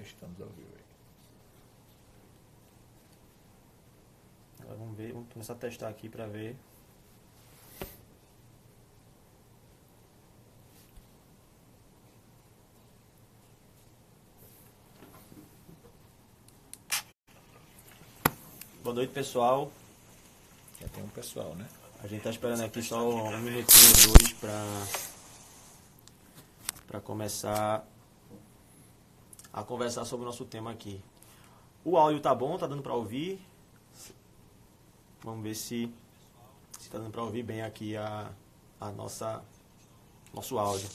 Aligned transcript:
Já 0.00 0.06
estamos 0.06 0.40
ao 0.40 0.48
vivo 0.48 0.70
aí. 0.74 0.84
Agora 4.62 4.78
vamos 4.78 4.96
ver, 4.96 5.12
vamos 5.12 5.30
começar 5.30 5.52
a 5.52 5.56
testar 5.56 5.88
aqui 5.88 6.08
para 6.08 6.26
ver. 6.26 6.56
Boa 18.82 18.94
noite, 18.94 19.12
pessoal. 19.12 19.70
Já 20.80 20.88
tem 20.88 21.04
um 21.04 21.08
pessoal, 21.08 21.54
né? 21.56 21.68
A 22.02 22.06
gente 22.06 22.22
tá 22.22 22.30
esperando 22.30 22.62
aqui 22.62 22.82
só 22.82 23.06
um 23.06 23.38
minutinho 23.40 24.08
ou 24.08 24.18
dois 24.18 24.32
para 24.32 24.64
para 26.86 27.00
começar 27.02 27.86
a 29.52 29.62
conversar 29.62 30.04
sobre 30.04 30.24
o 30.24 30.26
nosso 30.26 30.44
tema 30.44 30.70
aqui. 30.70 31.00
O 31.84 31.96
áudio 31.96 32.20
tá 32.20 32.34
bom, 32.34 32.56
tá 32.58 32.66
dando 32.66 32.82
para 32.82 32.94
ouvir. 32.94 33.40
Vamos 35.22 35.42
ver 35.42 35.54
se 35.54 35.92
se 36.78 36.88
tá 36.90 36.98
dando 36.98 37.10
para 37.10 37.22
ouvir 37.22 37.42
bem 37.42 37.62
aqui 37.62 37.96
a 37.96 38.30
a 38.80 38.90
nossa 38.92 39.42
nosso 40.32 40.58
áudio. 40.58 40.88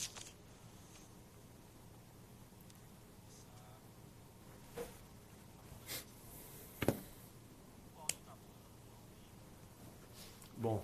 Bom, 10.57 10.81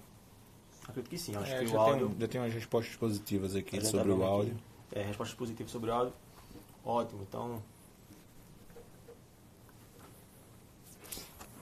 acredito 0.88 1.10
que 1.10 1.18
sim. 1.18 1.36
Acho 1.36 1.52
É, 1.54 1.66
que 1.66 1.72
o 1.74 1.80
áudio. 1.80 2.10
tem, 2.10 2.20
já 2.20 2.28
tem 2.28 2.42
umas 2.42 2.54
respostas 2.54 2.96
positivas 2.96 3.56
aqui 3.56 3.84
sobre 3.86 4.10
tá 4.10 4.16
o 4.16 4.24
áudio. 4.24 4.54
aqui. 4.90 5.00
É, 5.00 5.04
respostas 5.04 5.38
positivas 5.38 5.72
sobre 5.72 5.90
o 5.90 5.94
áudio. 5.94 6.14
Ótimo, 6.84 7.22
então. 7.28 7.62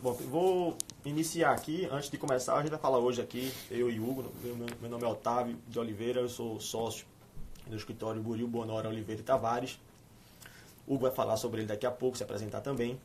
Bom, 0.02 0.14
vou 0.14 0.78
iniciar 1.04 1.52
aqui. 1.52 1.86
Antes 1.92 2.10
de 2.10 2.18
começar, 2.18 2.56
a 2.56 2.62
gente 2.62 2.70
vai 2.70 2.80
falar 2.80 3.00
hoje 3.00 3.22
aqui, 3.22 3.52
eu 3.70 3.90
e 3.90 4.00
Hugo. 4.00 4.32
Meu, 4.42 4.90
nome 4.90 5.04
é 5.04 5.08
Otávio 5.08 5.58
de 5.68 5.78
Oliveira, 5.78 6.22
eu 6.22 6.30
sou 6.30 6.58
sócio 6.60 7.06
do 7.68 7.76
escritório 7.76 8.22
Buril 8.22 8.48
Bonora 8.48 8.88
Oliveira 8.88 9.22
e 9.22 9.24
Tavares. 9.24 9.78
Hugo 10.88 11.02
vai 11.02 11.12
falar 11.12 11.36
sobre 11.36 11.62
ele 11.62 11.68
daqui 11.68 11.86
a 11.86 11.92
pouco, 11.92 12.16
se 12.16 12.24
apresentar 12.24 12.62
também. 12.62 12.98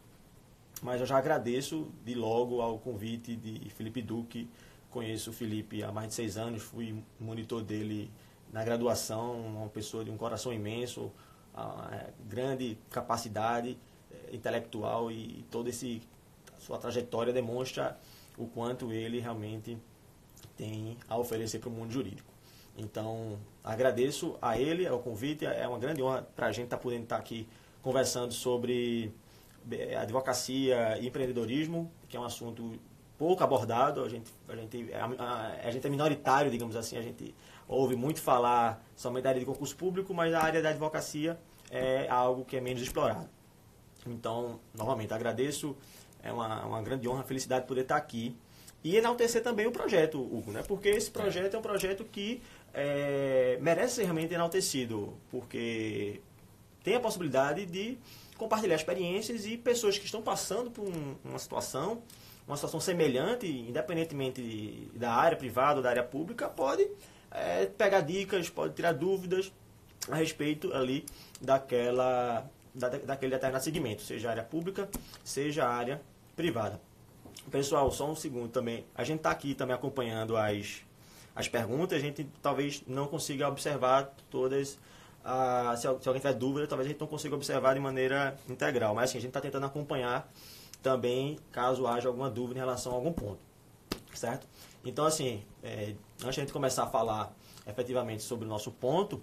Mas 0.81 1.01
eu 1.01 1.07
já 1.07 1.19
agradeço 1.19 1.89
de 2.05 2.15
logo 2.15 2.61
ao 2.61 2.79
convite 2.79 3.35
de 3.35 3.69
Felipe 3.71 4.01
Duque. 4.01 4.49
Conheço 4.89 5.31
o 5.31 5.33
Felipe 5.33 5.83
há 5.83 5.91
mais 5.91 6.09
de 6.09 6.15
seis 6.15 6.37
anos, 6.37 6.63
fui 6.63 7.03
monitor 7.19 7.63
dele 7.63 8.09
na 8.53 8.63
graduação, 8.63 9.41
uma 9.41 9.69
pessoa 9.69 10.05
de 10.05 10.13
um 10.13 10.17
coração 10.17 10.53
imenso, 10.53 11.11
a, 11.55 11.89
é, 11.93 12.11
grande 12.29 12.77
capacidade 12.91 13.79
é, 14.11 14.35
intelectual 14.35 15.11
e 15.11 15.45
toda 15.51 15.69
esse 15.71 16.03
sua 16.59 16.79
trajetória 16.79 17.33
demonstra 17.33 17.99
o 18.39 18.47
quanto 18.47 18.91
ele 18.93 19.21
realmente 19.21 19.77
tem 20.57 20.97
a 21.09 21.17
oferecer 21.19 21.59
para 21.59 21.69
o 21.69 21.73
mundo 21.73 21.93
jurídico. 21.93 22.33
Então, 22.77 23.39
agradeço 23.63 24.37
a 24.41 24.59
ele, 24.59 24.87
ao 24.87 24.99
convite, 24.99 25.45
é 25.47 25.67
uma 25.69 25.79
grande 25.79 26.03
honra 26.03 26.27
para 26.35 26.47
a 26.47 26.53
gente 26.53 26.65
estar 26.65 26.79
podendo 26.79 27.05
estar 27.05 27.17
aqui 27.17 27.47
conversando 27.83 28.33
sobre 28.33 29.13
advocacia 30.01 30.99
e 30.99 31.07
empreendedorismo, 31.09 31.91
que 32.09 32.17
é 32.17 32.21
um 32.21 32.25
assunto 32.25 32.79
pouco 33.19 33.43
abordado, 33.45 34.03
a 34.03 34.09
gente, 34.09 34.31
a 34.49 34.57
gente, 34.57 34.93
a, 34.93 35.05
a- 35.23 35.53
a 35.69 35.71
gente 35.71 35.87
é 35.87 35.91
minoritário, 35.91 36.51
digamos 36.51 36.77
assim, 36.77 36.97
a 36.97 37.03
gente 37.03 37.35
ouve 37.69 37.97
muito 37.97 38.21
falar 38.21 38.85
somente 38.97 39.25
da 39.25 39.31
área 39.31 39.41
de 39.41 39.47
concurso 39.47 39.77
público, 39.77 40.13
mas 40.15 40.33
a 40.35 40.41
área 40.43 40.63
da 40.63 40.71
advocacia 40.71 41.39
é 41.71 42.09
algo 42.09 42.45
que 42.45 42.57
é 42.57 42.61
menos 42.61 42.83
explorado. 42.83 43.29
Então, 44.07 44.61
novamente, 44.75 45.13
agradeço, 45.15 45.77
é 46.23 46.33
uma, 46.33 46.65
uma 46.67 46.83
grande 46.83 47.09
honra, 47.09 47.23
felicidade 47.23 47.67
poder 47.67 47.83
estar 47.83 47.97
aqui. 47.97 48.37
E 48.83 48.97
enaltecer 48.97 49.43
também 49.43 49.67
o 49.67 49.73
projeto, 49.73 50.21
Hugo, 50.21 50.53
né? 50.53 50.63
porque 50.69 50.91
esse 50.91 51.11
projeto 51.11 51.55
é 51.55 51.59
um 51.59 51.63
projeto 51.63 52.05
que 52.05 52.43
é, 52.75 53.57
merece 53.63 53.95
ser 53.97 54.03
realmente 54.05 54.35
enaltecido, 54.35 55.15
porque 55.31 56.21
tem 56.83 56.95
a 56.95 57.01
possibilidade 57.01 57.65
de 57.65 57.97
compartilhar 58.37 58.75
experiências 58.77 59.47
e 59.47 59.57
pessoas 59.57 59.97
que 59.97 60.05
estão 60.05 60.21
passando 60.21 60.71
por 60.71 60.85
um- 60.87 61.15
uma 61.25 61.39
situação, 61.39 62.03
uma 62.47 62.57
situação 62.57 62.79
semelhante, 62.79 63.47
independentemente 63.47 64.91
da 64.95 65.13
área 65.15 65.39
privada 65.39 65.77
ou 65.77 65.83
da 65.83 65.89
área 65.89 66.03
pública, 66.03 66.47
pode 66.49 66.87
é, 67.35 67.67
pegar 67.67 68.01
dicas, 68.01 68.49
pode 68.49 68.75
tirar 68.75 68.93
dúvidas 68.93 69.53
a 70.09 70.15
respeito 70.15 70.73
ali 70.73 71.05
daquela, 71.41 72.49
da, 72.73 72.89
daquele 72.89 73.33
determinado 73.33 73.65
segmento, 73.65 74.03
seja 74.03 74.31
área 74.31 74.45
pública, 74.45 74.89
seja 75.25 75.67
área 75.67 76.01
privada. 76.37 76.81
Pessoal, 77.51 77.91
só 77.91 78.11
um 78.11 78.17
segundo 78.17 78.49
também. 78.49 78.87
A 78.95 79.05
gente 79.05 79.19
está 79.19 79.31
aqui 79.31 79.55
também 79.55 79.75
acompanhando 79.75 80.37
as, 80.37 80.81
as 81.35 81.49
perguntas. 81.49 81.99
A 81.99 82.01
gente 82.01 82.27
talvez 82.41 82.83
não 82.87 83.07
consiga 83.07 83.49
observar 83.49 84.15
todas. 84.31 84.79
ah, 85.25 85.75
se 85.77 85.87
alguém 85.87 86.15
tiver 86.15 86.33
dúvida, 86.35 86.67
talvez 86.67 86.87
a 86.87 86.91
gente 86.91 87.01
não 87.01 87.07
consiga 87.07 87.35
observar 87.35 87.75
de 87.75 87.81
maneira 87.81 88.37
integral. 88.49 88.95
Mas 88.95 89.11
assim, 89.11 89.19
a 89.19 89.21
gente 89.21 89.31
está 89.31 89.41
tentando 89.41 89.67
acompanhar 89.67 90.31
também, 90.83 91.39
caso 91.53 91.87
haja 91.87 92.09
alguma 92.09 92.31
dúvida 92.31 92.59
em 92.59 92.63
relação 92.63 92.93
a 92.93 92.95
algum 92.95 93.13
ponto. 93.13 93.41
Certo? 94.15 94.47
Então, 94.85 95.07
assim, 95.07 95.43
é, 95.63 95.95
antes 96.21 96.21
de 96.21 96.29
a 96.29 96.33
gente 96.33 96.53
começar 96.53 96.85
a 96.85 96.87
falar 96.87 97.35
efetivamente 97.67 98.23
sobre 98.23 98.45
o 98.45 98.49
nosso 98.49 98.71
ponto, 98.71 99.23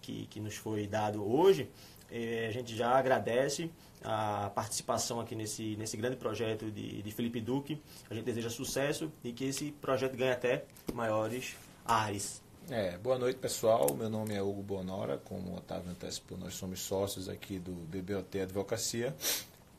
que, 0.00 0.26
que 0.26 0.40
nos 0.40 0.56
foi 0.56 0.86
dado 0.86 1.24
hoje, 1.24 1.70
eh, 2.10 2.46
a 2.48 2.52
gente 2.52 2.76
já 2.76 2.90
agradece 2.90 3.70
a 4.02 4.50
participação 4.54 5.18
aqui 5.18 5.34
nesse, 5.34 5.76
nesse 5.76 5.96
grande 5.96 6.16
projeto 6.16 6.70
de, 6.70 7.02
de 7.02 7.10
Felipe 7.10 7.40
Duque. 7.40 7.80
A 8.10 8.14
gente 8.14 8.24
deseja 8.24 8.50
sucesso 8.50 9.10
e 9.22 9.32
que 9.32 9.44
esse 9.44 9.72
projeto 9.72 10.16
ganhe 10.16 10.32
até 10.32 10.64
maiores 10.92 11.56
ares. 11.84 12.42
É, 12.70 12.96
boa 12.98 13.18
noite 13.18 13.38
pessoal, 13.38 13.94
meu 13.94 14.08
nome 14.08 14.34
é 14.34 14.42
Hugo 14.42 14.62
Bonora, 14.62 15.18
como 15.18 15.50
o 15.50 15.56
Otávio 15.56 15.90
antecipou, 15.90 16.38
nós 16.38 16.54
somos 16.54 16.80
sócios 16.80 17.28
aqui 17.28 17.58
do 17.58 17.72
BBOT 17.72 18.40
Advocacia, 18.40 19.14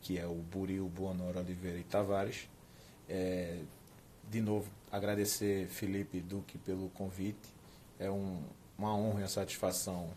que 0.01 0.19
é 0.19 0.27
o 0.27 0.35
Buril 0.35 0.87
Bonora 0.87 1.39
Oliveira 1.39 1.79
e 1.79 1.83
Tavares. 1.83 2.47
É, 3.09 3.57
de 4.29 4.41
novo, 4.41 4.69
agradecer 4.91 5.67
Felipe 5.67 6.19
Duque 6.19 6.57
pelo 6.57 6.89
convite, 6.89 7.53
é 7.99 8.09
um, 8.09 8.41
uma 8.77 8.95
honra 8.95 9.19
e 9.19 9.23
uma 9.23 9.29
satisfação 9.29 10.09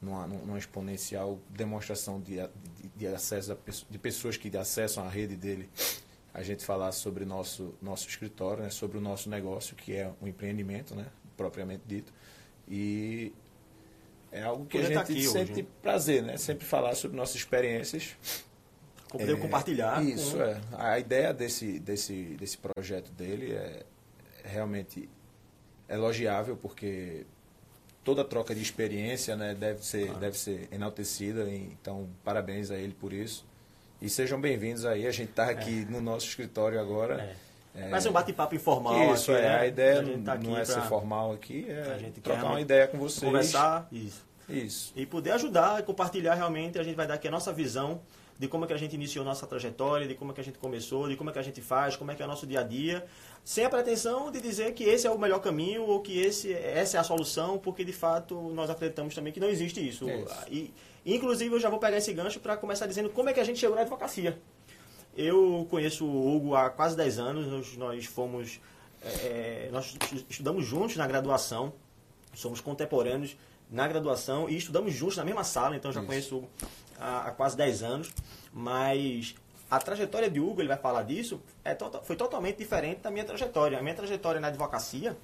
numa, 0.00 0.26
numa 0.26 0.58
exponencial 0.58 1.38
demonstração 1.48 2.20
de, 2.20 2.36
de, 2.36 2.88
de 2.96 3.06
acesso 3.06 3.52
a, 3.52 3.56
de 3.88 3.98
pessoas 3.98 4.36
que 4.36 4.54
acessam 4.56 5.04
a 5.04 5.08
rede 5.08 5.36
dele 5.36 5.70
a 6.34 6.42
gente 6.42 6.64
falar 6.64 6.92
sobre 6.92 7.24
nosso 7.24 7.74
nosso 7.80 8.08
escritório, 8.08 8.64
né, 8.64 8.70
sobre 8.70 8.98
o 8.98 9.00
nosso 9.00 9.28
negócio, 9.28 9.76
que 9.76 9.94
é 9.94 10.10
um 10.20 10.26
empreendimento, 10.26 10.94
né, 10.94 11.06
propriamente 11.36 11.82
dito. 11.86 12.12
E 12.68 13.32
é 14.30 14.42
algo 14.42 14.64
que 14.64 14.78
a 14.78 14.80
tá 14.80 14.86
gente 14.86 14.98
aqui 14.98 15.28
sempre 15.28 15.52
hoje. 15.52 15.68
prazer, 15.82 16.22
né, 16.22 16.36
sempre 16.36 16.64
falar 16.64 16.94
sobre 16.94 17.16
nossas 17.16 17.36
experiências. 17.36 18.16
Poder 19.12 19.32
É, 19.34 19.36
compartilhar. 19.36 20.02
Isso, 20.02 20.36
com- 20.36 20.42
é. 20.42 20.60
A 20.72 20.98
ideia 20.98 21.32
desse, 21.34 21.78
desse, 21.78 22.36
desse 22.38 22.58
projeto 22.58 23.10
dele 23.12 23.52
é 23.52 23.82
realmente 24.44 25.08
elogiável, 25.88 26.56
porque 26.56 27.26
toda 28.02 28.24
troca 28.24 28.54
de 28.54 28.62
experiência 28.62 29.36
né, 29.36 29.54
deve, 29.54 29.84
ser, 29.84 30.06
Claro. 30.06 30.20
deve 30.20 30.38
ser 30.38 30.68
enaltecida. 30.72 31.48
Então, 31.50 32.08
parabéns 32.24 32.70
a 32.70 32.76
ele 32.76 32.94
por 32.94 33.12
isso. 33.12 33.44
E 34.00 34.08
sejam 34.08 34.40
bem-vindos 34.40 34.84
aí. 34.84 35.06
A 35.06 35.12
gente 35.12 35.30
está 35.30 35.44
aqui 35.44 35.86
no 35.88 36.00
nosso 36.00 36.26
escritório 36.26 36.80
agora. 36.80 37.20
É. 37.22 37.52
É, 37.74 37.88
Vai 37.88 38.00
ser 38.02 38.10
um 38.10 38.12
bate-papo 38.12 38.54
informal. 38.54 39.14
isso, 39.14 39.32
aqui, 39.32 39.40
é. 39.40 39.48
né? 39.48 39.58
A 39.60 39.66
ideia 39.66 40.04
gente 40.04 40.22
tá 40.24 40.34
não 40.36 40.58
é 40.58 40.64
ser 40.64 40.82
formal 40.82 41.32
aqui, 41.32 41.66
a 41.70 41.96
é 42.06 42.10
trocar 42.22 42.44
uma 42.44 42.60
ideia 42.60 42.86
com 42.86 42.98
vocês. 42.98 43.22
Conversar. 43.24 43.88
Isso. 43.90 44.30
Isso. 44.48 44.92
e 44.94 45.06
poder 45.06 45.30
ajudar 45.30 45.80
e 45.80 45.82
compartilhar 45.84 46.34
realmente, 46.34 46.78
a 46.78 46.82
gente 46.82 46.96
vai 46.96 47.06
dar 47.06 47.14
aqui 47.14 47.28
a 47.28 47.30
nossa 47.30 47.52
visão 47.52 48.02
de 48.38 48.48
como 48.48 48.64
é 48.64 48.66
que 48.66 48.72
a 48.72 48.76
gente 48.76 48.94
iniciou 48.94 49.24
nossa 49.24 49.46
trajetória, 49.46 50.06
de 50.06 50.14
como 50.14 50.32
é 50.32 50.34
que 50.34 50.40
a 50.40 50.44
gente 50.44 50.58
começou, 50.58 51.08
de 51.08 51.16
como 51.16 51.30
é 51.30 51.32
que 51.32 51.38
a 51.38 51.42
gente 51.42 51.60
faz, 51.60 51.96
como 51.96 52.10
é 52.10 52.14
que 52.14 52.22
é 52.22 52.24
o 52.24 52.28
nosso 52.28 52.46
dia 52.46 52.60
a 52.60 52.62
dia, 52.62 53.04
sem 53.44 53.64
a 53.64 53.70
pretensão 53.70 54.30
de 54.30 54.40
dizer 54.40 54.74
que 54.74 54.84
esse 54.84 55.06
é 55.06 55.10
o 55.10 55.18
melhor 55.18 55.40
caminho 55.40 55.82
ou 55.82 56.00
que 56.00 56.18
esse, 56.18 56.52
essa 56.52 56.96
é 56.96 57.00
a 57.00 57.04
solução, 57.04 57.58
porque 57.58 57.84
de 57.84 57.92
fato 57.92 58.34
nós 58.54 58.70
acreditamos 58.70 59.14
também 59.14 59.32
que 59.32 59.40
não 59.40 59.48
existe 59.48 59.86
isso. 59.86 60.08
É 60.08 60.16
isso. 60.20 60.34
E, 60.50 60.74
inclusive 61.04 61.54
eu 61.54 61.60
já 61.60 61.68
vou 61.68 61.78
pegar 61.78 61.96
esse 61.96 62.12
gancho 62.12 62.40
para 62.40 62.56
começar 62.56 62.86
dizendo 62.86 63.10
como 63.10 63.28
é 63.28 63.32
que 63.32 63.40
a 63.40 63.44
gente 63.44 63.58
chegou 63.58 63.76
na 63.76 63.82
advocacia. 63.82 64.38
Eu 65.16 65.66
conheço 65.70 66.06
o 66.06 66.34
Hugo 66.34 66.54
há 66.54 66.70
quase 66.70 66.96
10 66.96 67.18
anos, 67.18 67.46
nós, 67.46 67.76
nós 67.76 68.04
fomos. 68.06 68.60
é, 69.04 69.68
nós 69.70 69.94
estudamos 70.30 70.64
juntos 70.64 70.96
na 70.96 71.06
graduação, 71.06 71.72
somos 72.34 72.60
contemporâneos 72.60 73.36
na 73.70 73.88
graduação 73.88 74.48
e 74.48 74.56
estudamos 74.56 74.94
juntos 74.94 75.16
na 75.16 75.24
mesma 75.24 75.44
sala, 75.44 75.74
então 75.74 75.90
já 75.90 76.00
Isso. 76.00 76.06
conheço 76.06 76.34
o 76.34 76.38
Hugo 76.38 76.48
há, 76.98 77.28
há 77.28 77.30
quase 77.32 77.56
10 77.56 77.82
anos, 77.82 78.10
mas 78.52 79.34
a 79.70 79.78
trajetória 79.78 80.30
de 80.30 80.38
Hugo, 80.40 80.60
ele 80.60 80.68
vai 80.68 80.76
falar 80.76 81.02
disso, 81.02 81.40
é 81.64 81.74
to- 81.74 82.00
foi 82.02 82.16
totalmente 82.16 82.58
diferente 82.58 83.00
da 83.00 83.10
minha 83.10 83.24
trajetória. 83.24 83.78
A 83.78 83.82
minha 83.82 83.94
trajetória 83.94 84.40
na 84.40 84.48
advocacia 84.48 85.16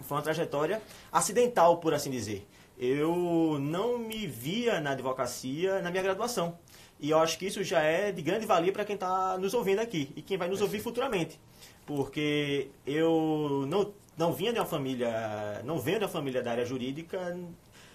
foi 0.00 0.16
uma 0.16 0.22
trajetória 0.22 0.80
acidental, 1.10 1.76
por 1.78 1.92
assim 1.94 2.10
dizer. 2.10 2.46
eu 2.78 3.58
não 3.60 3.98
me 3.98 4.26
via 4.26 4.80
na 4.80 4.90
advocacia 4.92 5.80
na 5.82 5.90
minha 5.90 6.02
graduação. 6.02 6.58
E 6.98 7.10
eu 7.10 7.18
acho 7.18 7.38
que 7.38 7.46
isso 7.46 7.62
já 7.62 7.80
é 7.82 8.10
de 8.10 8.22
grande 8.22 8.46
valia 8.46 8.72
para 8.72 8.84
quem 8.84 8.94
está 8.94 9.36
nos 9.38 9.54
ouvindo 9.54 9.80
aqui 9.80 10.10
e 10.16 10.22
quem 10.22 10.36
vai 10.38 10.48
nos 10.48 10.60
ouvir 10.60 10.80
futuramente. 10.80 11.38
Porque 11.86 12.70
eu 12.86 13.66
não, 13.68 13.92
não 14.16 14.32
vinha 14.32 14.52
de 14.52 14.58
uma 14.58 14.64
família, 14.66 15.60
não 15.64 15.78
venho 15.78 15.98
de 15.98 16.04
uma 16.04 16.10
família 16.10 16.42
da 16.42 16.52
área 16.52 16.64
jurídica 16.64 17.36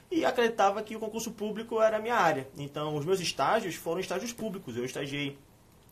e 0.09 0.23
acreditava 0.23 0.81
que 0.81 0.95
o 0.95 0.99
concurso 0.99 1.31
público 1.31 1.81
era 1.81 1.97
a 1.97 1.99
minha 1.99 2.15
área. 2.15 2.47
Então, 2.57 2.95
os 2.95 3.05
meus 3.05 3.19
estágios 3.19 3.75
foram 3.75 3.99
estágios 3.99 4.31
públicos. 4.31 4.75
Eu 4.77 4.85
estagiei 4.85 5.37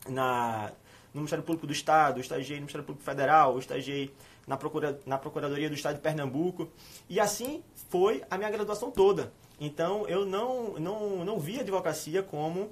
na, 0.08 0.72
no 1.12 1.20
Ministério 1.20 1.44
Público 1.44 1.66
do 1.66 1.72
Estado, 1.72 2.20
estagiei 2.20 2.56
no 2.56 2.62
Ministério 2.62 2.86
Público 2.86 3.04
Federal, 3.04 3.58
estagiei 3.58 4.12
na, 4.46 4.56
Procura, 4.56 4.98
na 5.04 5.18
Procuradoria 5.18 5.68
do 5.68 5.74
Estado 5.74 5.96
de 5.96 6.00
Pernambuco. 6.00 6.68
E 7.08 7.20
assim 7.20 7.62
foi 7.88 8.22
a 8.30 8.38
minha 8.38 8.50
graduação 8.50 8.90
toda. 8.90 9.32
Então, 9.60 10.06
eu 10.08 10.24
não, 10.24 10.74
não, 10.78 11.24
não 11.24 11.38
via 11.38 11.58
a 11.58 11.62
advocacia 11.62 12.22
como 12.22 12.70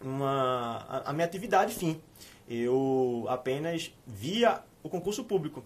uma, 0.00 0.84
a, 0.88 1.10
a 1.10 1.12
minha 1.12 1.26
atividade 1.26 1.74
fim. 1.74 2.00
Eu 2.48 3.24
apenas 3.28 3.92
via 4.06 4.62
o 4.82 4.88
concurso 4.88 5.24
público. 5.24 5.64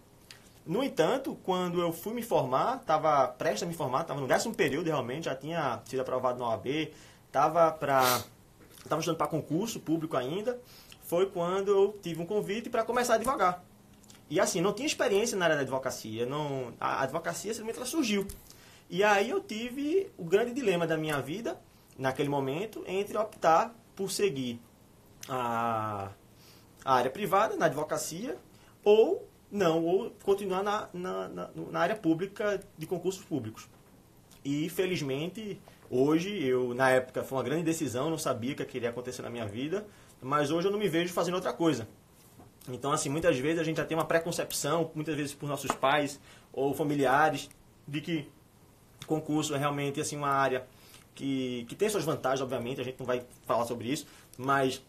No 0.67 0.83
entanto, 0.83 1.39
quando 1.45 1.81
eu 1.81 1.93
fui 1.93 2.13
me 2.13 2.23
formar, 2.23 2.79
estava 2.79 3.29
prestes 3.29 3.63
a 3.63 3.67
me 3.67 3.75
formar, 3.75 4.01
estava 4.01 4.21
no 4.21 4.27
décimo 4.27 4.53
período 4.53 4.87
realmente, 4.87 5.27
já 5.27 5.35
tinha 5.37 5.81
sido 5.85 6.01
aprovado 6.01 6.41
na 6.41 6.49
OAB, 6.49 6.93
estava 7.29 7.71
para 7.71 8.25
estava 8.83 9.01
estudando 9.01 9.19
para 9.19 9.27
concurso 9.29 9.81
público 9.81 10.17
ainda, 10.17 10.61
foi 11.03 11.27
quando 11.27 11.69
eu 11.69 11.99
tive 12.03 12.21
um 12.21 12.27
convite 12.27 12.69
para 12.69 12.85
começar 12.85 13.15
a 13.15 13.17
advogar. 13.17 13.63
E 14.29 14.41
assim, 14.41 14.61
não 14.61 14.73
tinha 14.73 14.87
experiência 14.87 15.37
na 15.37 15.45
área 15.45 15.57
da 15.57 15.63
advocacia, 15.63 16.27
não, 16.27 16.73
a 16.81 17.03
advocacia 17.03 17.53
simplesmente 17.53 17.77
ela 17.77 17.87
surgiu. 17.87 18.27
E 18.91 19.05
aí 19.05 19.31
eu 19.31 19.41
tive 19.41 20.11
o 20.17 20.25
grande 20.25 20.53
dilema 20.53 20.87
da 20.87 20.97
minha 20.97 21.21
vida, 21.21 21.61
naquele 21.97 22.29
momento, 22.29 22.83
entre 22.87 23.17
optar 23.17 23.73
por 23.95 24.11
seguir 24.11 24.61
a, 25.29 26.11
a 26.85 26.95
área 26.95 27.11
privada, 27.11 27.57
na 27.57 27.67
advocacia, 27.67 28.37
ou 28.85 29.29
não, 29.50 29.84
ou 29.84 30.10
continuar 30.22 30.62
na, 30.62 30.88
na, 30.93 31.28
na, 31.28 31.50
na 31.70 31.81
área 31.81 31.96
pública 31.96 32.60
de 32.76 32.87
concursos 32.87 33.25
públicos. 33.25 33.69
E, 34.44 34.69
felizmente, 34.69 35.60
hoje, 35.90 36.44
eu 36.44 36.75
na 36.75 36.90
época 36.90 37.22
foi 37.25 37.38
uma 37.38 37.44
grande 37.44 37.62
decisão, 37.62 38.10
não 38.10 38.19
sabia 38.19 38.52
o 38.52 38.56
que 38.56 38.64
queria 38.64 38.90
acontecer 38.90 39.22
na 39.22 39.31
minha 39.31 39.46
vida, 39.46 39.87
mas 40.20 40.50
hoje 40.50 40.69
eu 40.69 40.72
não 40.72 40.78
me 40.78 40.88
vejo 40.88 41.12
fazendo 41.12 41.34
outra 41.34 41.52
coisa. 41.52 41.88
Então, 42.69 42.93
assim, 42.93 43.08
muitas 43.08 43.38
vezes 43.38 43.60
a 43.60 43.64
gente 43.64 43.76
já 43.76 43.84
tem 43.84 43.96
uma 43.96 44.04
preconcepção, 44.04 44.90
muitas 44.94 45.14
vezes 45.14 45.34
por 45.34 45.48
nossos 45.48 45.70
pais 45.70 46.20
ou 46.52 46.75
familiares, 46.75 47.48
de 47.87 48.00
que 48.00 48.28
concurso 49.06 49.54
é 49.54 49.58
realmente 49.58 50.00
assim 50.00 50.16
uma 50.16 50.31
área 50.31 50.66
que, 51.14 51.64
que 51.69 51.75
tem 51.75 51.88
suas 51.88 52.04
vantagens, 52.04 52.40
obviamente, 52.40 52.81
a 52.81 52.84
gente 52.84 52.98
não 52.98 53.06
vai 53.06 53.25
falar 53.46 53.64
sobre 53.64 53.88
isso, 53.88 54.06
mas 54.37 54.82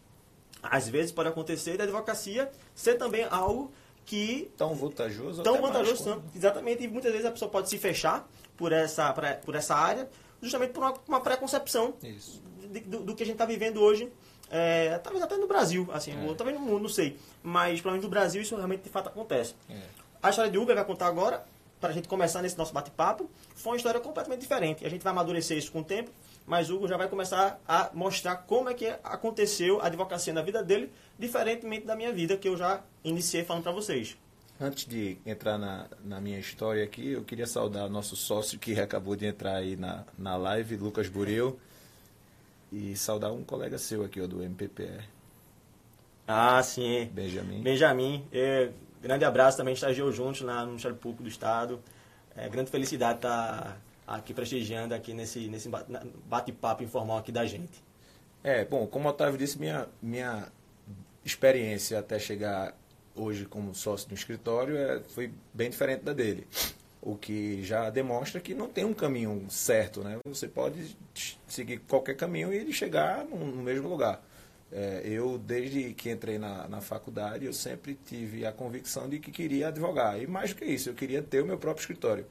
às 0.62 0.88
vezes 0.88 1.12
pode 1.12 1.28
acontecer 1.28 1.76
da 1.76 1.84
advocacia 1.84 2.50
ser 2.74 2.94
também 2.94 3.24
algo 3.30 3.72
que 4.08 4.50
tão 4.56 4.74
vantajoso 4.74 5.42
tão 5.42 5.60
vantajoso 5.60 6.22
exatamente 6.34 6.82
e 6.82 6.88
muitas 6.88 7.12
vezes 7.12 7.26
a 7.26 7.30
pessoa 7.30 7.50
pode 7.50 7.68
se 7.68 7.76
fechar 7.76 8.26
por 8.56 8.72
essa 8.72 9.12
por 9.44 9.54
essa 9.54 9.74
área 9.74 10.08
justamente 10.40 10.70
por 10.70 10.82
uma, 10.82 10.94
uma 11.06 11.20
preconcepção 11.20 11.94
do, 12.86 13.00
do, 13.00 13.14
que 13.14 13.22
a 13.22 13.26
gente 13.26 13.34
está 13.34 13.44
vivendo 13.44 13.82
hoje 13.82 14.10
é, 14.50 14.96
talvez 14.98 15.22
até 15.22 15.36
no 15.36 15.46
Brasil 15.46 15.86
assim 15.92 16.12
é. 16.12 16.26
ou 16.26 16.34
talvez 16.34 16.58
no 16.58 16.64
mundo 16.64 16.82
não 16.82 16.88
sei. 16.88 17.18
Mas 17.42 17.82
pelo 17.82 17.92
menos 17.92 18.04
no 18.04 18.10
Brasil 18.10 18.40
isso 18.40 18.56
realmente 18.56 18.82
de 18.82 18.88
fato 18.88 19.08
acontece. 19.08 19.54
É. 19.68 19.78
a 20.22 20.30
história 20.30 20.50
de 20.50 20.56
Uber 20.56 20.74
vai 20.74 20.84
contar 20.84 21.06
agora 21.06 21.44
para 21.78 21.90
a 21.90 21.92
gente 21.92 22.08
começar 22.08 22.40
nesse 22.40 22.56
nosso 22.56 22.72
bate-papo. 22.72 23.30
Foi 23.54 23.72
uma 23.72 23.76
história 23.76 24.00
completamente 24.00 24.40
diferente. 24.40 24.86
A 24.86 24.88
gente 24.88 25.02
vai 25.02 25.12
amadurecer 25.12 25.56
isso 25.58 25.70
com 25.70 25.80
o 25.80 25.84
tempo 25.84 26.10
mas 26.48 26.70
Hugo 26.70 26.88
já 26.88 26.96
vai 26.96 27.08
começar 27.08 27.60
a 27.68 27.90
mostrar 27.92 28.36
como 28.36 28.70
é 28.70 28.74
que 28.74 28.86
aconteceu 29.04 29.82
a 29.82 29.86
advocacia 29.86 30.32
na 30.32 30.40
vida 30.40 30.62
dele, 30.64 30.90
diferentemente 31.18 31.84
da 31.84 31.94
minha 31.94 32.10
vida, 32.10 32.38
que 32.38 32.48
eu 32.48 32.56
já 32.56 32.82
iniciei 33.04 33.44
falando 33.44 33.64
para 33.64 33.72
vocês. 33.72 34.16
Antes 34.58 34.86
de 34.86 35.18
entrar 35.26 35.58
na, 35.58 35.86
na 36.02 36.20
minha 36.22 36.38
história 36.38 36.82
aqui, 36.82 37.12
eu 37.12 37.22
queria 37.22 37.46
saudar 37.46 37.86
nosso 37.90 38.16
sócio 38.16 38.58
que 38.58 38.80
acabou 38.80 39.14
de 39.14 39.26
entrar 39.26 39.56
aí 39.56 39.76
na, 39.76 40.04
na 40.18 40.36
live, 40.38 40.76
Lucas 40.76 41.06
Bureu, 41.08 41.60
e 42.72 42.96
saudar 42.96 43.30
um 43.30 43.44
colega 43.44 43.76
seu 43.76 44.02
aqui, 44.02 44.18
ó, 44.18 44.26
do 44.26 44.42
MPPR. 44.42 45.04
Ah, 46.26 46.62
sim. 46.62 47.10
Benjamin. 47.12 47.62
Benjamin. 47.62 48.26
É, 48.32 48.70
grande 49.02 49.24
abraço 49.26 49.58
também, 49.58 49.74
estagiou 49.74 50.10
juntos 50.10 50.40
lá 50.40 50.62
no 50.62 50.68
Ministério 50.68 50.96
Público 50.96 51.22
do 51.22 51.28
Estado. 51.28 51.78
É, 52.34 52.48
grande 52.48 52.70
felicidade 52.70 53.18
estar 53.18 53.62
tá 53.62 53.76
aqui 54.08 54.32
prestigiando 54.32 54.94
aqui 54.94 55.12
nesse, 55.12 55.48
nesse 55.48 55.68
bate-papo 56.26 56.82
informal 56.82 57.18
aqui 57.18 57.30
da 57.30 57.44
gente. 57.44 57.82
É, 58.42 58.64
bom, 58.64 58.86
como 58.86 59.06
o 59.06 59.10
Otávio 59.10 59.38
disse, 59.38 59.58
minha, 59.58 59.86
minha 60.00 60.48
experiência 61.24 61.98
até 61.98 62.18
chegar 62.18 62.74
hoje 63.14 63.44
como 63.44 63.74
sócio 63.74 64.08
do 64.08 64.14
escritório 64.14 64.76
é, 64.76 65.00
foi 65.00 65.32
bem 65.52 65.68
diferente 65.68 66.02
da 66.02 66.12
dele. 66.12 66.46
O 67.00 67.16
que 67.16 67.62
já 67.62 67.90
demonstra 67.90 68.40
que 68.40 68.54
não 68.54 68.68
tem 68.68 68.84
um 68.84 68.94
caminho 68.94 69.46
certo, 69.48 70.02
né? 70.02 70.18
Você 70.26 70.48
pode 70.48 70.96
seguir 71.46 71.78
qualquer 71.80 72.16
caminho 72.16 72.52
e 72.52 72.72
chegar 72.72 73.24
no, 73.24 73.62
mesmo 73.62 73.88
lugar. 73.88 74.22
É, 74.70 75.02
eu, 75.04 75.38
desde 75.38 75.94
que 75.94 76.10
entrei 76.10 76.38
na, 76.38 76.68
na 76.68 76.80
faculdade, 76.80 77.46
eu 77.46 77.52
sempre 77.52 77.98
tive 78.04 78.44
a 78.44 78.52
convicção 78.52 79.08
de 79.08 79.18
que 79.18 79.30
queria 79.30 79.68
advogar. 79.68 80.20
E 80.20 80.26
mais 80.26 80.50
do 80.50 80.56
que 80.56 80.64
isso, 80.64 80.90
eu 80.90 80.94
queria 80.94 81.22
ter 81.22 81.42
o 81.42 81.46
meu 81.46 81.56
próprio 81.56 81.82
escritório. 81.82 82.26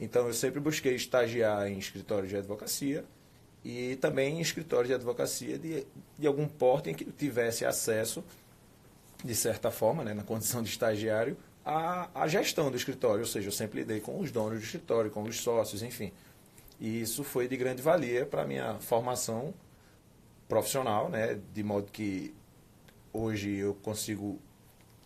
Então, 0.00 0.26
eu 0.26 0.32
sempre 0.32 0.58
busquei 0.58 0.94
estagiar 0.94 1.68
em 1.68 1.78
escritórios 1.78 2.30
de 2.30 2.36
advocacia 2.36 3.04
e 3.62 3.96
também 3.96 4.38
em 4.38 4.40
escritórios 4.40 4.88
de 4.88 4.94
advocacia 4.94 5.58
de, 5.58 5.86
de 6.18 6.26
algum 6.26 6.48
porte 6.48 6.88
em 6.88 6.94
que 6.94 7.04
eu 7.04 7.12
tivesse 7.12 7.66
acesso, 7.66 8.24
de 9.22 9.34
certa 9.34 9.70
forma, 9.70 10.02
né, 10.02 10.14
na 10.14 10.22
condição 10.22 10.62
de 10.62 10.70
estagiário, 10.70 11.36
à, 11.64 12.08
à 12.14 12.26
gestão 12.26 12.70
do 12.70 12.76
escritório. 12.76 13.20
Ou 13.20 13.26
seja, 13.26 13.48
eu 13.48 13.52
sempre 13.52 13.80
lidei 13.80 14.00
com 14.00 14.18
os 14.18 14.30
donos 14.30 14.58
do 14.58 14.64
escritório, 14.64 15.10
com 15.10 15.22
os 15.22 15.38
sócios, 15.38 15.82
enfim. 15.82 16.10
E 16.80 17.02
isso 17.02 17.22
foi 17.22 17.46
de 17.46 17.56
grande 17.58 17.82
valia 17.82 18.24
para 18.24 18.42
a 18.42 18.46
minha 18.46 18.78
formação 18.80 19.52
profissional, 20.48 21.10
né, 21.10 21.38
de 21.52 21.62
modo 21.62 21.92
que 21.92 22.34
hoje 23.12 23.56
eu 23.56 23.74
consigo 23.74 24.40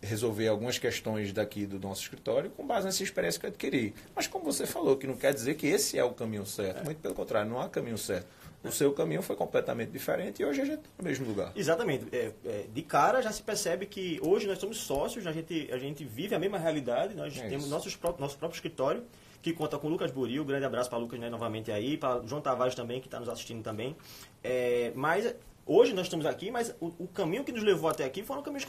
resolver 0.01 0.47
algumas 0.47 0.77
questões 0.77 1.31
daqui 1.31 1.65
do 1.65 1.79
nosso 1.79 2.01
escritório 2.03 2.49
com 2.51 2.65
base 2.65 2.85
nessa 2.85 3.03
experiência 3.03 3.39
que 3.39 3.45
eu 3.45 3.49
adquiri. 3.49 3.93
Mas 4.15 4.27
como 4.27 4.45
você 4.45 4.65
falou, 4.65 4.97
que 4.97 5.07
não 5.07 5.15
quer 5.15 5.33
dizer 5.33 5.55
que 5.55 5.67
esse 5.67 5.97
é 5.97 6.03
o 6.03 6.11
caminho 6.11 6.45
certo. 6.45 6.81
É. 6.81 6.83
Muito 6.83 6.99
pelo 6.99 7.15
contrário, 7.15 7.49
não 7.49 7.59
há 7.59 7.69
caminho 7.69 7.97
certo. 7.97 8.27
O 8.63 8.71
seu 8.71 8.91
caminho 8.93 9.21
foi 9.21 9.35
completamente 9.35 9.91
diferente 9.91 10.41
e 10.41 10.45
hoje 10.45 10.61
a 10.61 10.65
gente 10.65 10.79
está 10.79 10.89
no 10.97 11.03
mesmo 11.03 11.27
lugar. 11.27 11.51
Exatamente. 11.55 12.07
É, 12.11 12.31
é, 12.45 12.65
de 12.73 12.81
cara 12.81 13.21
já 13.21 13.31
se 13.31 13.43
percebe 13.43 13.85
que 13.85 14.19
hoje 14.23 14.47
nós 14.47 14.57
somos 14.57 14.77
sócios, 14.77 15.27
a 15.27 15.31
gente, 15.31 15.69
a 15.71 15.77
gente 15.77 16.03
vive 16.03 16.33
a 16.33 16.39
mesma 16.39 16.57
realidade, 16.57 17.13
nós 17.13 17.37
é 17.37 17.47
temos 17.47 17.69
nossos, 17.69 17.95
nosso 18.17 18.37
próprio 18.37 18.57
escritório, 18.57 19.03
que 19.39 19.53
conta 19.53 19.77
com 19.77 19.85
o 19.85 19.89
Lucas 19.91 20.09
Buril, 20.09 20.43
grande 20.43 20.65
abraço 20.65 20.89
para 20.89 20.97
Lucas 20.97 21.19
né, 21.19 21.29
novamente 21.29 21.71
aí, 21.71 21.95
para 21.95 22.25
João 22.25 22.41
Tavares 22.41 22.73
também, 22.73 22.99
que 22.99 23.05
está 23.05 23.19
nos 23.19 23.29
assistindo 23.29 23.61
também. 23.61 23.95
É, 24.43 24.91
mas 24.95 25.35
Hoje 25.65 25.93
nós 25.93 26.05
estamos 26.05 26.25
aqui, 26.25 26.51
mas 26.51 26.75
o, 26.79 26.93
o 26.99 27.07
caminho 27.07 27.43
que 27.43 27.51
nos 27.51 27.63
levou 27.63 27.89
até 27.89 28.03
aqui 28.03 28.21
foram 28.21 28.43
caminhos 28.43 28.65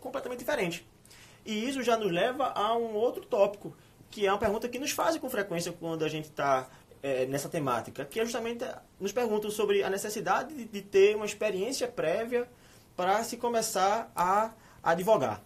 completamente 0.00 0.38
diferentes. 0.38 0.84
E 1.44 1.68
isso 1.68 1.82
já 1.82 1.96
nos 1.96 2.12
leva 2.12 2.52
a 2.54 2.76
um 2.76 2.94
outro 2.94 3.24
tópico, 3.26 3.76
que 4.10 4.26
é 4.26 4.32
uma 4.32 4.38
pergunta 4.38 4.68
que 4.68 4.78
nos 4.78 4.92
fazem 4.92 5.20
com 5.20 5.28
frequência 5.28 5.72
quando 5.72 6.04
a 6.04 6.08
gente 6.08 6.26
está 6.26 6.68
é, 7.02 7.26
nessa 7.26 7.48
temática, 7.48 8.04
que 8.04 8.20
é 8.20 8.24
justamente 8.24 8.64
nos 9.00 9.10
perguntam 9.10 9.50
sobre 9.50 9.82
a 9.82 9.90
necessidade 9.90 10.54
de, 10.54 10.64
de 10.64 10.82
ter 10.82 11.16
uma 11.16 11.26
experiência 11.26 11.88
prévia 11.88 12.48
para 12.96 13.22
se 13.24 13.36
começar 13.36 14.10
a, 14.14 14.52
a 14.82 14.90
advogar. 14.90 15.42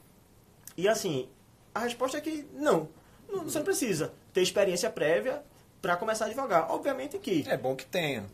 E 0.77 0.89
assim, 0.89 1.29
a 1.75 1.81
resposta 1.81 2.19
é 2.19 2.21
que 2.21 2.47
não, 2.53 2.89
não, 3.31 3.45
você 3.45 3.59
não 3.59 3.65
precisa 3.65 4.13
ter 4.33 4.43
experiência 4.43 4.91
prévia 4.91 5.43
para 5.81 5.97
começar 5.97 6.27
a 6.27 6.29
advogar. 6.29 6.71
Obviamente 6.71 7.19
que. 7.19 7.45
É 7.49 7.57
bom 7.57 7.75
que 7.75 7.87
tenha. 7.87 8.27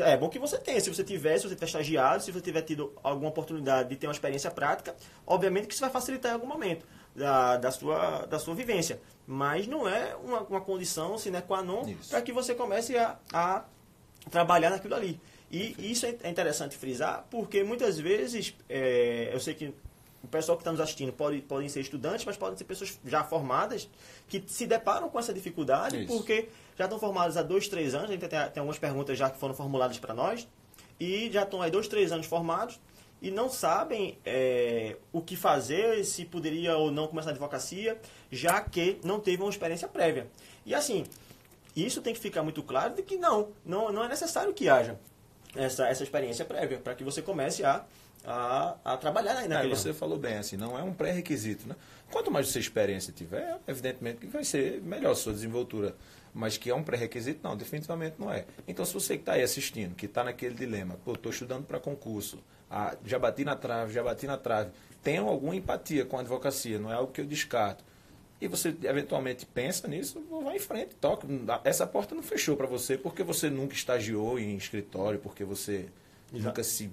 É 0.00 0.16
bom 0.16 0.28
que 0.28 0.38
você 0.38 0.58
tenha. 0.58 0.80
Se 0.80 0.88
você 0.88 1.04
tiver, 1.04 1.38
se 1.38 1.48
você 1.48 1.54
tiver 1.54 1.66
estagiado, 1.66 2.22
se 2.22 2.32
você 2.32 2.40
tiver 2.40 2.62
tido 2.62 2.92
alguma 3.02 3.28
oportunidade 3.28 3.88
de 3.88 3.96
ter 3.96 4.06
uma 4.06 4.12
experiência 4.12 4.50
prática, 4.50 4.94
obviamente 5.26 5.66
que 5.66 5.74
isso 5.74 5.82
vai 5.82 5.90
facilitar 5.90 6.32
em 6.32 6.34
algum 6.34 6.46
momento 6.46 6.86
da, 7.14 7.56
da, 7.56 7.70
sua, 7.70 8.26
da 8.26 8.38
sua 8.38 8.54
vivência. 8.54 9.00
Mas 9.26 9.66
não 9.66 9.88
é 9.88 10.16
uma, 10.16 10.40
uma 10.40 10.60
condição 10.60 11.18
sine 11.18 11.42
qua 11.42 11.62
non 11.62 11.84
para 12.08 12.22
que 12.22 12.32
você 12.32 12.54
comece 12.54 12.96
a, 12.96 13.18
a 13.32 13.64
trabalhar 14.30 14.70
naquilo 14.70 14.94
ali. 14.94 15.20
E 15.50 15.74
isso 15.78 16.06
é 16.06 16.30
interessante 16.30 16.78
frisar, 16.78 17.26
porque 17.30 17.62
muitas 17.62 17.98
vezes, 17.98 18.54
é, 18.70 19.28
eu 19.30 19.38
sei 19.38 19.52
que 19.52 19.74
o 20.22 20.28
pessoal 20.28 20.56
que 20.56 20.62
está 20.62 20.70
nos 20.70 20.80
assistindo 20.80 21.12
pode, 21.12 21.40
podem 21.42 21.68
ser 21.68 21.80
estudantes, 21.80 22.24
mas 22.24 22.36
podem 22.36 22.56
ser 22.56 22.64
pessoas 22.64 22.98
já 23.04 23.24
formadas 23.24 23.88
que 24.28 24.42
se 24.46 24.66
deparam 24.66 25.08
com 25.08 25.18
essa 25.18 25.32
dificuldade 25.32 26.04
Isso. 26.04 26.06
porque 26.16 26.48
já 26.78 26.84
estão 26.84 26.98
formados 26.98 27.36
há 27.36 27.42
dois, 27.42 27.68
três 27.68 27.94
anos. 27.94 28.10
A 28.10 28.12
gente 28.12 28.28
tem, 28.28 28.30
tem 28.30 28.60
algumas 28.60 28.78
perguntas 28.78 29.18
já 29.18 29.28
que 29.28 29.38
foram 29.38 29.54
formuladas 29.54 29.98
para 29.98 30.14
nós 30.14 30.46
e 31.00 31.30
já 31.32 31.42
estão 31.42 31.60
há 31.60 31.68
dois, 31.68 31.88
três 31.88 32.12
anos 32.12 32.26
formados 32.26 32.78
e 33.20 33.30
não 33.30 33.48
sabem 33.48 34.18
é, 34.24 34.96
o 35.12 35.20
que 35.20 35.36
fazer, 35.36 36.04
se 36.04 36.24
poderia 36.24 36.76
ou 36.76 36.90
não 36.90 37.06
começar 37.06 37.30
a 37.30 37.32
advocacia, 37.32 37.96
já 38.30 38.60
que 38.60 38.98
não 39.04 39.20
teve 39.20 39.42
uma 39.42 39.50
experiência 39.50 39.86
prévia. 39.86 40.26
E 40.66 40.74
assim, 40.74 41.04
isso 41.74 42.02
tem 42.02 42.12
que 42.12 42.20
ficar 42.20 42.42
muito 42.42 42.62
claro 42.62 42.94
de 42.94 43.02
que 43.02 43.16
não, 43.16 43.50
não, 43.64 43.92
não 43.92 44.04
é 44.04 44.08
necessário 44.08 44.52
que 44.52 44.68
haja 44.68 44.98
essa, 45.54 45.86
essa 45.86 46.02
experiência 46.02 46.44
prévia 46.44 46.78
para 46.78 46.94
que 46.94 47.04
você 47.04 47.22
comece 47.22 47.64
a, 47.64 47.84
a, 48.24 48.76
a 48.84 48.96
trabalhar 48.96 49.36
aí 49.36 49.48
naquele 49.48 49.72
é, 49.72 49.76
Você 49.76 49.92
falou 49.92 50.18
bem, 50.18 50.36
assim, 50.36 50.56
não 50.56 50.78
é 50.78 50.82
um 50.82 50.92
pré-requisito. 50.92 51.68
Né? 51.68 51.74
Quanto 52.10 52.30
mais 52.30 52.48
você 52.48 52.58
experiência 52.58 53.12
tiver, 53.12 53.58
evidentemente 53.66 54.18
que 54.18 54.26
vai 54.26 54.44
ser 54.44 54.80
melhor 54.82 55.12
a 55.12 55.14
sua 55.14 55.32
desenvoltura. 55.32 55.94
Mas 56.34 56.56
que 56.56 56.70
é 56.70 56.74
um 56.74 56.82
pré-requisito, 56.82 57.40
não, 57.42 57.56
definitivamente 57.56 58.16
não 58.18 58.32
é. 58.32 58.46
Então, 58.66 58.84
se 58.84 58.94
você 58.94 59.16
que 59.16 59.22
está 59.22 59.34
aí 59.34 59.42
assistindo, 59.42 59.94
que 59.94 60.06
está 60.06 60.24
naquele 60.24 60.54
dilema, 60.54 60.96
pô, 61.04 61.12
estou 61.12 61.30
estudando 61.30 61.66
para 61.66 61.78
concurso, 61.78 62.38
ah, 62.70 62.96
já 63.04 63.18
bati 63.18 63.44
na 63.44 63.54
trave, 63.54 63.92
já 63.92 64.02
bati 64.02 64.26
na 64.26 64.38
trave, 64.38 64.70
tenho 65.02 65.28
alguma 65.28 65.54
empatia 65.54 66.06
com 66.06 66.16
a 66.16 66.20
advocacia, 66.20 66.78
não 66.78 66.90
é 66.90 66.94
algo 66.94 67.12
que 67.12 67.20
eu 67.20 67.26
descarto 67.26 67.84
e 68.42 68.48
você 68.48 68.74
eventualmente 68.82 69.46
pensa 69.46 69.86
nisso, 69.86 70.20
vai 70.42 70.56
em 70.56 70.58
frente, 70.58 70.96
toca. 70.96 71.28
Essa 71.62 71.86
porta 71.86 72.12
não 72.12 72.24
fechou 72.24 72.56
para 72.56 72.66
você 72.66 72.98
porque 72.98 73.22
você 73.22 73.48
nunca 73.48 73.72
estagiou 73.72 74.36
em 74.36 74.56
escritório, 74.56 75.20
porque 75.20 75.44
você 75.44 75.86
Exato. 76.32 76.48
nunca 76.48 76.64
se 76.64 76.90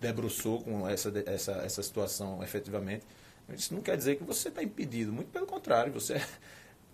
debruçou 0.00 0.62
com 0.62 0.88
essa, 0.88 1.12
essa, 1.26 1.52
essa 1.52 1.82
situação 1.82 2.42
efetivamente. 2.42 3.04
Isso 3.54 3.74
não 3.74 3.80
quer 3.80 3.96
dizer 3.96 4.16
que 4.16 4.24
você 4.24 4.48
está 4.48 4.62
impedido, 4.62 5.12
muito 5.12 5.30
pelo 5.30 5.46
contrário, 5.46 5.92
você 5.92 6.14
é, 6.14 6.22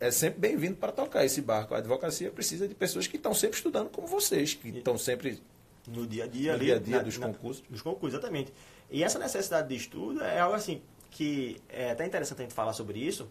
é 0.00 0.10
sempre 0.10 0.40
bem-vindo 0.40 0.76
para 0.76 0.92
tocar 0.92 1.24
esse 1.24 1.40
barco. 1.40 1.74
A 1.74 1.78
advocacia 1.78 2.30
precisa 2.30 2.68
de 2.68 2.74
pessoas 2.74 3.06
que 3.06 3.16
estão 3.16 3.34
sempre 3.34 3.56
estudando 3.56 3.90
como 3.90 4.06
vocês, 4.06 4.54
que 4.54 4.68
estão 4.68 4.96
sempre 4.96 5.42
no 5.86 6.06
dia 6.06 6.24
a 6.24 6.26
dia, 6.26 6.52
no 6.52 6.56
ali, 6.56 6.66
dia 6.66 6.76
a 6.76 6.78
dia 6.78 6.96
na, 6.98 7.02
dos 7.02 7.16
concursos. 7.16 7.62
Na, 7.64 7.70
dos 7.70 7.82
concursos, 7.82 8.18
exatamente. 8.18 8.52
E 8.90 9.02
essa 9.02 9.18
necessidade 9.18 9.68
de 9.68 9.74
estudo 9.74 10.22
é 10.22 10.38
algo 10.38 10.54
assim 10.54 10.80
que 11.10 11.60
é 11.68 11.90
até 11.90 12.04
interessante 12.04 12.38
a 12.40 12.42
gente 12.42 12.54
falar 12.54 12.72
sobre 12.72 12.98
isso, 12.98 13.28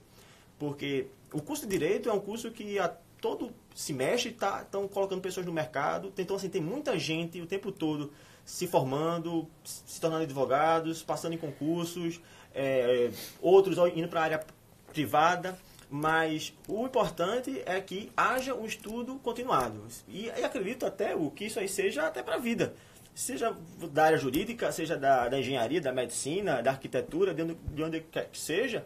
porque 0.57 1.07
o 1.33 1.41
curso 1.41 1.63
de 1.67 1.71
Direito 1.71 2.09
é 2.09 2.13
um 2.13 2.19
curso 2.19 2.49
que 2.51 2.79
a 2.79 2.87
todo 3.19 3.51
semestre 3.75 4.31
estão 4.31 4.87
tá, 4.87 4.93
colocando 4.93 5.21
pessoas 5.21 5.45
no 5.45 5.51
mercado. 5.51 6.13
Então, 6.17 6.35
assim, 6.35 6.49
tem 6.49 6.61
muita 6.61 6.97
gente 6.97 7.41
o 7.41 7.45
tempo 7.45 7.71
todo 7.71 8.11
se 8.45 8.67
formando, 8.67 9.47
se 9.63 10.00
tornando 10.00 10.23
advogados, 10.23 11.01
passando 11.03 11.33
em 11.33 11.38
concursos, 11.38 12.19
é, 12.53 13.12
outros 13.41 13.77
indo 13.95 14.07
para 14.07 14.19
a 14.19 14.23
área 14.23 14.45
privada. 14.91 15.57
Mas 15.89 16.53
o 16.67 16.85
importante 16.85 17.62
é 17.67 17.79
que 17.79 18.12
haja 18.17 18.55
um 18.55 18.65
estudo 18.65 19.15
continuado. 19.19 19.79
E, 20.07 20.25
e 20.25 20.43
acredito 20.43 20.85
até 20.85 21.15
o 21.15 21.29
que 21.29 21.45
isso 21.45 21.59
aí 21.59 21.69
seja 21.69 22.07
até 22.07 22.23
para 22.23 22.35
a 22.35 22.39
vida. 22.39 22.73
Seja 23.13 23.55
da 23.91 24.05
área 24.05 24.17
jurídica, 24.17 24.71
seja 24.71 24.97
da, 24.97 25.29
da 25.29 25.39
engenharia, 25.39 25.79
da 25.79 25.91
medicina, 25.91 26.63
da 26.63 26.71
arquitetura, 26.71 27.31
de 27.31 27.43
onde, 27.43 27.53
de 27.53 27.83
onde 27.83 28.00
quer 28.01 28.27
que 28.27 28.39
seja 28.39 28.83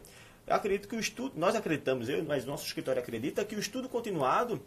eu 0.48 0.56
acredito 0.56 0.88
que 0.88 0.96
o 0.96 1.00
estudo, 1.00 1.34
nós 1.36 1.56
acreditamos, 1.56 2.08
eu, 2.08 2.24
mas 2.24 2.46
nosso 2.46 2.66
escritório 2.66 3.02
acredita 3.02 3.44
que 3.44 3.54
o 3.54 3.60
estudo 3.60 3.90
continuado, 3.90 4.62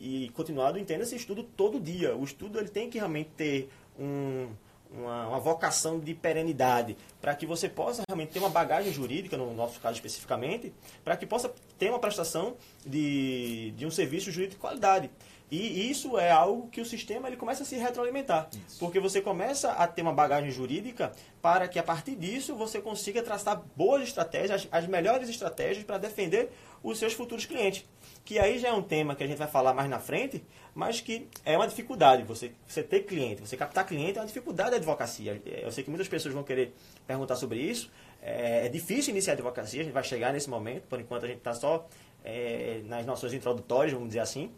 e 0.00 0.30
continuado 0.30 0.78
entenda 0.78 1.02
esse 1.02 1.16
estudo 1.16 1.42
todo 1.42 1.78
dia. 1.78 2.16
O 2.16 2.24
estudo 2.24 2.58
ele 2.58 2.68
tem 2.68 2.88
que 2.88 2.98
realmente 2.98 3.30
ter 3.36 3.68
um, 3.98 4.48
uma, 4.90 5.28
uma, 5.28 5.40
vocação 5.40 5.98
de 5.98 6.14
perenidade, 6.14 6.96
para 7.20 7.34
que 7.34 7.46
você 7.46 7.68
possa 7.68 8.02
realmente 8.08 8.32
ter 8.32 8.38
uma 8.38 8.48
bagagem 8.48 8.92
jurídica, 8.92 9.36
no 9.36 9.52
nosso 9.54 9.80
caso 9.80 9.94
especificamente, 9.94 10.72
para 11.04 11.16
que 11.16 11.26
possa 11.26 11.52
ter 11.78 11.90
uma 11.90 11.98
prestação 11.98 12.56
de, 12.84 13.72
de 13.76 13.86
um 13.86 13.90
serviço 13.90 14.30
jurídico 14.30 14.56
de 14.56 14.60
qualidade. 14.60 15.10
E 15.50 15.90
isso 15.90 16.18
é 16.18 16.30
algo 16.30 16.68
que 16.68 16.80
o 16.80 16.84
sistema 16.84 17.28
ele 17.28 17.36
começa 17.36 17.62
a 17.62 17.66
se 17.66 17.76
retroalimentar. 17.76 18.48
Isso. 18.66 18.80
Porque 18.80 18.98
você 18.98 19.20
começa 19.20 19.70
a 19.72 19.86
ter 19.86 20.02
uma 20.02 20.12
bagagem 20.12 20.50
jurídica 20.50 21.12
para 21.40 21.68
que 21.68 21.78
a 21.78 21.84
partir 21.84 22.16
disso 22.16 22.56
você 22.56 22.80
consiga 22.80 23.22
traçar 23.22 23.62
boas 23.76 24.02
estratégias, 24.02 24.66
as, 24.72 24.82
as 24.82 24.88
melhores 24.88 25.28
estratégias 25.28 25.84
para 25.84 25.98
defender 25.98 26.50
os 26.82 26.98
seus 26.98 27.12
futuros 27.12 27.46
clientes. 27.46 27.84
Que 28.26 28.40
aí 28.40 28.58
já 28.58 28.70
é 28.70 28.72
um 28.72 28.82
tema 28.82 29.14
que 29.14 29.22
a 29.22 29.26
gente 29.26 29.38
vai 29.38 29.46
falar 29.46 29.72
mais 29.72 29.88
na 29.88 30.00
frente, 30.00 30.44
mas 30.74 31.00
que 31.00 31.28
é 31.44 31.56
uma 31.56 31.68
dificuldade. 31.68 32.24
Você, 32.24 32.50
você 32.66 32.82
ter 32.82 33.04
cliente, 33.04 33.40
você 33.40 33.56
captar 33.56 33.86
cliente 33.86 34.18
é 34.18 34.20
uma 34.20 34.26
dificuldade 34.26 34.72
da 34.72 34.76
advocacia. 34.78 35.40
Eu 35.46 35.70
sei 35.70 35.84
que 35.84 35.90
muitas 35.90 36.08
pessoas 36.08 36.34
vão 36.34 36.42
querer 36.42 36.74
perguntar 37.06 37.36
sobre 37.36 37.60
isso. 37.60 37.88
É, 38.20 38.66
é 38.66 38.68
difícil 38.68 39.12
iniciar 39.12 39.34
a 39.34 39.36
advocacia, 39.36 39.80
a 39.80 39.84
gente 39.84 39.92
vai 39.92 40.02
chegar 40.02 40.32
nesse 40.32 40.50
momento. 40.50 40.88
Por 40.88 41.00
enquanto 41.00 41.22
a 41.22 41.28
gente 41.28 41.38
está 41.38 41.54
só 41.54 41.86
é, 42.24 42.80
nas 42.86 43.06
nossas 43.06 43.32
introdutórias, 43.32 43.92
vamos 43.92 44.08
dizer 44.08 44.20
assim. 44.20 44.50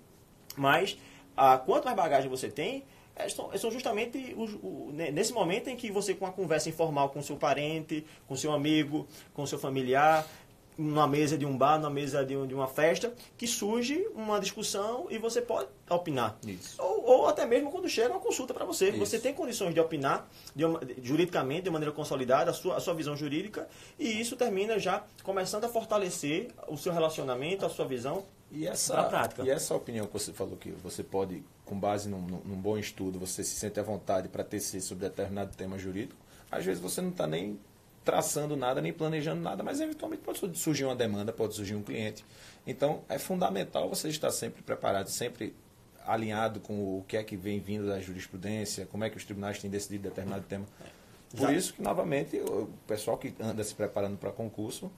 Mas 0.57 0.97
a, 1.37 1.59
quanto 1.59 1.85
mais 1.85 1.97
bagagem 1.97 2.31
você 2.31 2.49
tem, 2.49 2.85
é, 3.15 3.29
são, 3.29 3.51
são 3.59 3.71
justamente 3.71 4.35
o, 4.35 4.91
nesse 4.93 5.35
momento 5.35 5.69
em 5.69 5.77
que 5.77 5.91
você, 5.91 6.15
com 6.15 6.25
uma 6.25 6.33
conversa 6.33 6.71
informal 6.71 7.11
com 7.11 7.21
seu 7.21 7.37
parente, 7.37 8.03
com 8.27 8.35
seu 8.35 8.51
amigo, 8.51 9.07
com 9.35 9.45
seu 9.45 9.59
familiar, 9.59 10.27
numa 10.79 11.09
mesa 11.09 11.37
de 11.37 11.45
um 11.45 11.59
bar, 11.59 11.77
numa 11.77 11.91
mesa 11.91 12.25
de, 12.25 12.37
um, 12.37 12.47
de 12.47 12.55
uma 12.55 12.69
festa, 12.69 13.13
que 13.37 13.49
surge 13.49 14.09
uma 14.15 14.39
discussão 14.39 15.09
e 15.11 15.19
você 15.19 15.43
pode 15.43 15.69
opinar. 15.91 16.39
Ou, 16.79 17.05
ou, 17.05 17.27
até 17.27 17.45
mesmo 17.45 17.71
quando 17.71 17.89
chega 17.89 18.11
uma 18.11 18.21
consulta 18.21 18.55
para 18.55 18.65
você. 18.65 18.91
Isso. 18.91 18.99
Você 18.99 19.19
tem 19.19 19.35
condições 19.35 19.75
de 19.75 19.81
opinar 19.81 20.29
de 20.55 20.65
uma, 20.65 20.81
juridicamente, 21.03 21.63
de 21.63 21.71
maneira 21.71 21.93
consolidada, 21.93 22.53
a 22.53 22.55
sua, 22.55 22.77
a 22.77 22.81
sua 22.81 22.95
visão 22.95 23.17
jurídica, 23.17 23.69
e 23.99 24.21
isso 24.21 24.37
termina 24.37 24.79
já 24.79 25.05
começando 25.25 25.65
a 25.65 25.69
fortalecer 25.69 26.49
o 26.69 26.77
seu 26.77 26.93
relacionamento, 26.93 27.67
a 27.67 27.69
sua 27.69 27.85
visão 27.85 28.25
e 28.51 28.67
essa, 28.67 29.03
prática. 29.05 29.43
E 29.43 29.51
essa 29.51 29.75
opinião 29.75 30.07
que 30.07 30.13
você 30.13 30.33
falou 30.33 30.57
que 30.57 30.71
você 30.71 31.03
pode, 31.03 31.43
com 31.65 31.79
base 31.79 32.09
num, 32.09 32.21
num 32.21 32.57
bom 32.57 32.79
estudo, 32.79 33.19
você 33.19 33.43
se 33.43 33.57
sente 33.57 33.81
à 33.81 33.83
vontade 33.83 34.29
para 34.29 34.45
tecer 34.45 34.81
sobre 34.81 35.09
determinado 35.09 35.55
tema 35.57 35.77
jurídico, 35.77 36.21
às 36.51 36.65
vezes 36.65 36.81
você 36.81 37.03
não 37.03 37.11
está 37.11 37.27
nem 37.27 37.59
traçando 38.05 38.57
nada, 38.57 38.81
nem 38.81 38.93
planejando 38.93 39.41
nada, 39.41 39.63
mas 39.63 39.81
eventualmente 39.81 40.23
pode 40.23 40.59
surgir 40.59 40.85
uma 40.85 40.97
demanda, 40.97 41.33
pode 41.33 41.55
surgir 41.55 41.75
um 41.75 41.83
cliente. 41.83 42.25
Então, 42.67 43.03
é 43.09 43.19
fundamental 43.19 43.89
você 43.89 44.09
estar 44.09 44.31
sempre 44.31 44.63
preparado, 44.63 45.09
sempre 45.09 45.55
alinhado 46.07 46.61
com 46.61 46.99
o 46.99 47.05
que 47.07 47.17
é 47.17 47.23
que 47.23 47.37
vem 47.37 47.61
vindo 47.61 47.87
da 47.87 48.01
jurisprudência, 48.01 48.87
como 48.87 49.05
é 49.05 49.11
que 49.11 49.17
os 49.17 49.25
tribunais 49.25 49.59
têm 49.59 49.71
decidido 49.71 50.05
determinado 50.05 50.45
tema. 50.47 50.67
Por 51.37 51.53
isso 51.53 51.75
que, 51.75 51.83
novamente, 51.83 52.39
o 52.39 52.69
pessoal 52.87 53.19
que 53.19 53.35
anda 53.39 53.63
se 53.63 53.75
preparando 53.75 54.17
para 54.17 54.31
concurso 54.31 54.91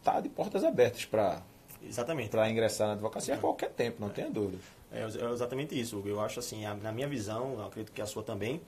está 0.00 0.20
de 0.20 0.28
portas 0.28 0.64
abertas 0.64 1.04
para 1.04 1.40
Exatamente. 1.86 2.30
Para 2.30 2.50
ingressar 2.50 2.88
na 2.88 2.92
advocacia 2.94 3.34
a 3.34 3.38
qualquer 3.38 3.70
tempo, 3.70 4.00
não 4.00 4.08
tenha 4.08 4.30
dúvida. 4.30 4.62
É, 4.90 5.02
é 5.02 5.32
exatamente 5.32 5.78
isso. 5.78 6.02
Eu 6.04 6.20
acho 6.20 6.40
assim, 6.40 6.64
na 6.82 6.92
minha 6.92 7.08
visão, 7.08 7.64
acredito 7.64 7.92
que 7.92 8.00
a 8.00 8.06
sua 8.06 8.22
também, 8.22 8.60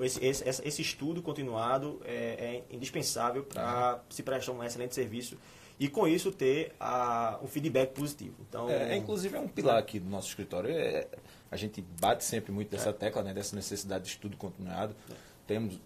esse, 0.00 0.24
esse, 0.24 0.44
esse 0.48 0.82
estudo 0.82 1.22
continuado 1.22 2.00
é, 2.04 2.64
é 2.70 2.74
indispensável 2.74 3.44
para 3.44 4.02
se 4.08 4.22
prestar 4.22 4.52
um 4.52 4.62
excelente 4.62 4.94
serviço 4.94 5.38
e 5.78 5.88
com 5.88 6.08
isso 6.08 6.32
ter 6.32 6.72
a, 6.80 7.38
um 7.42 7.46
feedback 7.46 7.92
positivo. 7.92 8.34
Então, 8.48 8.68
é, 8.70 8.94
é 8.94 8.96
inclusive 8.96 9.36
é 9.36 9.40
um 9.40 9.48
pilar 9.48 9.78
aqui 9.78 10.00
do 10.00 10.08
nosso 10.08 10.28
escritório. 10.28 10.70
É, 10.70 11.06
a 11.50 11.56
gente 11.56 11.84
bate 12.00 12.24
sempre 12.24 12.52
muito 12.52 12.70
dessa 12.70 12.90
é. 12.90 12.92
tecla, 12.92 13.22
né, 13.22 13.34
dessa 13.34 13.54
necessidade 13.54 14.04
de 14.04 14.10
estudo 14.10 14.36
continuado. 14.36 14.94
É. 15.10 15.14
Temos 15.46 15.80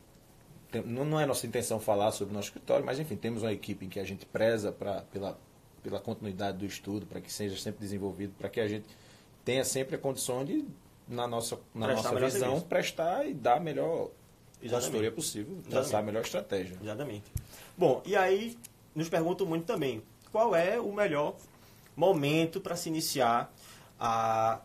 tem, 0.71 0.83
não 0.83 1.19
é 1.19 1.27
nossa 1.27 1.47
intenção 1.47 1.81
falar 1.81 2.13
sobre 2.13 2.33
o 2.33 2.35
nosso 2.35 2.49
escritório, 2.49 2.87
mas 2.87 3.01
enfim, 3.01 3.17
temos 3.17 3.43
uma 3.43 3.53
equipe 3.53 3.85
em 3.85 3.89
que 3.89 3.99
a 3.99 4.05
gente 4.05 4.25
preza 4.25 4.71
pra, 4.71 5.03
pela 5.03 5.37
pela 5.83 6.01
continuidade 6.01 6.59
do 6.59 6.67
estudo, 6.67 7.07
para 7.07 7.21
que 7.21 7.33
seja 7.33 7.57
sempre 7.57 7.81
desenvolvido, 7.81 8.35
para 8.39 8.49
que 8.49 8.61
a 8.61 8.69
gente 8.69 8.87
tenha 9.45 9.65
sempre 9.65 9.97
a 9.97 9.99
condição 9.99 10.45
de, 10.45 10.65
na 11.11 11.27
nossa, 11.27 11.59
na 11.75 11.89
nossa 11.89 12.15
visão, 12.15 12.31
serviço. 12.31 12.67
prestar 12.67 13.27
e 13.27 13.35
dar 13.35 13.57
a 13.57 13.61
melhor 13.61 14.11
consultoria 14.63 15.11
possível, 15.11 15.59
traçar 15.69 16.01
a 16.01 16.03
melhor 16.03 16.23
estratégia. 16.23 16.79
Exatamente. 16.81 17.25
Bom, 17.77 18.01
e 18.07 18.15
aí 18.15 18.57
nos 18.95 19.09
perguntam 19.09 19.45
muito 19.45 19.65
também, 19.65 20.03
qual 20.31 20.55
é 20.55 20.79
o 20.79 20.93
melhor 20.93 21.35
momento 21.97 22.61
para 22.61 22.77
se 22.77 22.89
iniciar 22.89 23.53
a, 23.99 24.61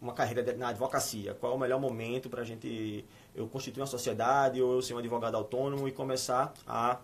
uma 0.00 0.14
carreira 0.14 0.56
na 0.56 0.68
advocacia? 0.68 1.34
Qual 1.34 1.52
é 1.52 1.54
o 1.54 1.58
melhor 1.58 1.78
momento 1.78 2.30
para 2.30 2.40
a 2.40 2.44
gente, 2.44 3.04
eu 3.34 3.46
constituir 3.46 3.82
uma 3.82 3.86
sociedade 3.86 4.62
ou 4.62 4.76
eu 4.76 4.82
ser 4.82 4.94
um 4.94 4.98
advogado 4.98 5.36
autônomo 5.36 5.86
e 5.86 5.92
começar 5.92 6.54
a 6.66 6.98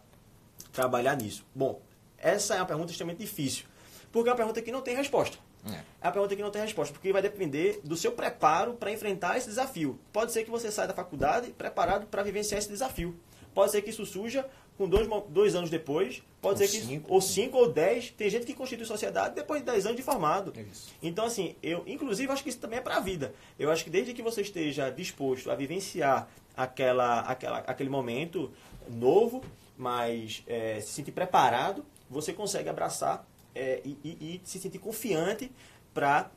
trabalhar 0.72 1.16
nisso? 1.16 1.44
Bom, 1.54 1.82
essa 2.16 2.54
é 2.54 2.58
uma 2.58 2.66
pergunta 2.66 2.90
extremamente 2.90 3.20
difícil, 3.20 3.66
porque 4.10 4.30
é 4.30 4.32
uma 4.32 4.36
pergunta 4.36 4.62
que 4.62 4.72
não 4.72 4.80
tem 4.80 4.96
resposta. 4.96 5.36
É. 5.66 5.80
é 6.02 6.06
uma 6.06 6.12
pergunta 6.12 6.36
que 6.36 6.42
não 6.42 6.50
tem 6.50 6.62
resposta, 6.62 6.92
porque 6.92 7.12
vai 7.12 7.22
depender 7.22 7.80
do 7.82 7.96
seu 7.96 8.12
preparo 8.12 8.74
para 8.74 8.90
enfrentar 8.90 9.36
esse 9.36 9.48
desafio. 9.48 9.98
Pode 10.12 10.32
ser 10.32 10.44
que 10.44 10.50
você 10.50 10.70
saia 10.70 10.88
da 10.88 10.94
faculdade 10.94 11.50
preparado 11.52 12.06
para 12.06 12.22
vivenciar 12.22 12.58
esse 12.58 12.68
desafio. 12.68 13.14
Pode 13.54 13.72
ser 13.72 13.82
que 13.82 13.90
isso 13.90 14.04
surja 14.04 14.46
com 14.76 14.86
dois, 14.86 15.08
dois 15.30 15.54
anos 15.54 15.70
depois, 15.70 16.22
pode 16.42 16.62
ou 16.62 16.68
ser 16.68 16.78
que 16.78 16.84
cinco, 16.84 17.12
ou 17.12 17.20
cinco 17.20 17.56
ou 17.56 17.72
dez. 17.72 18.10
Tem 18.10 18.28
gente 18.28 18.44
que 18.44 18.52
constitui 18.52 18.84
sociedade 18.84 19.34
depois 19.34 19.60
de 19.60 19.66
dez 19.66 19.86
anos 19.86 19.96
de 19.96 20.02
formado. 20.02 20.52
Isso. 20.70 20.92
Então, 21.02 21.24
assim, 21.24 21.56
eu, 21.62 21.82
inclusive, 21.86 22.30
acho 22.30 22.42
que 22.42 22.50
isso 22.50 22.58
também 22.58 22.78
é 22.78 22.82
para 22.82 22.96
a 22.96 23.00
vida. 23.00 23.34
Eu 23.58 23.70
acho 23.70 23.82
que 23.82 23.90
desde 23.90 24.12
que 24.12 24.22
você 24.22 24.42
esteja 24.42 24.90
disposto 24.90 25.50
a 25.50 25.54
vivenciar 25.54 26.28
aquela, 26.54 27.20
aquela, 27.20 27.58
aquele 27.60 27.88
momento 27.88 28.50
novo, 28.88 29.42
mas 29.76 30.42
é, 30.46 30.80
se 30.80 30.92
sentir 30.92 31.12
preparado, 31.12 31.84
você 32.10 32.32
consegue 32.32 32.68
abraçar 32.68 33.26
é, 33.56 33.80
e, 33.84 33.98
e, 34.04 34.40
se 34.44 34.58
sentir 34.58 34.78
confiante 34.78 35.50
para 35.94 36.30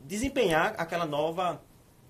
desempenhar 0.00 0.74
aquela 0.78 1.04
nova, 1.04 1.60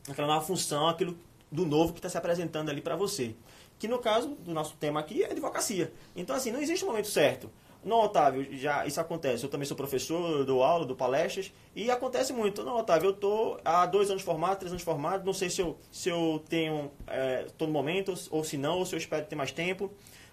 aquela 0.08 0.28
nova 0.28 0.44
função, 0.44 0.88
aquilo 0.88 1.16
do 1.50 1.64
novo 1.64 1.92
que 1.92 1.98
está 1.98 2.08
se 2.08 2.18
apresentando 2.18 2.70
ali 2.70 2.80
para 2.80 2.96
você. 2.96 3.34
Que 3.78 3.88
no 3.88 3.98
caso 3.98 4.28
do 4.28 4.52
nosso 4.52 4.76
tema 4.76 5.00
aqui 5.00 5.22
é 5.22 5.30
advocacia. 5.30 5.92
Então, 6.14 6.36
assim, 6.36 6.50
não 6.50 6.60
existe 6.60 6.84
um 6.84 6.88
momento 6.88 7.08
certo. 7.08 7.50
Não, 7.84 8.02
Otávio, 8.02 8.58
já 8.58 8.84
isso 8.84 9.00
acontece. 9.00 9.44
Eu 9.44 9.48
também 9.48 9.64
sou 9.64 9.76
professor, 9.76 10.44
dou 10.44 10.62
aula, 10.62 10.84
dou 10.84 10.96
palestras, 10.96 11.52
e 11.74 11.88
acontece 11.90 12.32
muito. 12.32 12.64
Não, 12.64 12.76
Otávio, 12.78 13.08
eu 13.08 13.12
estou 13.12 13.60
há 13.64 13.86
dois 13.86 14.10
anos 14.10 14.22
formado, 14.22 14.58
três 14.58 14.72
anos 14.72 14.82
formado, 14.82 15.24
não 15.24 15.32
sei 15.32 15.48
se 15.48 15.60
eu, 15.60 15.78
se 15.92 16.08
eu 16.08 16.42
tenho, 16.48 16.90
é, 17.06 17.46
no 17.60 17.68
momento, 17.68 18.12
ou 18.30 18.42
se 18.42 18.56
não, 18.56 18.78
ou 18.78 18.86
se 18.86 18.94
eu 18.94 18.98
espero 18.98 19.24
ter 19.26 19.36
mais 19.36 19.52
tempo. 19.52 19.90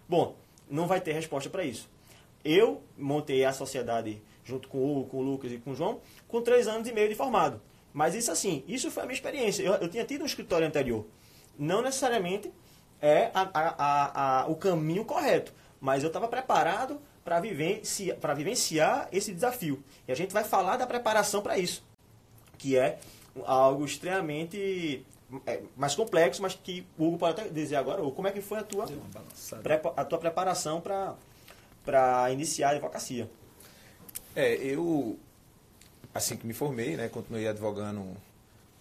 Bom, 0.09 0.35
não 0.67 0.87
vai 0.87 0.99
ter 0.99 1.13
resposta 1.13 1.49
para 1.49 1.63
isso. 1.63 1.92
Eu 2.43 2.81
montei 2.97 3.45
a 3.45 3.53
sociedade 3.53 4.21
junto 4.43 4.67
com 4.67 4.77
o 4.77 4.99
Hugo, 4.99 5.09
com 5.09 5.17
o 5.17 5.21
Lucas 5.21 5.51
e 5.51 5.57
com 5.57 5.71
o 5.71 5.75
João, 5.75 6.01
com 6.27 6.41
três 6.41 6.67
anos 6.67 6.87
e 6.87 6.93
meio 6.93 7.09
de 7.09 7.15
formado. 7.15 7.61
Mas 7.93 8.15
isso 8.15 8.31
assim, 8.31 8.63
isso 8.67 8.91
foi 8.91 9.03
a 9.03 9.05
minha 9.05 9.15
experiência. 9.15 9.63
Eu, 9.63 9.73
eu 9.75 9.87
tinha 9.87 10.03
tido 10.03 10.23
um 10.23 10.25
escritório 10.25 10.67
anterior. 10.67 11.05
Não 11.57 11.81
necessariamente 11.81 12.51
é 13.01 13.29
a, 13.33 13.49
a, 13.53 14.41
a, 14.41 14.47
o 14.47 14.55
caminho 14.55 15.05
correto, 15.05 15.53
mas 15.79 16.03
eu 16.03 16.07
estava 16.07 16.27
preparado 16.27 16.99
para 17.23 17.39
vivenciar, 17.39 18.17
vivenciar 18.35 19.07
esse 19.11 19.33
desafio. 19.33 19.83
E 20.07 20.11
a 20.11 20.15
gente 20.15 20.33
vai 20.33 20.43
falar 20.43 20.77
da 20.77 20.87
preparação 20.87 21.41
para 21.41 21.57
isso, 21.57 21.83
que 22.57 22.77
é 22.77 22.99
algo 23.45 23.85
extremamente 23.85 25.05
é, 25.45 25.61
mais 25.75 25.95
complexo, 25.95 26.41
mas 26.41 26.55
que 26.55 26.85
o 26.97 27.07
Hugo 27.07 27.17
pode 27.17 27.39
até 27.39 27.49
dizer 27.49 27.75
agora, 27.75 28.01
como 28.11 28.27
é 28.27 28.31
que 28.31 28.41
foi 28.41 28.59
a 28.59 28.63
tua, 28.63 28.85
a 29.95 30.05
tua 30.05 30.17
preparação 30.17 30.81
para 30.81 31.15
iniciar 32.31 32.69
a 32.69 32.71
advocacia? 32.71 33.29
É, 34.35 34.55
eu, 34.55 35.17
assim 36.13 36.35
que 36.35 36.45
me 36.45 36.53
formei, 36.53 36.95
né, 36.95 37.07
continuei 37.09 37.47
advogando, 37.47 38.17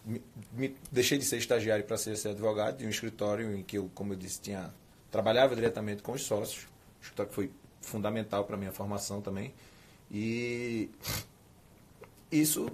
me, 0.05 0.23
me 0.53 0.77
deixei 0.91 1.19
de 1.19 1.25
ser 1.25 1.37
estagiário 1.37 1.85
para 1.85 1.97
ser, 1.97 2.17
ser 2.17 2.31
advogado 2.31 2.79
de 2.79 2.87
um 2.87 2.91
escritório 2.91 3.55
em 3.57 3.63
que 3.63 3.79
eu, 3.79 3.91
como 3.95 4.13
eu 4.13 4.17
disse, 4.17 4.41
tinha 4.41 4.73
trabalhava 5.11 5.55
diretamente 5.55 6.03
com 6.03 6.13
os 6.13 6.23
sócios, 6.23 6.65
um 6.65 7.03
escritório 7.03 7.29
que 7.29 7.35
foi 7.35 7.51
fundamental 7.83 8.45
para 8.45 8.57
a 8.57 8.59
minha 8.59 8.73
formação 8.73 9.21
também. 9.21 9.53
E 10.11 10.89
isso, 12.31 12.67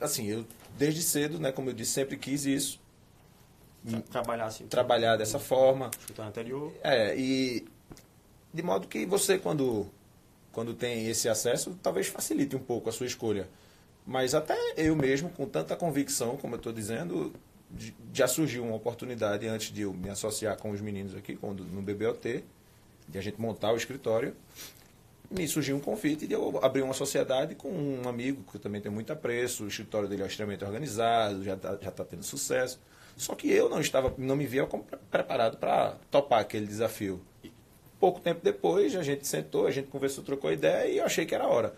assim, 0.00 0.26
eu 0.26 0.46
desde 0.78 1.02
cedo, 1.02 1.38
né, 1.38 1.50
como 1.50 1.70
eu 1.70 1.74
disse, 1.74 1.92
sempre 1.92 2.16
quis 2.16 2.46
isso. 2.46 2.80
Trabalhar 4.10 4.46
assim. 4.46 4.66
Trabalhar 4.66 5.16
dessa 5.16 5.38
forma. 5.38 5.90
Escritório 5.98 6.28
anterior. 6.28 6.72
É, 6.82 7.16
e 7.16 7.66
de 8.52 8.62
modo 8.62 8.88
que 8.88 9.04
você, 9.06 9.38
quando, 9.38 9.86
quando 10.52 10.74
tem 10.74 11.08
esse 11.08 11.28
acesso, 11.28 11.78
talvez 11.82 12.06
facilite 12.06 12.56
um 12.56 12.60
pouco 12.60 12.88
a 12.88 12.92
sua 12.92 13.06
escolha. 13.06 13.48
Mas 14.06 14.34
até 14.34 14.56
eu 14.76 14.94
mesmo, 14.94 15.30
com 15.30 15.46
tanta 15.46 15.74
convicção, 15.74 16.36
como 16.36 16.54
eu 16.54 16.58
estou 16.58 16.72
dizendo, 16.72 17.32
já 18.12 18.28
surgiu 18.28 18.64
uma 18.64 18.76
oportunidade 18.76 19.46
antes 19.46 19.72
de 19.72 19.82
eu 19.82 19.92
me 19.92 20.08
associar 20.08 20.56
com 20.58 20.70
os 20.70 20.80
meninos 20.80 21.14
aqui, 21.14 21.36
quando, 21.36 21.64
no 21.64 21.82
BBOT, 21.82 22.44
de 23.08 23.18
a 23.18 23.20
gente 23.20 23.40
montar 23.40 23.72
o 23.72 23.76
escritório, 23.76 24.34
me 25.30 25.46
surgiu 25.48 25.76
um 25.76 25.80
convite 25.80 26.26
de 26.26 26.34
eu 26.34 26.60
abrir 26.62 26.82
uma 26.82 26.94
sociedade 26.94 27.54
com 27.54 27.68
um 27.68 28.08
amigo 28.08 28.44
que 28.48 28.56
eu 28.56 28.60
também 28.60 28.80
tem 28.80 28.90
muito 28.90 29.12
apreço, 29.12 29.64
o 29.64 29.68
escritório 29.68 30.08
dele 30.08 30.22
é 30.22 30.26
extremamente 30.26 30.64
organizado, 30.64 31.42
já 31.42 31.54
está 31.54 31.76
já 31.80 31.90
tá 31.90 32.04
tendo 32.04 32.22
sucesso. 32.22 32.80
Só 33.16 33.34
que 33.34 33.50
eu 33.50 33.68
não 33.68 33.80
estava, 33.80 34.14
não 34.18 34.36
me 34.36 34.46
via 34.46 34.66
como 34.66 34.84
preparado 35.10 35.56
para 35.56 35.96
topar 36.10 36.40
aquele 36.40 36.66
desafio. 36.66 37.20
Pouco 38.06 38.20
tempo 38.20 38.40
depois, 38.40 38.94
a 38.94 39.02
gente 39.02 39.26
sentou, 39.26 39.66
a 39.66 39.70
gente 39.72 39.88
conversou, 39.88 40.22
trocou 40.22 40.52
ideia 40.52 40.88
e 40.88 40.98
eu 40.98 41.04
achei 41.04 41.26
que 41.26 41.34
era 41.34 41.42
a 41.42 41.48
hora. 41.48 41.74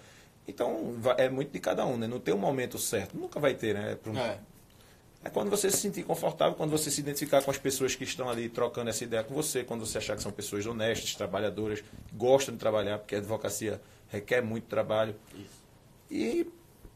Então, 0.46 0.94
é 1.16 1.26
muito 1.26 1.50
de 1.50 1.58
cada 1.58 1.86
um, 1.86 1.96
né? 1.96 2.06
Não 2.06 2.20
tem 2.20 2.34
um 2.34 2.38
momento 2.38 2.78
certo. 2.78 3.16
Nunca 3.16 3.40
vai 3.40 3.54
ter, 3.54 3.74
né? 3.74 3.96
Um, 4.06 4.14
é. 4.14 4.38
É 5.24 5.30
quando 5.30 5.48
você 5.48 5.70
se 5.70 5.78
sentir 5.78 6.02
confortável, 6.02 6.54
quando 6.54 6.70
você 6.70 6.90
se 6.90 7.00
identificar 7.00 7.42
com 7.42 7.50
as 7.50 7.56
pessoas 7.56 7.94
que 7.94 8.04
estão 8.04 8.28
ali 8.28 8.50
trocando 8.50 8.90
essa 8.90 9.02
ideia 9.04 9.24
com 9.24 9.34
você, 9.34 9.64
quando 9.64 9.86
você 9.86 9.96
achar 9.96 10.16
que 10.16 10.22
são 10.22 10.30
pessoas 10.30 10.66
honestas, 10.66 11.14
trabalhadoras, 11.14 11.82
gostam 12.12 12.52
de 12.52 12.60
trabalhar, 12.60 12.98
porque 12.98 13.14
a 13.14 13.18
advocacia 13.18 13.80
requer 14.10 14.42
muito 14.42 14.66
trabalho. 14.66 15.16
Isso. 15.34 15.62
E 16.10 16.46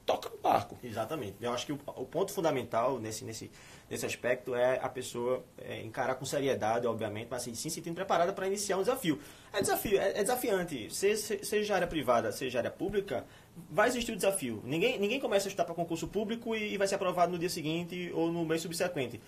toca 0.05 0.29
no 0.29 0.39
barco. 0.39 0.79
Exatamente. 0.83 1.37
Eu 1.41 1.53
acho 1.53 1.67
que 1.67 1.73
o, 1.73 1.81
o 1.97 2.05
ponto 2.05 2.33
fundamental 2.33 2.99
nesse, 2.99 3.25
nesse, 3.25 3.51
nesse 3.89 4.07
aspecto 4.07 4.55
é 4.55 4.79
a 4.83 4.89
pessoa 4.89 5.45
é, 5.59 5.83
encarar 5.83 6.15
com 6.15 6.25
seriedade, 6.25 6.87
obviamente, 6.87 7.29
mas 7.31 7.43
assim, 7.43 7.55
sim 7.55 7.69
se 7.69 7.77
sentindo 7.77 7.95
preparada 7.95 8.33
para 8.33 8.47
iniciar 8.47 8.77
um 8.77 8.81
desafio. 8.81 9.19
É 9.53 9.61
desafio, 9.61 10.01
é, 10.01 10.11
é 10.11 10.23
desafiante. 10.23 10.93
Seja, 10.95 11.45
seja 11.45 11.75
área 11.75 11.87
privada, 11.87 12.33
seja 12.33 12.59
área 12.59 12.71
pública, 12.71 13.25
vai 13.71 13.89
existir 13.89 14.13
o 14.13 14.17
desafio. 14.17 14.63
Ninguém, 14.65 14.99
ninguém 14.99 15.21
começa 15.21 15.47
a 15.47 15.49
estudar 15.49 15.65
para 15.65 15.75
concurso 15.75 16.09
público 16.09 16.57
e, 16.57 16.75
e, 16.75 16.79
vai 16.79 16.87
ser 16.89 16.95
aprovado 16.95 17.33
no 17.33 17.39
dia 17.39 17.51
seguinte 17.51 18.11
ou 18.15 18.33
no 18.33 18.45
mês 18.45 18.63
subsequente. 18.63 19.21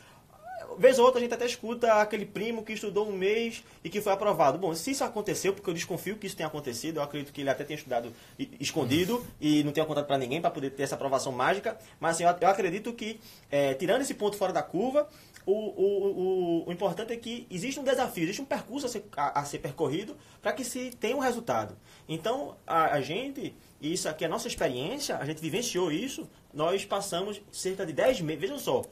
Vez 0.78 0.98
ou 0.98 1.04
outra 1.04 1.20
a 1.20 1.22
gente 1.22 1.34
até 1.34 1.46
escuta 1.46 1.94
aquele 1.94 2.26
primo 2.26 2.62
que 2.62 2.72
estudou 2.72 3.08
um 3.08 3.12
mês 3.12 3.62
e 3.82 3.90
que 3.90 4.00
foi 4.00 4.12
aprovado. 4.12 4.58
Bom, 4.58 4.74
se 4.74 4.90
isso 4.90 5.04
aconteceu, 5.04 5.52
porque 5.52 5.68
eu 5.68 5.74
desconfio 5.74 6.16
que 6.16 6.26
isso 6.26 6.36
tenha 6.36 6.46
acontecido, 6.46 6.96
eu 6.96 7.02
acredito 7.02 7.32
que 7.32 7.40
ele 7.40 7.50
até 7.50 7.64
tenha 7.64 7.76
estudado 7.76 8.12
escondido 8.58 9.24
e 9.40 9.62
não 9.64 9.72
tenha 9.72 9.86
contado 9.86 10.06
para 10.06 10.18
ninguém 10.18 10.40
para 10.40 10.50
poder 10.50 10.70
ter 10.70 10.82
essa 10.82 10.94
aprovação 10.94 11.32
mágica. 11.32 11.78
Mas 12.00 12.16
assim, 12.16 12.24
eu, 12.24 12.34
eu 12.40 12.48
acredito 12.48 12.92
que, 12.92 13.20
é, 13.50 13.74
tirando 13.74 14.02
esse 14.02 14.14
ponto 14.14 14.36
fora 14.36 14.52
da 14.52 14.62
curva, 14.62 15.08
o, 15.46 15.52
o, 15.52 16.64
o, 16.64 16.68
o, 16.68 16.72
importante 16.72 17.12
é 17.12 17.16
que 17.16 17.46
existe 17.50 17.78
um 17.78 17.84
desafio, 17.84 18.24
existe 18.24 18.40
um 18.40 18.46
percurso 18.46 18.86
a 18.86 18.88
ser, 18.88 19.04
a, 19.14 19.40
a 19.40 19.44
ser 19.44 19.58
percorrido 19.58 20.16
para 20.40 20.52
que 20.52 20.64
se 20.64 20.90
tenha 20.92 21.14
um 21.16 21.20
resultado. 21.20 21.76
Então, 22.08 22.56
a, 22.66 22.94
a 22.94 23.00
gente 23.00 23.54
e 23.84 23.92
isso 23.92 24.08
aqui 24.08 24.24
é 24.24 24.26
a 24.26 24.30
nossa 24.30 24.48
experiência, 24.48 25.18
a 25.18 25.26
gente 25.26 25.42
vivenciou 25.42 25.92
isso, 25.92 26.26
nós 26.54 26.86
passamos 26.86 27.42
cerca 27.52 27.84
de 27.84 27.92
10 27.92 28.22
meses, 28.22 28.40
vejam 28.40 28.58
só, 28.58 28.82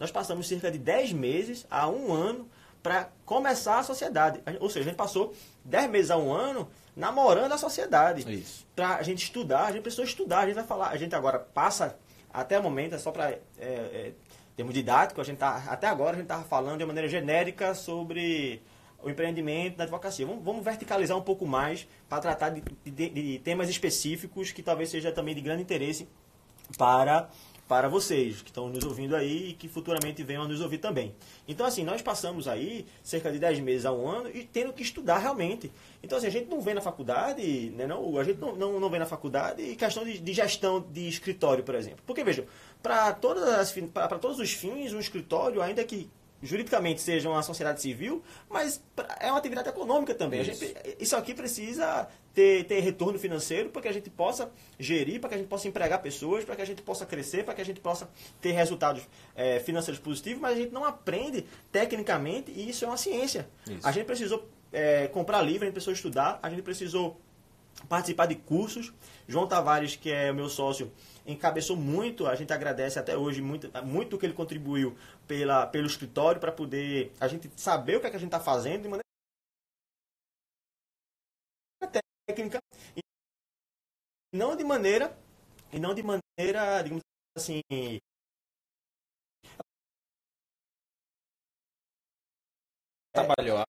nós 0.00 0.10
passamos 0.10 0.48
cerca 0.48 0.70
de 0.70 0.78
10 0.78 1.12
meses 1.12 1.66
a 1.70 1.88
um 1.88 2.12
ano 2.12 2.48
para 2.82 3.10
começar 3.26 3.78
a 3.78 3.82
sociedade. 3.82 4.40
Ou 4.58 4.70
seja, 4.70 4.80
a 4.80 4.88
gente 4.88 4.96
passou 4.96 5.34
10 5.64 5.90
meses 5.90 6.10
a 6.10 6.16
um 6.16 6.32
ano 6.32 6.68
namorando 6.96 7.52
a 7.52 7.58
sociedade. 7.58 8.24
Para 8.74 8.96
a 8.96 9.02
gente 9.02 9.22
estudar, 9.22 9.66
a 9.66 9.72
gente 9.72 9.82
precisou 9.82 10.04
estudar, 10.04 10.40
a 10.40 10.46
gente 10.46 10.54
vai 10.54 10.64
falar, 10.64 10.88
a 10.88 10.96
gente 10.96 11.14
agora 11.14 11.38
passa, 11.38 11.98
até 12.32 12.58
o 12.58 12.62
momento, 12.62 12.94
é 12.94 12.98
só 12.98 13.10
para 13.10 13.30
é, 13.30 13.40
é, 13.58 14.12
termo 14.56 14.72
didático, 14.72 15.20
a 15.20 15.24
gente 15.24 15.38
tá, 15.38 15.64
até 15.68 15.86
agora 15.86 16.12
a 16.12 16.14
gente 16.14 16.24
estava 16.24 16.44
falando 16.44 16.78
de 16.78 16.84
uma 16.84 16.88
maneira 16.88 17.08
genérica 17.08 17.74
sobre 17.74 18.62
o 19.02 19.10
empreendimento 19.10 19.76
da 19.76 19.84
advocacia. 19.84 20.26
Vamos, 20.26 20.44
vamos 20.44 20.64
verticalizar 20.64 21.16
um 21.16 21.22
pouco 21.22 21.46
mais 21.46 21.86
para 22.08 22.20
tratar 22.20 22.50
de, 22.50 22.62
de, 22.84 23.08
de, 23.08 23.38
temas 23.40 23.68
específicos 23.68 24.52
que 24.52 24.62
talvez 24.62 24.90
seja 24.90 25.10
também 25.12 25.34
de 25.34 25.40
grande 25.40 25.62
interesse 25.62 26.08
para, 26.76 27.28
para 27.70 27.88
vocês 27.88 28.42
que 28.42 28.50
estão 28.50 28.68
nos 28.68 28.82
ouvindo 28.82 29.14
aí 29.14 29.50
e 29.50 29.52
que 29.52 29.68
futuramente 29.68 30.24
venham 30.24 30.42
a 30.42 30.48
nos 30.48 30.60
ouvir 30.60 30.78
também. 30.78 31.14
Então, 31.46 31.64
assim, 31.64 31.84
nós 31.84 32.02
passamos 32.02 32.48
aí 32.48 32.84
cerca 33.00 33.30
de 33.30 33.38
10 33.38 33.60
meses 33.60 33.86
a 33.86 33.92
um 33.92 34.08
ano 34.08 34.28
e 34.28 34.42
tendo 34.42 34.72
que 34.72 34.82
estudar 34.82 35.18
realmente. 35.18 35.70
Então, 36.02 36.18
assim, 36.18 36.26
a 36.26 36.30
gente 36.30 36.50
não 36.50 36.60
vê 36.60 36.74
na 36.74 36.80
faculdade, 36.80 37.70
né, 37.76 37.86
não, 37.86 38.18
a 38.18 38.24
gente 38.24 38.40
não, 38.40 38.56
não, 38.56 38.80
não 38.80 38.90
vê 38.90 38.98
na 38.98 39.06
faculdade 39.06 39.76
questão 39.76 40.02
de, 40.02 40.18
de 40.18 40.32
gestão 40.32 40.80
de 40.80 41.08
escritório, 41.08 41.62
por 41.62 41.76
exemplo. 41.76 42.00
Porque, 42.04 42.24
vejam, 42.24 42.44
para 42.82 43.12
todos 43.12 44.40
os 44.40 44.50
fins, 44.50 44.92
um 44.92 44.98
escritório, 44.98 45.62
ainda 45.62 45.84
que 45.84 46.10
juridicamente 46.42 47.00
seja 47.00 47.28
uma 47.28 47.42
sociedade 47.42 47.80
civil, 47.80 48.22
mas 48.48 48.82
é 49.20 49.30
uma 49.30 49.38
atividade 49.38 49.68
econômica 49.68 50.14
também. 50.14 50.40
Isso, 50.40 50.64
gente, 50.64 50.96
isso 50.98 51.16
aqui 51.16 51.34
precisa 51.34 52.08
ter, 52.34 52.64
ter 52.64 52.80
retorno 52.80 53.18
financeiro 53.18 53.70
para 53.70 53.82
que 53.82 53.88
a 53.88 53.92
gente 53.92 54.10
possa 54.10 54.50
gerir, 54.78 55.20
para 55.20 55.28
que 55.30 55.34
a 55.34 55.38
gente 55.38 55.48
possa 55.48 55.68
empregar 55.68 56.00
pessoas, 56.00 56.44
para 56.44 56.56
que 56.56 56.62
a 56.62 56.64
gente 56.64 56.82
possa 56.82 57.04
crescer, 57.04 57.44
para 57.44 57.54
que 57.54 57.60
a 57.60 57.64
gente 57.64 57.80
possa 57.80 58.08
ter 58.40 58.52
resultados 58.52 59.02
é, 59.34 59.60
financeiros 59.60 60.00
positivos, 60.00 60.40
mas 60.40 60.52
a 60.52 60.60
gente 60.60 60.72
não 60.72 60.84
aprende 60.84 61.44
tecnicamente 61.72 62.50
e 62.50 62.68
isso 62.70 62.84
é 62.84 62.88
uma 62.88 62.96
ciência. 62.96 63.48
Isso. 63.68 63.86
A 63.86 63.92
gente 63.92 64.06
precisou 64.06 64.48
é, 64.72 65.08
comprar 65.08 65.42
livro, 65.42 65.62
a 65.62 65.66
gente 65.66 65.74
precisou 65.74 65.94
estudar, 65.94 66.38
a 66.42 66.48
gente 66.50 66.62
precisou 66.62 67.20
participar 67.88 68.26
de 68.26 68.34
cursos. 68.34 68.92
João 69.26 69.46
Tavares, 69.46 69.96
que 69.96 70.10
é 70.10 70.30
o 70.30 70.34
meu 70.34 70.48
sócio, 70.48 70.92
encabeçou 71.26 71.76
muito, 71.76 72.26
a 72.26 72.34
gente 72.34 72.52
agradece 72.52 72.98
até 72.98 73.16
hoje 73.16 73.40
muito, 73.40 73.70
muito 73.84 74.18
que 74.18 74.26
ele 74.26 74.32
contribuiu 74.32 74.96
pela, 75.26 75.66
pelo 75.66 75.86
escritório 75.86 76.40
para 76.40 76.52
poder 76.52 77.12
a 77.20 77.28
gente 77.28 77.50
saber 77.56 77.96
o 77.96 78.00
que, 78.00 78.06
é 78.06 78.10
que 78.10 78.16
a 78.16 78.20
gente 78.20 78.28
está 78.28 78.40
fazendo 78.40 78.82
de 78.82 78.88
maneira 78.88 79.09
técnica 82.30 82.58
e 82.96 83.00
não 84.32 84.56
de 84.56 84.64
maneira 84.64 85.16
e 85.72 85.78
não 85.78 85.94
de 85.94 86.02
maneira, 86.02 86.82
digamos 86.82 87.02
assim, 87.36 87.60
trabalhou 93.12 93.58
né? 93.58 93.64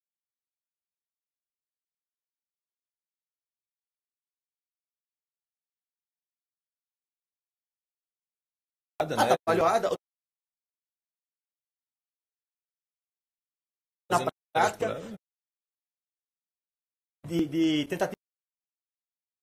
Atrapalhada. 8.99 9.89
Na 14.09 14.19
prática 14.53 14.87
de, 17.27 17.47
de 17.47 17.85
tentativa 17.87 18.20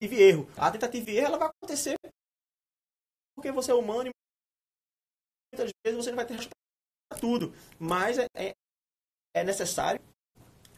e 0.01 0.23
erro. 0.23 0.49
A 0.57 0.71
tentativa 0.71 1.11
e 1.11 1.17
erro 1.17 1.27
ela 1.27 1.39
vai 1.39 1.49
acontecer 1.49 1.97
porque 3.35 3.53
você 3.53 3.71
é 3.71 3.75
humano 3.75 4.11
e 4.11 4.13
muitas 5.53 5.71
vezes 5.85 6.05
você 6.05 6.11
não 6.11 6.17
vai 6.17 6.27
ter 6.27 6.35
resposta 6.35 7.21
tudo. 7.21 7.55
Mas 7.79 8.19
é, 8.19 8.27
é, 8.35 8.53
é 9.35 9.45
necessário 9.45 10.01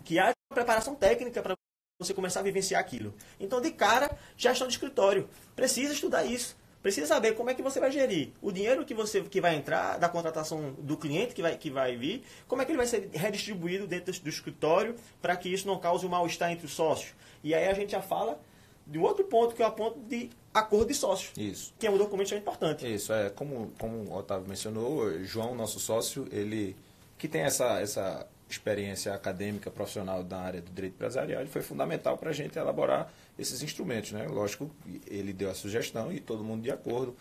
que 0.05 0.19
haja 0.19 0.35
uma 0.51 0.55
preparação 0.55 0.95
técnica 0.95 1.43
para 1.43 1.55
você 1.99 2.15
começar 2.15 2.41
a 2.41 2.43
vivenciar 2.43 2.81
aquilo. 2.81 3.15
Então, 3.39 3.61
de 3.61 3.71
cara, 3.71 4.17
gestão 4.37 4.67
de 4.67 4.75
escritório. 4.75 5.29
Precisa 5.55 5.93
estudar 5.93 6.25
isso. 6.25 6.57
Precisa 6.83 7.07
saber 7.07 7.35
como 7.35 7.51
é 7.51 7.55
que 7.55 7.61
você 7.61 7.79
vai 7.79 7.91
gerir 7.91 8.33
o 8.41 8.51
dinheiro 8.51 8.87
que 8.87 8.95
você 8.95 9.23
que 9.23 9.39
vai 9.39 9.55
entrar 9.55 9.99
da 9.99 10.09
contratação 10.09 10.73
do 10.79 10.97
cliente 10.97 11.35
que 11.35 11.43
vai, 11.43 11.57
que 11.59 11.71
vai 11.71 11.95
vir, 11.95 12.25
como 12.49 12.63
é 12.63 12.65
que 12.65 12.71
ele 12.71 12.79
vai 12.79 12.87
ser 12.87 13.11
redistribuído 13.13 13.87
dentro 13.87 14.11
do 14.19 14.29
escritório 14.31 14.97
para 15.21 15.37
que 15.37 15.53
isso 15.53 15.67
não 15.67 15.79
cause 15.79 16.07
um 16.07 16.09
mal-estar 16.09 16.51
entre 16.51 16.65
os 16.65 16.73
sócios. 16.73 17.15
E 17.45 17.55
aí 17.55 17.69
a 17.69 17.75
gente 17.75 17.93
já 17.93 18.01
fala 18.01 18.41
de 18.87 18.99
um 18.99 19.03
outro 19.03 19.25
ponto, 19.25 19.55
que 19.55 19.63
é 19.63 19.67
o 19.67 19.73
ponto 19.73 19.99
de 20.01 20.31
acordo 20.53 20.87
de 20.87 20.95
sócios. 20.95 21.33
Isso. 21.37 21.73
Que 21.79 21.87
é 21.87 21.91
um 21.91 21.99
documento 21.99 22.35
importante. 22.35 22.93
Isso, 22.93 23.13
é 23.13 23.31
como, 23.31 23.73
como 23.79 23.97
o 23.97 24.17
Otávio 24.17 24.49
mencionou, 24.49 25.23
João, 25.25 25.55
nosso 25.55 25.79
sócio, 25.79 26.27
ele 26.31 26.77
que 27.17 27.29
tem 27.29 27.43
essa, 27.43 27.79
essa 27.81 28.27
experiência 28.49 29.15
acadêmica, 29.15 29.71
profissional 29.71 30.25
da 30.25 30.41
área 30.41 30.61
do 30.61 30.71
direito 30.71 30.95
empresarial, 30.95 31.41
ele 31.41 31.51
foi 31.51 31.63
fundamental 31.63 32.17
para 32.17 32.31
a 32.31 32.33
gente 32.33 32.59
elaborar 32.59 33.13
esses 33.39 33.63
instrumentos. 33.63 34.13
Né? 34.13 34.27
Lógico, 34.27 34.71
ele 35.07 35.33
deu 35.33 35.51
a 35.51 35.55
sugestão 35.55 36.11
e 36.13 36.19
todo 36.19 36.43
mundo 36.43 36.63
de 36.63 36.71
acordo. 36.71 37.15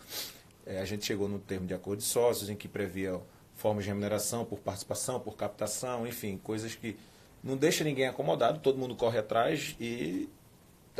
É, 0.66 0.80
a 0.80 0.84
gente 0.84 1.04
chegou 1.04 1.28
no 1.28 1.38
termo 1.38 1.66
de 1.66 1.74
acordo 1.74 2.00
de 2.00 2.06
sócios, 2.06 2.48
em 2.48 2.56
que 2.56 2.66
previa 2.66 3.20
formas 3.54 3.84
de 3.84 3.90
remuneração 3.90 4.44
por 4.44 4.58
participação, 4.58 5.20
por 5.20 5.36
captação, 5.36 6.06
enfim, 6.06 6.38
coisas 6.42 6.74
que 6.74 6.96
não 7.42 7.56
deixa 7.56 7.84
ninguém 7.84 8.06
acomodado, 8.06 8.58
todo 8.58 8.78
mundo 8.78 8.94
corre 8.94 9.18
atrás 9.18 9.76
e, 9.78 10.28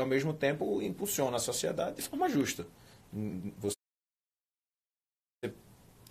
ao 0.00 0.06
mesmo 0.06 0.32
tempo, 0.32 0.82
impulsiona 0.82 1.36
a 1.36 1.40
sociedade 1.40 1.96
de 1.96 2.02
forma 2.02 2.28
justa. 2.28 2.66
Você 3.58 3.74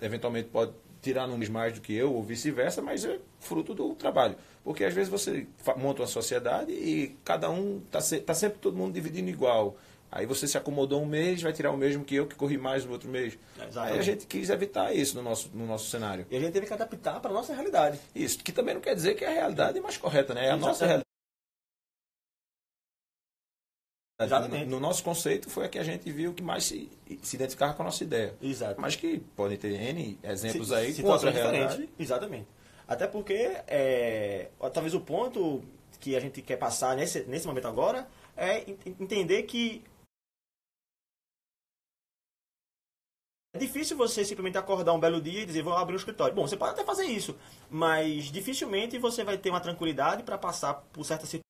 eventualmente 0.02 0.49
pode 0.49 0.73
tirar 1.02 1.28
números 1.28 1.49
mais 1.49 1.73
do 1.73 1.82
que 1.82 1.93
eu, 1.93 2.13
ou 2.13 2.23
vice-versa, 2.23 2.82
mas 2.82 3.06
é 3.06 3.19
fruto 3.39 3.73
do 3.73 3.95
trabalho. 3.95 4.36
Porque 4.63 4.84
às 4.84 4.93
vezes 4.93 5.10
você 5.10 5.47
monta 5.78 6.02
uma 6.02 6.08
sociedade 6.08 6.71
e 6.71 7.17
cada 7.23 7.49
um 7.49 7.82
está 7.86 8.02
se, 8.02 8.19
tá 8.19 8.34
sempre 8.34 8.60
todo 8.60 8.75
mundo 8.75 8.93
dividindo 8.93 9.30
igual. 9.30 9.78
Aí 10.12 10.25
você 10.25 10.47
se 10.47 10.58
acomodou 10.58 11.02
um 11.02 11.06
mês, 11.06 11.41
vai 11.41 11.54
tirar 11.54 11.71
o 11.71 11.78
mesmo 11.78 12.04
que 12.04 12.15
eu, 12.15 12.25
que 12.25 12.36
corri 12.36 12.58
mais 12.58 12.84
no 12.84 12.91
outro 12.91 13.08
mês. 13.08 13.38
Exatamente. 13.56 13.93
Aí 13.93 13.99
a 13.99 14.02
gente 14.02 14.25
quis 14.25 14.49
evitar 14.49 14.93
isso 14.93 15.15
no 15.15 15.21
nosso, 15.21 15.52
no 15.54 15.67
nosso 15.67 15.89
cenário. 15.89 16.25
E 16.32 16.36
a 16.36 16.39
gente 16.39 16.52
teve 16.52 16.65
que 16.65 16.73
adaptar 16.73 17.19
para 17.19 17.30
a 17.30 17.34
nossa 17.34 17.54
realidade. 17.54 17.99
Isso, 18.15 18.39
que 18.39 18.52
também 18.52 18.73
não 18.73 18.82
quer 18.82 18.95
dizer 18.95 19.13
que 19.15 19.23
é 19.23 19.28
a 19.28 19.34
realidade 19.34 19.80
mais 19.80 19.97
correta, 19.97 20.34
né? 20.34 20.41
É 20.41 20.43
a 20.43 20.56
Exatamente. 20.56 20.67
nossa 20.67 20.86
realidade. 20.86 21.08
Exatamente. 24.21 24.65
No, 24.65 24.71
no, 24.71 24.79
nosso 24.79 25.01
conceito 25.01 25.49
foi 25.49 25.65
a 25.65 25.69
que 25.69 25.79
a 25.79 25.84
gente 25.84 26.12
viu 26.12 26.34
que 26.34 26.43
mais 26.43 26.65
se, 26.65 26.91
se 27.21 27.38
identificava 27.38 27.73
com 27.73 27.84
a 27.84 27.86
nossa 27.86 28.03
ideia. 28.03 28.36
Exato. 28.41 28.79
Mas 28.79 28.95
que 28.95 29.19
podem 29.36 29.58
ter 29.58 29.79
N 29.79 30.19
exemplos 30.21 30.67
se, 30.67 30.75
aí 30.75 30.93
com 30.93 31.08
outra 31.08 31.32
realidade. 31.32 31.89
Exatamente. 31.97 32.47
Até 32.86 33.08
porque 33.08 33.34
é, 33.67 34.49
talvez 34.73 34.93
o 34.93 34.99
ponto 34.99 35.63
que 36.01 36.15
a 36.15 36.19
gente 36.19 36.41
quer 36.41 36.58
passar 36.58 36.97
nesse, 36.97 37.23
nesse 37.23 37.47
momento 37.47 37.67
agora 37.67 38.08
é 38.36 38.65
entender 38.99 39.43
que 39.43 39.84
É 43.51 43.58
difícil 43.58 43.97
você 43.97 44.23
simplesmente 44.23 44.60
acordar 44.60 44.93
um 44.93 44.99
belo 44.99 45.19
dia 45.19 45.41
e 45.41 45.45
dizer, 45.45 45.63
vou 45.63 45.73
abrir 45.73 45.95
um 45.95 45.97
escritório. 45.97 46.36
Bom, 46.36 46.47
você 46.47 46.55
pode 46.55 46.73
até 46.73 46.84
fazer 46.84 47.05
isso, 47.05 47.36
mas 47.67 48.25
dificilmente 48.25 48.99
você 48.99 49.23
vai 49.23 49.39
ter 49.39 49.49
uma 49.49 49.60
tranquilidade 49.60 50.21
para 50.21 50.38
passar 50.38 50.75
por 50.93 51.03
certas 51.03 51.29
situações 51.29 51.48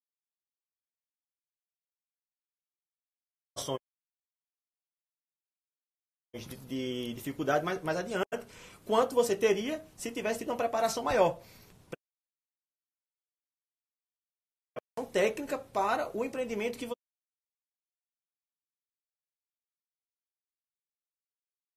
de, 6.33 6.57
de 6.57 7.13
dificuldade 7.15 7.65
mais, 7.65 7.81
mais 7.81 7.97
adiante, 7.97 8.25
quanto 8.85 9.15
você 9.15 9.35
teria 9.35 9.85
se 9.95 10.11
tivesse 10.11 10.39
tido 10.39 10.49
uma 10.49 10.57
preparação 10.57 11.03
maior. 11.03 11.41
técnica 15.11 15.57
para 15.57 16.15
o 16.15 16.23
empreendimento 16.23 16.77
que 16.77 16.87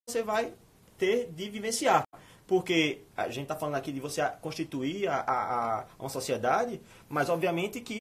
você 0.07 0.23
vai 0.23 0.55
ter 0.99 1.33
de 1.33 1.49
vivenciar. 1.49 2.05
Porque 2.47 3.07
a 3.17 3.31
gente 3.31 3.45
está 3.45 3.57
falando 3.57 3.77
aqui 3.77 3.91
de 3.91 4.01
você 4.01 4.21
constituir 4.43 5.09
a, 5.09 5.21
a, 5.21 5.81
a, 5.81 5.87
uma 5.99 6.11
sociedade, 6.11 6.83
mas 7.09 7.31
obviamente 7.31 7.81
que 7.81 7.97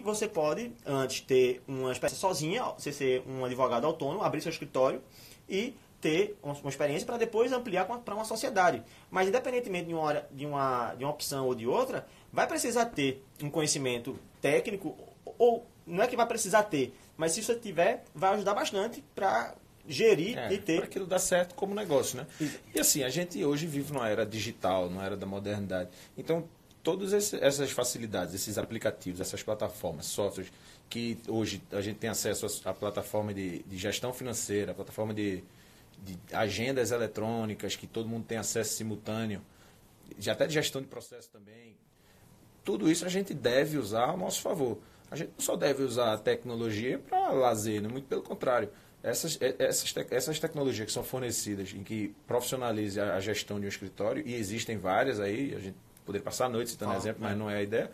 você 0.00 0.26
pode 0.26 0.72
antes 0.86 1.20
ter 1.20 1.62
uma 1.68 1.92
espécie 1.92 2.16
sozinha, 2.16 2.64
você 2.64 2.90
ser 2.90 3.22
um 3.28 3.44
advogado 3.44 3.86
autônomo, 3.86 4.22
abrir 4.24 4.40
seu 4.40 4.50
escritório 4.50 5.02
e 5.48 5.74
ter 6.00 6.36
uma 6.42 6.68
experiência 6.68 7.06
para 7.06 7.16
depois 7.16 7.52
ampliar 7.52 7.84
para 7.84 8.14
uma 8.14 8.24
sociedade. 8.24 8.82
Mas 9.10 9.28
independentemente 9.28 9.86
de 9.86 9.94
uma, 9.94 10.24
de, 10.30 10.46
uma, 10.46 10.94
de 10.94 11.04
uma 11.04 11.12
opção 11.12 11.46
ou 11.46 11.54
de 11.54 11.66
outra, 11.66 12.06
vai 12.32 12.46
precisar 12.46 12.86
ter 12.86 13.24
um 13.40 13.48
conhecimento 13.48 14.18
técnico, 14.40 14.96
ou 15.38 15.64
não 15.86 16.02
é 16.02 16.08
que 16.08 16.16
vai 16.16 16.26
precisar 16.26 16.64
ter, 16.64 16.92
mas 17.16 17.32
se 17.32 17.42
você 17.42 17.54
tiver, 17.54 18.04
vai 18.14 18.34
ajudar 18.34 18.54
bastante 18.54 19.02
para 19.14 19.54
gerir 19.86 20.38
é, 20.38 20.52
e 20.52 20.58
ter. 20.58 20.76
Para 20.76 20.86
aquilo 20.86 21.06
dar 21.06 21.18
certo 21.18 21.54
como 21.54 21.74
negócio, 21.74 22.16
né? 22.16 22.26
E 22.74 22.80
assim, 22.80 23.02
a 23.02 23.08
gente 23.08 23.44
hoje 23.44 23.66
vive 23.66 23.92
numa 23.92 24.08
era 24.08 24.26
digital, 24.26 24.88
numa 24.88 25.04
era 25.04 25.16
da 25.16 25.26
modernidade. 25.26 25.90
Então, 26.16 26.48
todas 26.82 27.12
essas 27.12 27.70
facilidades, 27.70 28.34
esses 28.34 28.58
aplicativos, 28.58 29.20
essas 29.20 29.42
plataformas, 29.42 30.06
softwares, 30.06 30.52
que 30.90 31.16
hoje 31.28 31.62
a 31.70 31.80
gente 31.80 31.98
tem 31.98 32.10
acesso 32.10 32.46
à 32.64 32.74
plataforma 32.74 33.32
de, 33.32 33.62
de 33.62 33.78
gestão 33.78 34.12
financeira, 34.12 34.72
a 34.72 34.74
plataforma 34.74 35.14
de, 35.14 35.42
de, 36.02 36.18
agendas 36.32 36.90
eletrônicas, 36.90 37.76
que 37.76 37.86
todo 37.86 38.08
mundo 38.08 38.24
tem 38.26 38.36
acesso 38.36 38.74
simultâneo, 38.74 39.40
já 40.18 40.32
até 40.32 40.46
de 40.46 40.54
gestão 40.54 40.82
de 40.82 40.88
processo 40.88 41.30
também. 41.30 41.76
Tudo 42.64 42.90
isso 42.90 43.04
a 43.04 43.08
gente 43.08 43.32
deve 43.32 43.78
usar 43.78 44.10
ao 44.10 44.16
nosso 44.16 44.40
favor. 44.40 44.78
A 45.10 45.16
gente 45.16 45.30
não 45.30 45.44
só 45.44 45.56
deve 45.56 45.82
usar 45.82 46.14
a 46.14 46.18
tecnologia 46.18 46.98
para 46.98 47.30
lazer, 47.30 47.80
né? 47.80 47.88
muito 47.88 48.06
pelo 48.06 48.22
contrário. 48.22 48.68
Essas, 49.02 49.36
essas, 49.58 49.92
essas 50.10 50.38
tecnologias 50.38 50.86
que 50.86 50.92
são 50.92 51.02
fornecidas 51.02 51.72
em 51.74 51.82
que 51.82 52.14
profissionalize 52.26 53.00
a, 53.00 53.14
a 53.16 53.20
gestão 53.20 53.58
de 53.58 53.66
um 53.66 53.68
escritório, 53.68 54.22
e 54.26 54.34
existem 54.34 54.76
várias 54.76 55.18
aí, 55.18 55.54
a 55.54 55.58
gente 55.58 55.76
poderia 56.04 56.24
passar 56.24 56.46
a 56.46 56.48
noite 56.48 56.70
citando 56.70 56.92
ah, 56.92 56.96
exemplo, 56.96 57.22
mas 57.22 57.36
não 57.36 57.48
é 57.48 57.56
a 57.56 57.62
ideia. 57.62 57.90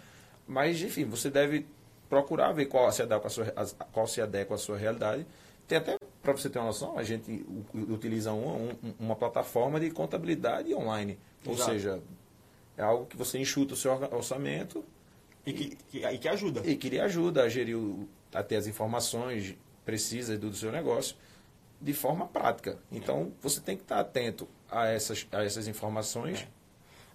Mas, 0.47 0.81
enfim, 0.83 1.05
você 1.05 1.31
deve 1.31 1.67
procurar 2.09 2.53
ver 2.53 2.67
qual 2.67 2.91
se 2.91 3.03
adequa 3.03 3.27
à 3.27 3.31
sua, 3.31 3.45
qual 3.93 4.07
se 4.07 4.21
adequa 4.21 4.55
à 4.55 4.59
sua 4.59 4.79
realidade. 4.79 5.27
Tem 5.67 5.77
até, 5.77 5.99
para 6.23 6.33
você 6.33 6.49
ter 6.49 6.59
uma 6.59 6.69
noção, 6.69 6.99
a 6.99 7.03
gente 7.03 7.45
utiliza 7.75 8.33
uma, 8.33 8.75
uma 8.99 9.17
plataforma 9.17 9.79
de 9.79 9.91
contabilidade 9.91 10.75
online. 10.75 11.19
Ou 11.45 11.53
Exato. 11.53 11.71
seja, 11.71 12.01
é 12.77 12.83
algo 12.83 13.05
que 13.07 13.17
você 13.17 13.39
enxuta 13.39 13.75
o 13.75 13.77
seu 13.77 13.93
orçamento. 13.93 14.83
E 15.45 15.53
que, 15.53 15.77
que, 15.91 16.07
e 16.07 16.19
que 16.19 16.29
ajuda. 16.29 16.63
E 16.65 16.77
que 16.77 16.89
lhe 16.89 17.01
ajuda 17.01 17.43
a 17.43 17.49
gerir, 17.49 17.77
o, 17.77 18.09
a 18.33 18.43
ter 18.43 18.57
as 18.57 18.67
informações 18.67 19.55
precisas 19.85 20.39
do, 20.39 20.51
do 20.51 20.57
seu 20.57 20.73
negócio 20.73 21.17
de 21.81 21.93
forma 21.93 22.27
prática. 22.27 22.79
Então, 22.91 23.33
você 23.41 23.61
tem 23.61 23.77
que 23.77 23.83
estar 23.83 24.01
atento 24.01 24.49
a 24.71 24.87
essas, 24.87 25.27
a 25.31 25.45
essas 25.45 25.69
informações. 25.69 26.41
É. 26.41 26.58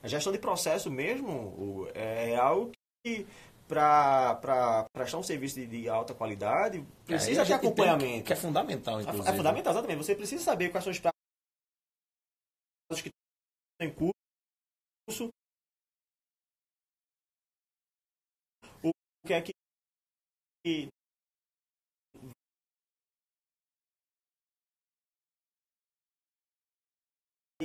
A 0.04 0.08
gestão 0.08 0.34
de 0.34 0.38
processo 0.38 0.92
mesmo 0.92 1.88
é 1.96 2.36
algo 2.36 2.72
que 3.04 3.26
para 3.68 4.86
prestar 4.94 5.18
um 5.18 5.24
serviço 5.24 5.56
de, 5.56 5.66
de 5.66 5.90
alta 5.90 6.14
qualidade, 6.14 6.86
precisa 7.06 7.42
é, 7.42 7.46
de 7.46 7.54
acompanhamento. 7.54 8.18
Que, 8.18 8.24
que, 8.24 8.34
é 8.34 8.36
fundamental, 8.36 9.00
é 9.00 9.04
inclusive. 9.04 9.30
É 9.30 9.34
fundamental, 9.34 9.72
exatamente. 9.72 9.98
Você 9.98 10.16
precisa 10.16 10.44
saber 10.44 10.70
quais 10.70 10.84
são 10.84 10.92
os 10.92 11.00
prazos 11.00 11.16
que 13.02 13.10
estão 13.10 13.88
em 13.88 13.94
curso, 13.94 15.30
o 18.84 18.92
que 19.26 19.34
é 19.34 19.42
que 19.42 19.54
e 20.66 20.88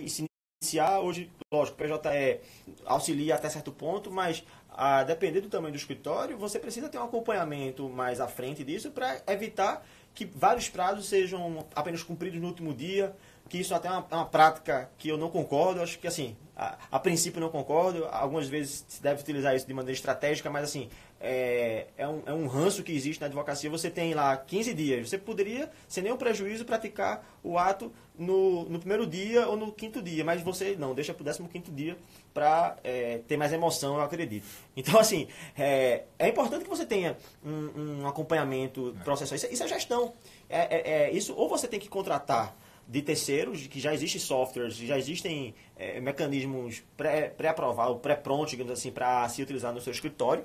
se 0.09 0.27
iniciar 0.60 1.00
hoje, 1.00 1.30
lógico, 1.52 1.76
o 1.80 1.98
PJE 1.98 2.40
auxilia 2.84 3.36
até 3.36 3.48
certo 3.48 3.70
ponto, 3.70 4.10
mas 4.10 4.44
a 4.70 5.04
depender 5.04 5.40
do 5.40 5.48
tamanho 5.48 5.72
do 5.72 5.78
escritório, 5.78 6.36
você 6.36 6.58
precisa 6.58 6.88
ter 6.88 6.98
um 6.98 7.04
acompanhamento 7.04 7.88
mais 7.88 8.20
à 8.20 8.26
frente 8.26 8.64
disso 8.64 8.90
para 8.90 9.22
evitar 9.28 9.86
que 10.14 10.24
vários 10.24 10.68
prazos 10.68 11.08
sejam 11.08 11.64
apenas 11.74 12.02
cumpridos 12.02 12.40
no 12.40 12.48
último 12.48 12.74
dia, 12.74 13.14
que 13.48 13.58
isso 13.58 13.74
até 13.74 13.88
é 13.88 13.90
uma, 13.92 14.06
é 14.10 14.14
uma 14.14 14.26
prática 14.26 14.90
que 14.98 15.08
eu 15.08 15.16
não 15.16 15.30
concordo, 15.30 15.80
acho 15.80 15.98
que 15.98 16.08
assim, 16.08 16.36
a, 16.56 16.76
a, 16.90 16.98
princípio 16.98 17.40
não 17.40 17.48
concordo, 17.48 18.04
algumas 18.10 18.48
vezes 18.48 18.84
se 18.88 19.00
deve 19.00 19.22
utilizar 19.22 19.54
isso 19.54 19.66
de 19.66 19.72
maneira 19.72 19.92
estratégica, 19.92 20.50
mas 20.50 20.64
assim, 20.64 20.90
é, 21.20 21.88
é, 21.96 22.07
um, 22.07 22.22
é 22.26 22.33
um 22.33 22.46
ranço 22.46 22.83
que 22.83 22.92
existe 22.92 23.20
na 23.20 23.26
advocacia, 23.26 23.68
você 23.68 23.90
tem 23.90 24.14
lá 24.14 24.37
15 24.37 24.72
dias, 24.74 25.09
você 25.09 25.18
poderia, 25.18 25.70
sem 25.88 26.02
nenhum 26.02 26.16
prejuízo, 26.16 26.64
praticar 26.64 27.38
o 27.42 27.59
ato 27.59 27.92
no, 28.16 28.68
no 28.68 28.78
primeiro 28.78 29.07
dia 29.07 29.48
ou 29.48 29.57
no 29.57 29.72
quinto 29.72 30.00
dia, 30.00 30.24
mas 30.24 30.42
você 30.42 30.76
não, 30.78 30.94
deixa 30.94 31.12
para 31.12 31.22
o 31.22 31.24
décimo 31.24 31.48
quinto 31.48 31.70
dia 31.72 31.96
para 32.33 32.76
é, 32.85 33.18
ter 33.26 33.37
mais 33.37 33.52
emoção, 33.52 33.96
eu 33.96 34.02
acredito. 34.02 34.46
Então, 34.76 35.00
assim, 35.00 35.26
é, 35.57 36.04
é 36.18 36.28
importante 36.28 36.62
que 36.62 36.70
você 36.70 36.87
tenha 36.87 37.16
um, 37.44 38.02
um 38.02 38.07
acompanhamento 38.07 38.96
processual. 39.02 39.37
Isso, 39.37 39.46
é, 39.46 39.52
isso 39.52 39.64
é 39.64 39.68
gestão. 39.68 40.14
É, 40.48 40.76
é, 40.76 40.92
é, 40.92 41.11
isso, 41.11 41.35
ou 41.35 41.48
você 41.48 41.66
tem 41.66 41.81
que 41.81 41.88
contratar 41.88 42.57
de 42.87 43.02
terceiros, 43.02 43.66
que 43.66 43.81
já 43.81 43.92
existem 43.92 44.20
softwares, 44.20 44.76
já 44.76 44.96
existem 44.96 45.54
é, 45.76 46.00
mecanismos 46.00 46.83
pré-aprovados, 46.96 48.00
pré-prontos, 48.00 48.52
digamos 48.52 48.72
assim, 48.72 48.90
para 48.90 49.28
se 49.28 49.42
utilizar 49.42 49.74
no 49.74 49.81
seu 49.81 49.92
escritório, 49.92 50.44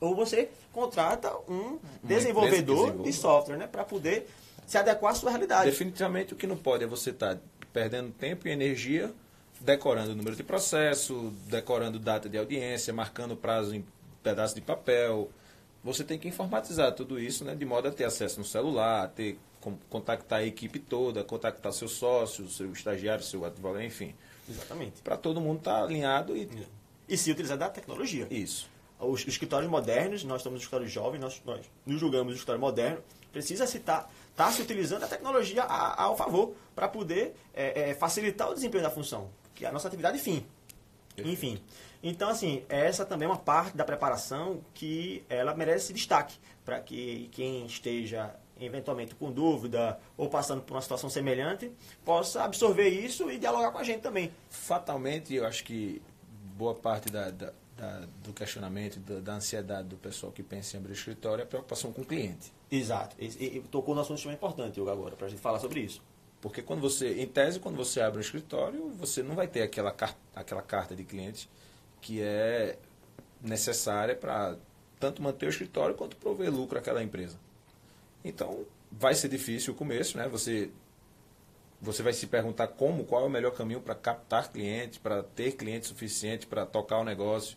ou 0.00 0.14
você 0.14 0.48
contrata 0.72 1.30
um 1.48 1.78
desenvolvedor 2.02 3.02
de 3.02 3.12
software, 3.12 3.56
né, 3.56 3.66
para 3.66 3.84
poder 3.84 4.28
se 4.66 4.78
adequar 4.78 5.12
à 5.12 5.14
sua 5.14 5.30
realidade. 5.30 5.70
Definitivamente 5.70 6.32
o 6.32 6.36
que 6.36 6.46
não 6.46 6.56
pode 6.56 6.84
é 6.84 6.86
você 6.86 7.10
estar 7.10 7.36
tá 7.36 7.40
perdendo 7.72 8.10
tempo 8.10 8.48
e 8.48 8.50
energia 8.50 9.12
decorando 9.60 10.12
o 10.12 10.14
número 10.14 10.34
de 10.34 10.42
processo, 10.42 11.32
decorando 11.46 11.98
data 11.98 12.28
de 12.28 12.38
audiência, 12.38 12.92
marcando 12.94 13.36
prazo 13.36 13.74
em 13.74 13.84
pedaço 14.22 14.54
de 14.54 14.62
papel. 14.62 15.30
Você 15.84 16.02
tem 16.02 16.18
que 16.18 16.26
informatizar 16.26 16.92
tudo 16.94 17.18
isso, 17.20 17.44
né, 17.44 17.54
de 17.54 17.64
modo 17.64 17.88
a 17.88 17.90
ter 17.90 18.04
acesso 18.04 18.38
no 18.38 18.44
celular, 18.44 19.08
ter 19.08 19.38
contactar 19.90 20.38
a 20.40 20.44
equipe 20.44 20.78
toda, 20.78 21.22
contactar 21.22 21.70
seus 21.74 21.92
sócios, 21.92 22.56
seu 22.56 22.72
estagiário, 22.72 23.22
seu 23.22 23.44
advogado, 23.44 23.82
enfim. 23.82 24.14
Exatamente. 24.48 25.02
Para 25.02 25.18
todo 25.18 25.38
mundo 25.38 25.58
estar 25.58 25.80
tá 25.80 25.84
alinhado 25.84 26.34
e 26.34 26.48
e 27.06 27.16
se 27.16 27.30
utilizar 27.32 27.58
da 27.58 27.68
tecnologia. 27.68 28.28
Isso. 28.30 28.69
Os 29.00 29.26
escritórios 29.26 29.70
modernos, 29.70 30.24
nós 30.24 30.40
estamos 30.40 30.58
no 30.58 30.62
escritório 30.62 30.86
jovem, 30.86 31.20
nós, 31.20 31.40
nós 31.44 31.64
nos 31.86 31.98
julgamos 31.98 32.32
o 32.32 32.34
escritório 32.34 32.60
moderno, 32.60 33.02
precisa 33.32 33.66
citar 33.66 34.10
está 34.30 34.44
tá 34.44 34.52
se 34.52 34.62
utilizando 34.62 35.04
a 35.04 35.08
tecnologia 35.08 35.62
a, 35.62 36.02
ao 36.02 36.16
favor 36.16 36.54
para 36.74 36.88
poder 36.88 37.34
é, 37.54 37.90
é, 37.90 37.94
facilitar 37.94 38.50
o 38.50 38.54
desempenho 38.54 38.82
da 38.82 38.90
função, 38.90 39.30
que 39.54 39.64
é 39.64 39.68
a 39.68 39.72
nossa 39.72 39.88
atividade 39.88 40.18
fim. 40.18 40.46
Enfim. 41.18 41.60
Então, 42.02 42.30
assim, 42.30 42.64
essa 42.68 43.04
também 43.04 43.26
é 43.26 43.30
uma 43.30 43.38
parte 43.38 43.76
da 43.76 43.84
preparação 43.84 44.60
que 44.72 45.22
ela 45.28 45.54
merece 45.54 45.92
destaque 45.92 46.38
para 46.64 46.80
que 46.80 47.28
quem 47.32 47.66
esteja 47.66 48.34
eventualmente 48.58 49.14
com 49.14 49.32
dúvida 49.32 49.98
ou 50.16 50.28
passando 50.28 50.62
por 50.62 50.74
uma 50.74 50.82
situação 50.82 51.08
semelhante 51.08 51.72
possa 52.04 52.44
absorver 52.44 52.88
isso 52.88 53.30
e 53.30 53.38
dialogar 53.38 53.70
com 53.70 53.78
a 53.78 53.84
gente 53.84 54.00
também. 54.00 54.30
Fatalmente, 54.50 55.34
eu 55.34 55.46
acho 55.46 55.64
que 55.64 56.00
boa 56.56 56.74
parte 56.74 57.10
da, 57.10 57.30
da, 57.30 57.52
da 57.80 58.06
do 58.22 58.32
questionamento, 58.32 58.98
da, 59.00 59.20
da, 59.20 59.34
ansiedade 59.34 59.88
do 59.88 59.96
pessoal 59.96 60.30
que 60.30 60.42
pensa 60.42 60.76
em 60.76 60.80
abrir 60.80 60.92
escritório 60.92 61.42
é 61.42 61.44
a 61.44 61.46
preocupação 61.46 61.92
com 61.92 62.02
o 62.02 62.04
cliente. 62.04 62.52
Exato. 62.70 63.16
E, 63.18 63.26
e 63.26 63.60
tocou 63.70 63.94
no 63.94 64.00
assunto 64.00 64.16
extremamente 64.16 64.38
importante, 64.38 64.80
Hugo, 64.80 64.90
agora, 64.90 65.16
para 65.16 65.26
a 65.26 65.30
gente 65.30 65.40
falar 65.40 65.58
sobre 65.58 65.80
isso. 65.80 66.02
Porque 66.40 66.62
quando 66.62 66.80
você, 66.80 67.20
em 67.20 67.26
tese, 67.26 67.58
quando 67.58 67.76
você 67.76 68.00
abre 68.00 68.18
um 68.18 68.20
escritório, 68.20 68.88
você 68.90 69.22
não 69.22 69.34
vai 69.34 69.48
ter 69.48 69.62
aquela, 69.62 69.94
aquela 70.34 70.62
carta 70.62 70.94
de 70.94 71.04
cliente 71.04 71.48
que 72.00 72.20
é 72.22 72.78
necessária 73.42 74.14
para 74.14 74.56
tanto 74.98 75.22
manter 75.22 75.46
o 75.46 75.48
escritório 75.48 75.94
quanto 75.94 76.16
prover 76.16 76.50
lucro 76.50 76.78
àquela 76.78 77.02
empresa. 77.02 77.38
Então, 78.24 78.64
vai 78.90 79.14
ser 79.14 79.28
difícil 79.28 79.72
o 79.72 79.76
começo, 79.76 80.16
né? 80.16 80.28
Você, 80.28 80.70
você 81.80 82.02
vai 82.02 82.12
se 82.12 82.26
perguntar 82.26 82.68
como, 82.68 83.04
qual 83.04 83.22
é 83.22 83.26
o 83.26 83.30
melhor 83.30 83.52
caminho 83.52 83.80
para 83.80 83.94
captar 83.94 84.50
clientes, 84.50 84.98
para 84.98 85.22
ter 85.22 85.52
cliente 85.52 85.86
suficiente 85.86 86.46
para 86.46 86.64
tocar 86.66 86.98
o 86.98 87.04
negócio. 87.04 87.56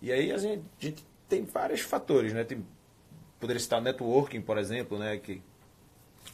E 0.00 0.12
aí 0.12 0.32
a 0.32 0.38
gente, 0.38 0.64
a 0.80 0.84
gente 0.84 1.04
tem 1.28 1.44
vários 1.44 1.80
fatores, 1.80 2.32
né? 2.32 2.44
Tem, 2.44 2.64
poderia 3.38 3.60
citar 3.60 3.80
networking, 3.80 4.40
por 4.40 4.58
exemplo, 4.58 4.98
né? 4.98 5.16
Que, 5.18 5.42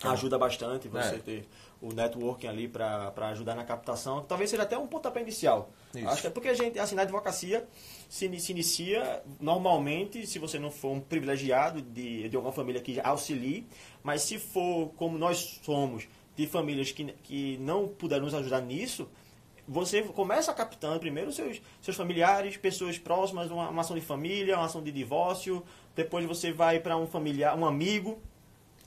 ajuda 0.02 0.38
bastante 0.38 0.88
você 0.88 1.14
é. 1.14 1.18
ter 1.18 1.48
o 1.80 1.92
networking 1.92 2.46
ali 2.46 2.68
para 2.68 3.12
ajudar 3.30 3.54
na 3.54 3.64
captação. 3.64 4.22
Talvez 4.22 4.50
seja 4.50 4.62
até 4.62 4.76
um 4.76 4.86
pontapé 4.86 5.20
inicial. 5.20 5.70
Isso. 5.94 6.08
Acho 6.08 6.20
que 6.22 6.26
é 6.26 6.30
porque 6.30 6.48
a 6.48 6.54
gente, 6.54 6.78
assim, 6.78 6.94
na 6.94 7.02
advocacia 7.02 7.66
se, 8.08 8.40
se, 8.40 8.52
inicia 8.52 9.22
normalmente, 9.40 10.26
se 10.26 10.38
você 10.38 10.58
não 10.58 10.70
for 10.70 10.92
um 10.92 11.00
privilegiado 11.00 11.82
de, 11.82 12.28
de 12.28 12.36
alguma 12.36 12.52
família 12.52 12.80
que 12.80 13.00
auxilie, 13.00 13.66
mas 14.02 14.22
se 14.22 14.38
for 14.38 14.90
como 14.96 15.18
nós 15.18 15.60
somos, 15.62 16.08
de 16.36 16.46
famílias 16.46 16.90
que, 16.90 17.04
que 17.22 17.58
não 17.58 17.86
puderam 17.86 18.24
nos 18.24 18.34
ajudar 18.34 18.60
nisso, 18.60 19.08
você 19.66 20.02
começa 20.02 20.52
captando 20.52 21.00
primeiro 21.00 21.32
seus, 21.32 21.60
seus 21.80 21.96
familiares, 21.96 22.56
pessoas 22.56 22.98
próximas, 22.98 23.50
uma, 23.50 23.70
uma 23.70 23.80
ação 23.80 23.96
de 23.96 24.02
família, 24.02 24.56
uma 24.56 24.66
ação 24.66 24.82
de 24.82 24.92
divórcio, 24.92 25.64
depois 25.94 26.26
você 26.26 26.52
vai 26.52 26.80
para 26.80 26.96
um 26.96 27.06
familiar, 27.06 27.56
um 27.56 27.64
amigo, 27.64 28.20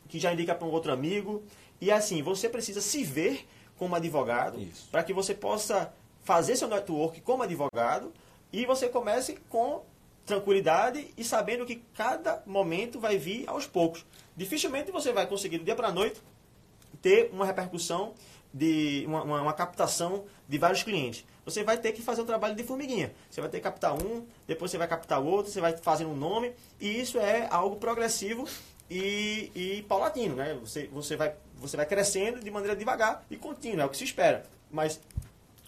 que 0.08 0.20
já 0.20 0.34
indica 0.34 0.54
para 0.54 0.68
um 0.68 0.72
outro 0.72 0.92
amigo, 0.92 1.44
e 1.82 1.92
assim, 1.92 2.22
você 2.22 2.48
precisa 2.48 2.82
se 2.82 3.04
ver 3.04 3.48
como 3.78 3.96
advogado 3.96 4.60
para 4.92 5.04
que 5.04 5.14
você 5.14 5.34
possa 5.34 5.94
fazer 6.24 6.56
seu 6.56 6.68
network 6.68 7.22
como 7.22 7.44
advogado 7.44 8.12
e 8.52 8.66
você 8.66 8.90
comece 8.90 9.38
com 9.50 9.84
tranquilidade 10.26 11.14
e 11.18 11.24
sabendo 11.24 11.66
que 11.66 11.78
cada 11.96 12.44
momento 12.46 13.00
vai 13.00 13.18
vir 13.18 13.48
aos 13.48 13.66
poucos. 13.66 14.06
Dificilmente 14.36 14.92
você 14.92 15.14
vai 15.14 15.26
conseguir 15.26 15.60
do 15.60 15.64
dia 15.64 15.76
para 15.76 15.88
a 15.88 15.92
noite 15.92 16.22
ter 17.02 17.30
uma 17.32 17.46
repercussão 17.46 18.14
de 18.58 19.04
uma, 19.08 19.24
uma, 19.24 19.42
uma, 19.44 19.54
captação 19.54 20.26
de 20.48 20.58
vários 20.58 20.82
clientes. 20.82 21.24
Você 21.46 21.64
vai 21.64 21.78
ter 21.78 21.92
que 21.92 22.02
fazer 22.02 22.22
um 22.22 22.26
trabalho 22.26 22.56
de 22.56 22.64
formiguinha. 22.64 23.14
Você 23.30 23.40
vai 23.40 23.50
ter 23.50 23.58
que 23.58 23.64
captar 23.64 23.94
um, 23.94 24.26
depois 24.48 24.72
você 24.72 24.78
vai 24.78 24.88
captar 24.88 25.22
outro, 25.22 25.52
você 25.52 25.62
vai 25.62 25.78
fazendo 25.78 26.10
um 26.10 26.16
nome, 26.16 26.52
e 26.80 27.00
isso 27.00 27.20
é 27.20 27.48
algo 27.52 27.76
progressivo 27.76 28.48
e, 28.90 29.52
e 29.56 29.82
paulatino. 29.84 30.36
Né? 30.36 30.58
Você, 30.60 30.88
você, 30.92 31.16
vai, 31.16 31.36
você 31.56 31.78
vai 31.78 31.86
crescendo 31.86 32.40
de 32.40 32.50
maneira 32.50 32.76
devagar 32.76 33.24
e 33.30 33.38
contínua, 33.38 33.84
é 33.84 33.86
o 33.86 33.90
que 33.90 33.98
se 33.98 34.04
espera. 34.04 34.44
Mas 34.72 35.00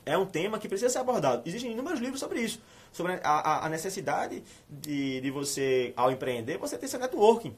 é 0.06 0.18
um 0.18 0.26
tema 0.26 0.58
que 0.58 0.68
precisa 0.68 0.90
ser 0.90 0.98
abordado. 0.98 1.44
Existem 1.46 1.72
inúmeros 1.72 2.00
livros 2.00 2.20
sobre 2.20 2.42
isso, 2.42 2.60
sobre 2.92 3.20
a, 3.24 3.66
a 3.66 3.70
necessidade 3.70 4.44
de, 4.68 5.22
de 5.22 5.32
você, 5.32 5.94
ao 5.96 6.12
empreender, 6.12 6.58
você 6.58 6.78
ter 6.78 6.88
seu 6.88 7.00
networking. 7.00 7.56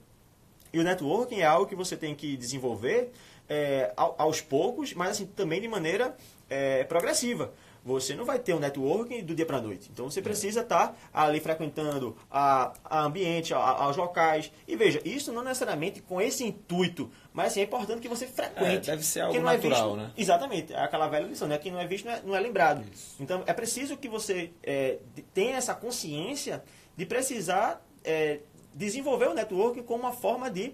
E 0.74 0.80
o 0.80 0.84
networking 0.84 1.40
é 1.40 1.46
algo 1.46 1.66
que 1.68 1.76
você 1.76 1.98
tem 1.98 2.16
que 2.16 2.38
desenvolver 2.38 3.12
é, 3.52 3.92
aos 3.98 4.40
poucos, 4.40 4.94
mas 4.94 5.10
assim, 5.12 5.26
também 5.26 5.60
de 5.60 5.68
maneira 5.68 6.16
é, 6.50 6.86
progressiva. 6.86 7.52
Você 7.84 8.16
não 8.16 8.24
vai 8.24 8.40
ter 8.40 8.54
um 8.54 8.60
networking 8.60 9.24
do 9.24 9.36
dia 9.36 9.46
para 9.46 9.58
a 9.58 9.62
noite. 9.62 9.90
Então 9.92 10.10
você 10.10 10.22
precisa 10.22 10.62
estar 10.62 10.90
tá 10.90 10.96
ali 11.12 11.40
frequentando 11.42 12.16
a, 12.30 12.72
a 12.86 13.02
ambiente, 13.02 13.54
a, 13.54 13.58
aos 13.58 13.98
locais. 13.98 14.54
E 14.66 14.76
veja, 14.78 15.02
isso 15.04 15.34
não 15.34 15.44
necessariamente 15.44 16.02
com 16.02 16.22
esse 16.22 16.46
intuito, 16.46 17.12
mas 17.34 17.48
assim, 17.48 17.60
é 17.60 17.64
importante 17.64 18.00
que 18.00 18.08
você 18.08 18.26
frequente. 18.26 18.90
É, 18.90 18.94
deve 18.94 19.04
ser 19.04 19.22
algo 19.22 19.42
natural, 19.42 19.54
é 19.54 19.58
visto, 19.58 19.98
né? 19.98 20.14
Exatamente, 20.16 20.74
é 20.74 20.80
aquela 20.80 21.08
velha 21.10 21.26
lição, 21.26 21.48
né? 21.48 21.58
Quem 21.58 21.74
não 21.74 21.80
é 21.80 21.88
visto 21.88 22.06
não 22.06 22.14
é, 22.14 22.22
não 22.24 22.36
é 22.36 22.40
lembrado. 22.40 22.86
Isso. 22.94 23.16
Então 23.20 23.44
é 23.46 23.52
preciso 23.52 23.98
que 23.98 24.08
você 24.08 24.52
é, 24.64 25.00
tenha 25.34 25.58
essa 25.58 25.76
consciência 25.76 26.64
de 26.96 27.06
precisar 27.06 27.86
é, 28.06 28.40
desenvolver 28.74 29.28
o 29.28 29.34
networking 29.34 29.84
como 29.84 30.04
uma 30.04 30.14
forma 30.14 30.50
de, 30.50 30.74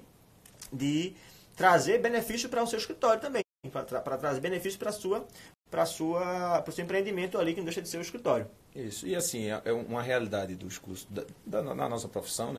de 0.72 1.16
trazer 1.58 1.98
benefício 1.98 2.48
para 2.48 2.64
o 2.64 2.68
seu 2.68 2.78
escritório 2.78 3.20
também, 3.20 3.44
para 3.72 3.84
tra 3.84 4.18
trazer 4.18 4.40
benefício 4.40 4.80
para 4.80 4.92
sua 4.92 5.28
para 5.70 5.86
sua 5.86 6.62
para 6.62 6.70
o 6.70 6.74
seu 6.74 6.86
empreendimento 6.86 7.38
ali 7.38 7.54
que 7.54 7.60
não 7.60 7.66
deixa 7.66 7.82
de 7.82 7.90
ser 7.90 7.98
o 7.98 8.02
escritório. 8.02 8.50
Isso. 8.74 9.06
E 9.08 9.16
assim, 9.16 9.52
é, 9.52 9.62
é 9.66 9.74
uma 9.74 10.02
realidade 10.02 10.56
dos 10.56 10.78
cursos 10.78 11.08
da, 11.10 11.26
da, 11.46 11.76
na 11.76 11.90
nossa 11.90 12.08
profissão, 12.08 12.54
né? 12.54 12.58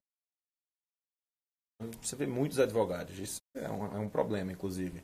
Você 2.03 2.17
vê 2.17 2.27
muitos 2.27 2.59
advogados, 2.59 3.17
isso 3.19 3.39
é 3.57 3.71
um, 3.71 3.97
é 3.97 3.99
um 4.01 4.09
problema, 4.09 4.51
inclusive. 4.51 5.01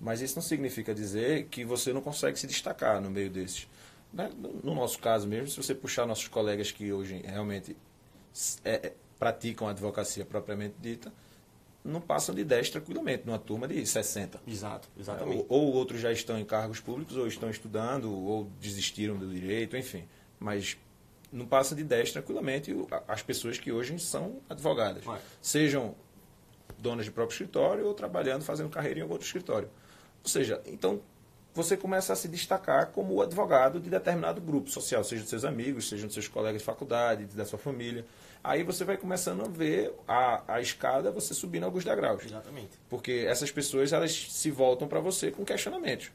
Mas 0.00 0.20
isso 0.20 0.36
não 0.36 0.42
significa 0.42 0.94
dizer 0.94 1.46
que 1.48 1.64
você 1.64 1.92
não 1.92 2.00
consegue 2.00 2.38
se 2.38 2.46
destacar 2.46 3.00
no 3.00 3.10
meio 3.10 3.28
desses. 3.28 3.68
Né? 4.12 4.30
No 4.62 4.74
nosso 4.74 5.00
caso 5.00 5.26
mesmo, 5.26 5.48
se 5.48 5.56
você 5.56 5.74
puxar 5.74 6.06
nossos 6.06 6.28
colegas 6.28 6.70
que 6.70 6.92
hoje 6.92 7.20
realmente 7.24 7.76
é, 8.64 8.86
é 8.86 8.94
praticam 9.18 9.66
a 9.66 9.70
advocacia 9.72 10.24
propriamente 10.24 10.74
dita, 10.80 11.12
não 11.84 12.00
passam 12.00 12.34
de 12.34 12.44
10 12.44 12.70
tranquilamente, 12.70 13.26
numa 13.26 13.38
turma 13.38 13.66
de 13.66 13.84
60. 13.84 14.40
Exato, 14.46 14.88
exatamente. 14.98 15.44
Ou, 15.48 15.66
ou, 15.66 15.72
outros 15.74 16.00
já 16.00 16.12
estão 16.12 16.38
em 16.38 16.44
cargos 16.44 16.80
públicos, 16.80 17.16
ou 17.16 17.26
estão 17.26 17.50
estudando, 17.50 18.12
ou 18.12 18.50
desistiram 18.60 19.16
do 19.16 19.28
direito, 19.28 19.76
enfim. 19.76 20.04
Mas 20.38 20.76
não 21.32 21.46
passam 21.46 21.76
de 21.76 21.82
10 21.82 22.12
tranquilamente 22.12 22.74
as 23.08 23.22
pessoas 23.22 23.58
que 23.58 23.72
hoje 23.72 23.98
são 23.98 24.40
advogadas. 24.48 25.04
Vai. 25.04 25.20
Sejam 25.40 25.94
donas 26.78 27.04
de 27.04 27.10
próprio 27.10 27.34
escritório 27.34 27.86
ou 27.86 27.94
trabalhando, 27.94 28.42
fazendo 28.42 28.68
carreira 28.68 28.98
em 28.98 29.02
algum 29.02 29.14
outro 29.14 29.26
escritório. 29.26 29.68
Ou 30.22 30.28
seja, 30.28 30.60
então 30.66 31.00
você 31.54 31.76
começa 31.76 32.12
a 32.12 32.16
se 32.16 32.28
destacar 32.28 32.88
como 32.88 33.14
o 33.14 33.22
advogado 33.22 33.80
de 33.80 33.90
determinado 33.90 34.40
grupo 34.40 34.70
social, 34.70 35.04
seja 35.04 35.22
dos 35.22 35.30
seus 35.30 35.44
amigos, 35.44 35.88
seja 35.88 36.06
dos 36.06 36.14
seus 36.14 36.28
colegas 36.28 36.60
de 36.60 36.64
faculdade, 36.64 37.24
da 37.26 37.44
sua 37.44 37.58
família. 37.58 38.06
Aí 38.44 38.64
você 38.64 38.84
vai 38.84 38.96
começando 38.96 39.42
a 39.42 39.48
ver 39.48 39.94
a, 40.06 40.54
a 40.54 40.60
escada 40.60 41.12
você 41.12 41.32
subindo 41.32 41.64
alguns 41.64 41.84
degraus. 41.84 42.24
Exatamente. 42.24 42.70
Porque 42.88 43.24
essas 43.28 43.50
pessoas 43.52 43.92
elas 43.92 44.12
se 44.12 44.50
voltam 44.50 44.88
para 44.88 44.98
você 44.98 45.30
com 45.30 45.44
questionamentos. 45.44 46.10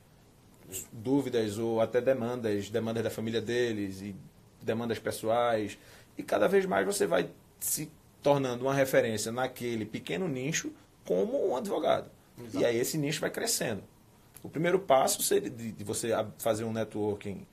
Dúvidas 0.91 1.57
ou 1.57 1.79
até 1.79 2.01
demandas, 2.01 2.69
demandas 2.69 3.03
da 3.03 3.09
família 3.09 3.39
deles 3.39 4.01
e 4.01 4.15
demandas 4.61 4.99
pessoais. 4.99 5.77
E 6.17 6.23
cada 6.23 6.47
vez 6.47 6.65
mais 6.65 6.85
você 6.85 7.07
vai 7.07 7.29
se 7.59 7.89
tornando 8.21 8.65
uma 8.65 8.73
referência 8.73 9.31
naquele 9.31 9.85
pequeno 9.85 10.27
nicho 10.27 10.73
como 11.05 11.49
um 11.49 11.55
advogado. 11.55 12.11
Exato. 12.37 12.61
E 12.61 12.65
aí 12.65 12.77
esse 12.77 12.97
nicho 12.97 13.21
vai 13.21 13.29
crescendo. 13.29 13.83
O 14.43 14.49
primeiro 14.49 14.79
passo 14.79 15.23
seria 15.23 15.49
de, 15.49 15.83
você 15.83 16.09
fazer 16.37 16.65
um 16.65 16.73
networking 16.73 17.47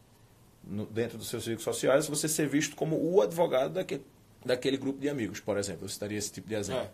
dentro 0.91 1.17
dos 1.19 1.29
seus 1.29 1.45
círculos 1.45 1.65
sociais, 1.65 2.09
você 2.09 2.29
ser 2.29 2.49
visto 2.49 2.75
como 2.75 2.97
o 2.97 3.21
advogado 3.21 3.75
daquele, 3.75 4.05
daquele 4.45 4.77
grupo 4.77 5.01
de 5.01 5.09
amigos, 5.09 5.41
por 5.41 5.57
exemplo. 5.57 5.85
Eu 5.85 5.89
citaria 5.89 6.19
esse 6.19 6.33
tipo 6.33 6.49
de 6.49 6.55
exemplo. 6.55 6.89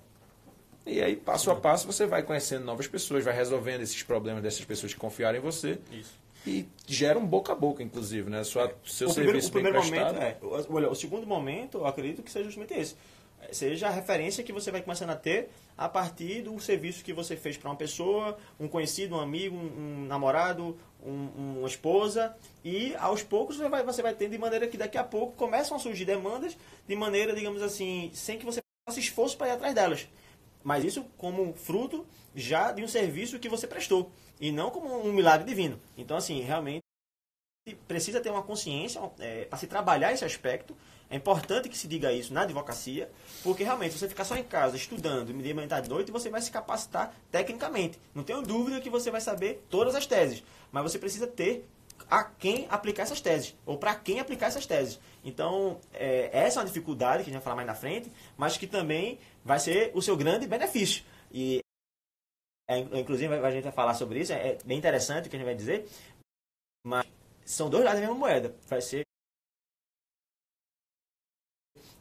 É. 0.87 0.91
E 0.91 1.03
aí, 1.03 1.15
passo 1.15 1.51
a 1.51 1.57
passo, 1.57 1.87
você 1.87 2.07
vai 2.07 2.23
conhecendo 2.23 2.65
novas 2.65 2.87
pessoas, 2.87 3.25
vai 3.25 3.35
resolvendo 3.35 3.83
esses 3.83 4.03
problemas 4.03 4.43
dessas 4.43 4.65
pessoas 4.65 4.95
que 4.95 4.99
confiaram 4.99 5.39
em 5.39 5.41
você. 5.41 5.79
Isso. 5.93 6.19
E 6.47 6.67
gera 6.87 7.19
um 7.19 7.27
boca 7.27 7.53
a 7.53 7.55
boca, 7.55 7.83
inclusive, 7.83 8.31
né? 8.31 8.43
Sua, 8.45 8.65
é. 8.65 8.75
Seu 8.85 9.09
o 9.09 9.13
serviço 9.13 9.53
primeiro, 9.53 9.79
o 9.79 9.83
primeiro 9.83 10.07
momento, 10.07 10.23
é, 10.23 10.39
olha, 10.71 10.91
o 10.91 10.95
segundo 10.95 11.27
momento, 11.27 11.79
eu 11.79 11.87
acredito 11.87 12.23
que 12.23 12.31
seja 12.31 12.47
justamente 12.47 12.73
esse. 12.75 12.97
Seja 13.53 13.89
a 13.89 13.91
referência 13.91 14.45
que 14.45 14.53
você 14.53 14.71
vai 14.71 14.83
começando 14.83 15.11
a 15.11 15.17
ter 15.17 15.51
a 15.77 15.89
partir 15.89 16.43
do 16.43 16.59
serviço 16.61 17.03
que 17.03 17.13
você 17.13 17.37
fez 17.37 17.57
para 17.57 17.71
uma 17.71 17.77
pessoa, 17.77 18.37
um 18.59 18.69
conhecido, 18.69 19.17
um 19.17 19.21
amigo, 19.21 19.57
um, 19.57 20.03
um 20.03 20.07
namorado, 20.07 20.77
um, 21.03 21.59
uma 21.59 21.69
esposa, 21.69 22.37
e 22.65 22.95
aos 22.97 23.23
poucos 23.23 23.57
você 23.57 23.69
vai, 23.69 23.83
você 23.83 24.03
vai 24.03 24.15
tendo 24.15 24.33
de 24.33 24.39
maneira 24.39 24.67
que 24.69 24.77
daqui 24.77 24.99
a 24.99 25.05
pouco 25.05 25.33
começam 25.33 25.77
a 25.77 25.81
surgir 25.81 26.05
demandas 26.05 26.57
de 26.87 26.97
maneira, 26.97 27.35
digamos 27.35 27.63
assim, 27.63 28.11
sem 28.15 28.39
que 28.39 28.45
você 28.45 28.61
faça 28.87 29.01
esforço 29.01 29.37
para 29.37 29.49
ir 29.49 29.53
atrás 29.53 29.75
delas. 29.75 30.09
Mas 30.63 30.85
isso 30.85 31.05
como 31.17 31.55
fruto 31.55 32.07
já 32.35 32.73
de 32.73 32.83
um 32.85 32.89
serviço 32.89 33.39
que 33.39 33.49
você 33.49 33.67
prestou, 33.67 34.11
e 34.41 34.53
não 34.53 34.71
como 34.71 35.07
um 35.07 35.13
milagre 35.13 35.47
divino. 35.47 35.81
Então, 35.97 36.17
assim, 36.17 36.41
realmente 36.41 36.83
precisa 37.87 38.21
ter 38.21 38.31
uma 38.31 38.43
consciência 38.43 39.01
é, 39.19 39.45
para 39.45 39.59
se 39.59 39.67
trabalhar 39.67 40.13
esse 40.13 40.25
aspecto 40.25 40.77
é 41.11 41.17
importante 41.17 41.69
que 41.69 41.77
se 41.77 41.89
diga 41.89 42.13
isso 42.13 42.33
na 42.33 42.43
advocacia, 42.43 43.11
porque 43.43 43.65
realmente, 43.65 43.93
se 43.93 43.99
você 43.99 44.09
ficar 44.09 44.25
só 44.25 44.37
em 44.37 44.45
casa 44.45 44.77
estudando 44.77 45.33
de 45.33 45.55
manhã 45.55 45.69
à 45.69 45.81
noite, 45.83 46.13
você 46.13 46.31
vai 46.31 46.41
se 46.41 46.53
capacitar 46.53 47.13
tecnicamente. 47.33 47.99
Não 48.15 48.23
tenho 48.23 48.41
dúvida 48.43 48.81
que 48.81 48.89
você 48.89 49.11
vai 49.11 49.21
saber 49.21 49.67
todas 49.69 49.97
as 49.97 50.07
teses, 50.07 50.45
mas 50.71 50.85
você 50.85 51.01
precisa 51.01 51.27
ter 51.27 51.69
a 52.09 52.23
quem 52.23 52.69
aplicar 52.71 53.03
essas 53.03 53.21
teses, 53.21 53.57
ou 53.67 53.77
para 53.77 53.95
quem 53.97 54.21
aplicar 54.21 54.47
essas 54.47 54.67
teses. 54.67 55.01
Então, 55.25 55.81
é, 55.93 56.31
essa 56.33 56.61
é 56.61 56.63
uma 56.63 56.69
dificuldade 56.69 57.25
que 57.25 57.31
a 57.31 57.33
gente 57.33 57.35
vai 57.35 57.43
falar 57.43 57.57
mais 57.57 57.67
na 57.67 57.75
frente, 57.75 58.11
mas 58.37 58.57
que 58.57 58.69
também 58.69 59.19
vai 59.45 59.59
ser 59.59 59.91
o 59.95 60.01
seu 60.01 60.17
grande 60.17 60.47
benefício. 60.47 61.05
E, 61.33 61.59
é, 62.69 62.79
inclusive, 62.79 63.35
a 63.35 63.51
gente 63.51 63.65
vai 63.65 63.73
falar 63.73 63.95
sobre 63.95 64.21
isso, 64.21 64.33
é, 64.33 64.51
é 64.51 64.59
bem 64.65 64.79
interessante 64.79 65.27
o 65.27 65.31
que 65.31 65.35
a 65.35 65.39
gente 65.39 65.47
vai 65.47 65.57
dizer, 65.57 65.89
mas 66.87 67.05
são 67.45 67.69
dois 67.69 67.85
lados 67.85 68.01
da 68.01 68.07
mesma 68.07 68.19
moeda. 68.19 68.55
Vai 68.69 68.81
ser 68.81 69.03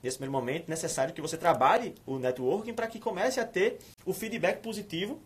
nesse 0.01 0.17
primeiro 0.17 0.31
momento, 0.31 0.69
necessário 0.69 1.13
que 1.13 1.21
você 1.21 1.37
trabalhe 1.37 1.95
o 2.05 2.17
networking 2.17 2.73
para 2.73 2.87
que 2.87 2.99
comece 2.99 3.39
a 3.39 3.45
ter 3.45 3.79
o 4.05 4.13
feedback 4.13 4.61
positivo 4.61 5.21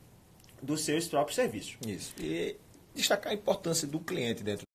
dos 0.62 0.82
seus 0.82 1.08
próprios 1.08 1.36
serviços. 1.36 1.78
Isso. 1.86 2.14
E 2.20 2.56
destacar 2.94 3.32
a 3.32 3.36
importância 3.36 3.88
do 3.88 4.00
cliente 4.00 4.44
dentro 4.44 4.66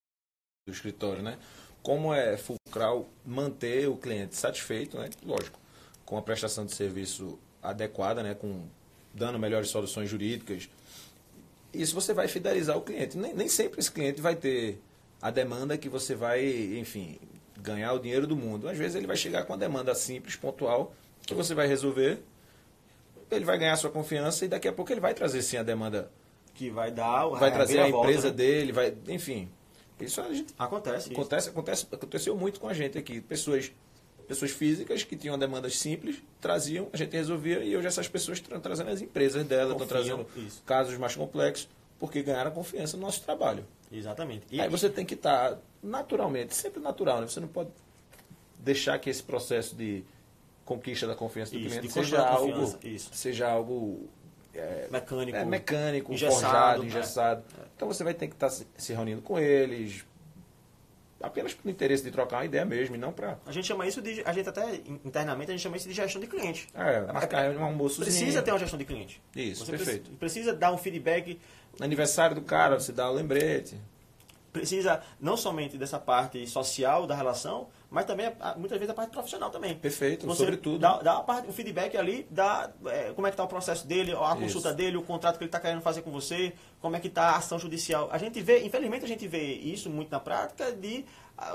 do 0.66 0.72
escritório, 0.72 1.22
né? 1.22 1.38
Como 1.82 2.12
é 2.12 2.36
fulcral 2.36 3.08
manter 3.24 3.88
o 3.88 3.96
cliente 3.96 4.36
satisfeito, 4.36 4.98
né? 4.98 5.08
Lógico, 5.24 5.58
com 6.04 6.16
a 6.18 6.22
prestação 6.22 6.66
de 6.66 6.74
serviço 6.74 7.38
adequada, 7.62 8.22
né? 8.22 8.34
Com 8.34 8.66
dando 9.14 9.38
melhores 9.38 9.68
soluções 9.68 10.08
jurídicas. 10.08 10.68
Isso 11.72 11.94
você 11.94 12.12
vai 12.12 12.28
fidelizar 12.28 12.76
o 12.76 12.82
cliente. 12.82 13.16
Nem, 13.16 13.34
nem 13.34 13.48
sempre 13.48 13.80
esse 13.80 13.90
cliente 13.90 14.20
vai 14.20 14.36
ter 14.36 14.80
a 15.20 15.30
demanda 15.30 15.76
que 15.76 15.88
você 15.88 16.14
vai, 16.14 16.44
enfim, 16.78 17.18
ganhar 17.62 17.92
o 17.92 17.98
dinheiro 17.98 18.26
do 18.26 18.36
mundo. 18.36 18.68
Às 18.68 18.76
vezes 18.76 18.94
ele 18.94 19.06
vai 19.06 19.16
chegar 19.16 19.44
com 19.44 19.52
uma 19.52 19.58
demanda 19.58 19.94
simples, 19.94 20.36
pontual, 20.36 20.94
que 21.26 21.34
você 21.34 21.54
vai 21.54 21.66
resolver, 21.66 22.22
ele 23.30 23.44
vai 23.44 23.58
ganhar 23.58 23.76
sua 23.76 23.90
confiança 23.90 24.44
e 24.44 24.48
daqui 24.48 24.68
a 24.68 24.72
pouco 24.72 24.92
ele 24.92 25.00
vai 25.00 25.14
trazer 25.14 25.42
sim 25.42 25.56
a 25.56 25.62
demanda 25.62 26.10
que 26.54 26.70
vai 26.70 26.90
dar, 26.90 27.26
vai 27.28 27.52
trazer 27.52 27.78
a, 27.78 27.84
a 27.84 27.88
empresa 27.88 28.22
volta, 28.22 28.30
né? 28.30 28.34
dele, 28.34 28.72
vai, 28.72 28.94
enfim. 29.08 29.48
Isso 30.00 30.22
gente 30.32 30.54
acontece, 30.58 31.12
acontece, 31.12 31.48
acontece, 31.48 31.86
aconteceu 31.90 32.36
muito 32.36 32.60
com 32.60 32.68
a 32.68 32.74
gente 32.74 32.96
aqui, 32.96 33.20
pessoas 33.20 33.72
pessoas 34.28 34.50
físicas 34.50 35.02
que 35.02 35.16
tinham 35.16 35.38
demandas 35.38 35.78
simples, 35.78 36.22
traziam, 36.38 36.88
a 36.92 36.96
gente 36.98 37.12
resolvia 37.12 37.64
e 37.64 37.74
hoje 37.74 37.86
essas 37.86 38.06
pessoas 38.06 38.38
estão 38.38 38.60
trazendo 38.60 38.90
as 38.90 39.00
empresas 39.00 39.42
dela, 39.46 39.72
estão 39.72 39.86
trazendo 39.86 40.26
isso. 40.36 40.62
casos 40.66 40.98
mais 40.98 41.16
complexos, 41.16 41.66
porque 41.98 42.22
ganharam 42.22 42.50
confiança 42.50 42.96
no 42.98 43.04
nosso 43.04 43.22
trabalho. 43.22 43.64
Exatamente. 43.90 44.46
E 44.50 44.60
Aí 44.60 44.68
você 44.68 44.88
tem 44.88 45.04
que 45.04 45.14
estar 45.14 45.52
tá 45.52 45.58
naturalmente, 45.82 46.54
sempre 46.54 46.80
natural, 46.80 47.20
né? 47.20 47.26
Você 47.26 47.40
não 47.40 47.48
pode 47.48 47.70
deixar 48.58 48.98
que 48.98 49.08
esse 49.08 49.22
processo 49.22 49.74
de 49.74 50.04
conquista 50.64 51.06
da 51.06 51.14
confiança 51.14 51.52
do 51.52 51.58
isso, 51.58 51.68
cliente 51.68 51.90
seja 51.90 52.20
algo, 52.20 52.78
isso. 52.82 53.10
seja 53.14 53.48
algo 53.48 54.08
é, 54.54 54.88
mecânico, 54.90 55.38
é, 55.38 55.44
mecânico 55.44 56.12
engessado, 56.12 56.40
forjado, 56.42 56.84
engessado. 56.84 57.44
É. 57.58 57.64
Então 57.74 57.88
você 57.88 58.04
vai 58.04 58.12
ter 58.12 58.26
que 58.26 58.34
estar 58.34 58.50
tá 58.50 58.64
se 58.76 58.92
reunindo 58.92 59.22
com 59.22 59.38
eles, 59.38 60.04
apenas 61.22 61.54
por 61.54 61.70
interesse 61.70 62.02
de 62.02 62.10
trocar 62.10 62.38
uma 62.38 62.44
ideia 62.44 62.66
mesmo, 62.66 62.96
e 62.96 62.98
não 62.98 63.12
para... 63.12 63.38
A 63.46 63.52
gente 63.52 63.66
chama 63.66 63.86
isso 63.86 64.02
de... 64.02 64.22
A 64.24 64.32
gente 64.32 64.48
até, 64.48 64.74
internamente, 65.04 65.50
a 65.50 65.54
gente 65.54 65.62
chama 65.62 65.76
isso 65.76 65.88
de 65.88 65.94
gestão 65.94 66.20
de 66.20 66.26
cliente. 66.26 66.68
É, 66.74 67.00
marcar 67.12 67.50
um 67.56 67.64
almoço. 67.64 68.02
Precisa 68.02 68.42
ter 68.42 68.50
uma 68.50 68.58
gestão 68.58 68.78
de 68.78 68.84
cliente. 68.84 69.22
Isso, 69.34 69.64
Você 69.64 69.70
perfeito. 69.70 70.10
Precisa 70.12 70.52
dar 70.52 70.72
um 70.72 70.78
feedback... 70.78 71.38
aniversário 71.80 72.34
do 72.34 72.42
cara, 72.42 72.78
você 72.78 72.92
dá 72.92 73.08
o 73.08 73.12
um 73.12 73.16
lembrete 73.16 73.80
precisa 74.58 75.00
não 75.20 75.36
somente 75.36 75.76
dessa 75.78 75.98
parte 75.98 76.46
social 76.46 77.06
da 77.06 77.14
relação, 77.14 77.68
mas 77.90 78.04
também 78.04 78.30
muitas 78.56 78.78
vezes 78.78 78.90
a 78.90 78.94
parte 78.94 79.10
profissional 79.10 79.50
também. 79.50 79.76
Perfeito, 79.76 80.26
Você 80.26 80.40
sobretudo. 80.40 80.78
Dá, 80.78 80.98
dá 80.98 81.18
a 81.18 81.22
parte, 81.22 81.48
o 81.48 81.52
feedback 81.52 81.96
ali, 81.96 82.26
dá 82.30 82.70
é, 82.86 83.12
como 83.14 83.26
é 83.26 83.30
que 83.30 83.34
está 83.34 83.44
o 83.44 83.48
processo 83.48 83.86
dele, 83.86 84.12
a 84.12 84.32
Isso. 84.32 84.40
consulta 84.40 84.74
dele, 84.74 84.96
o 84.96 85.02
contrato 85.02 85.38
que 85.38 85.44
ele 85.44 85.48
está 85.48 85.60
querendo 85.60 85.80
fazer 85.80 86.02
com 86.02 86.10
você, 86.10 86.52
como 86.80 86.96
é 86.96 87.00
que 87.00 87.08
está 87.08 87.30
a 87.30 87.36
ação 87.36 87.58
judicial. 87.58 88.08
A 88.10 88.18
gente 88.18 88.40
vê, 88.40 88.64
infelizmente 88.64 89.04
a 89.04 89.08
gente 89.08 89.26
vê 89.26 89.54
isso 89.54 89.88
muito 89.88 90.10
na 90.10 90.20
prática 90.20 90.72
de 90.72 91.04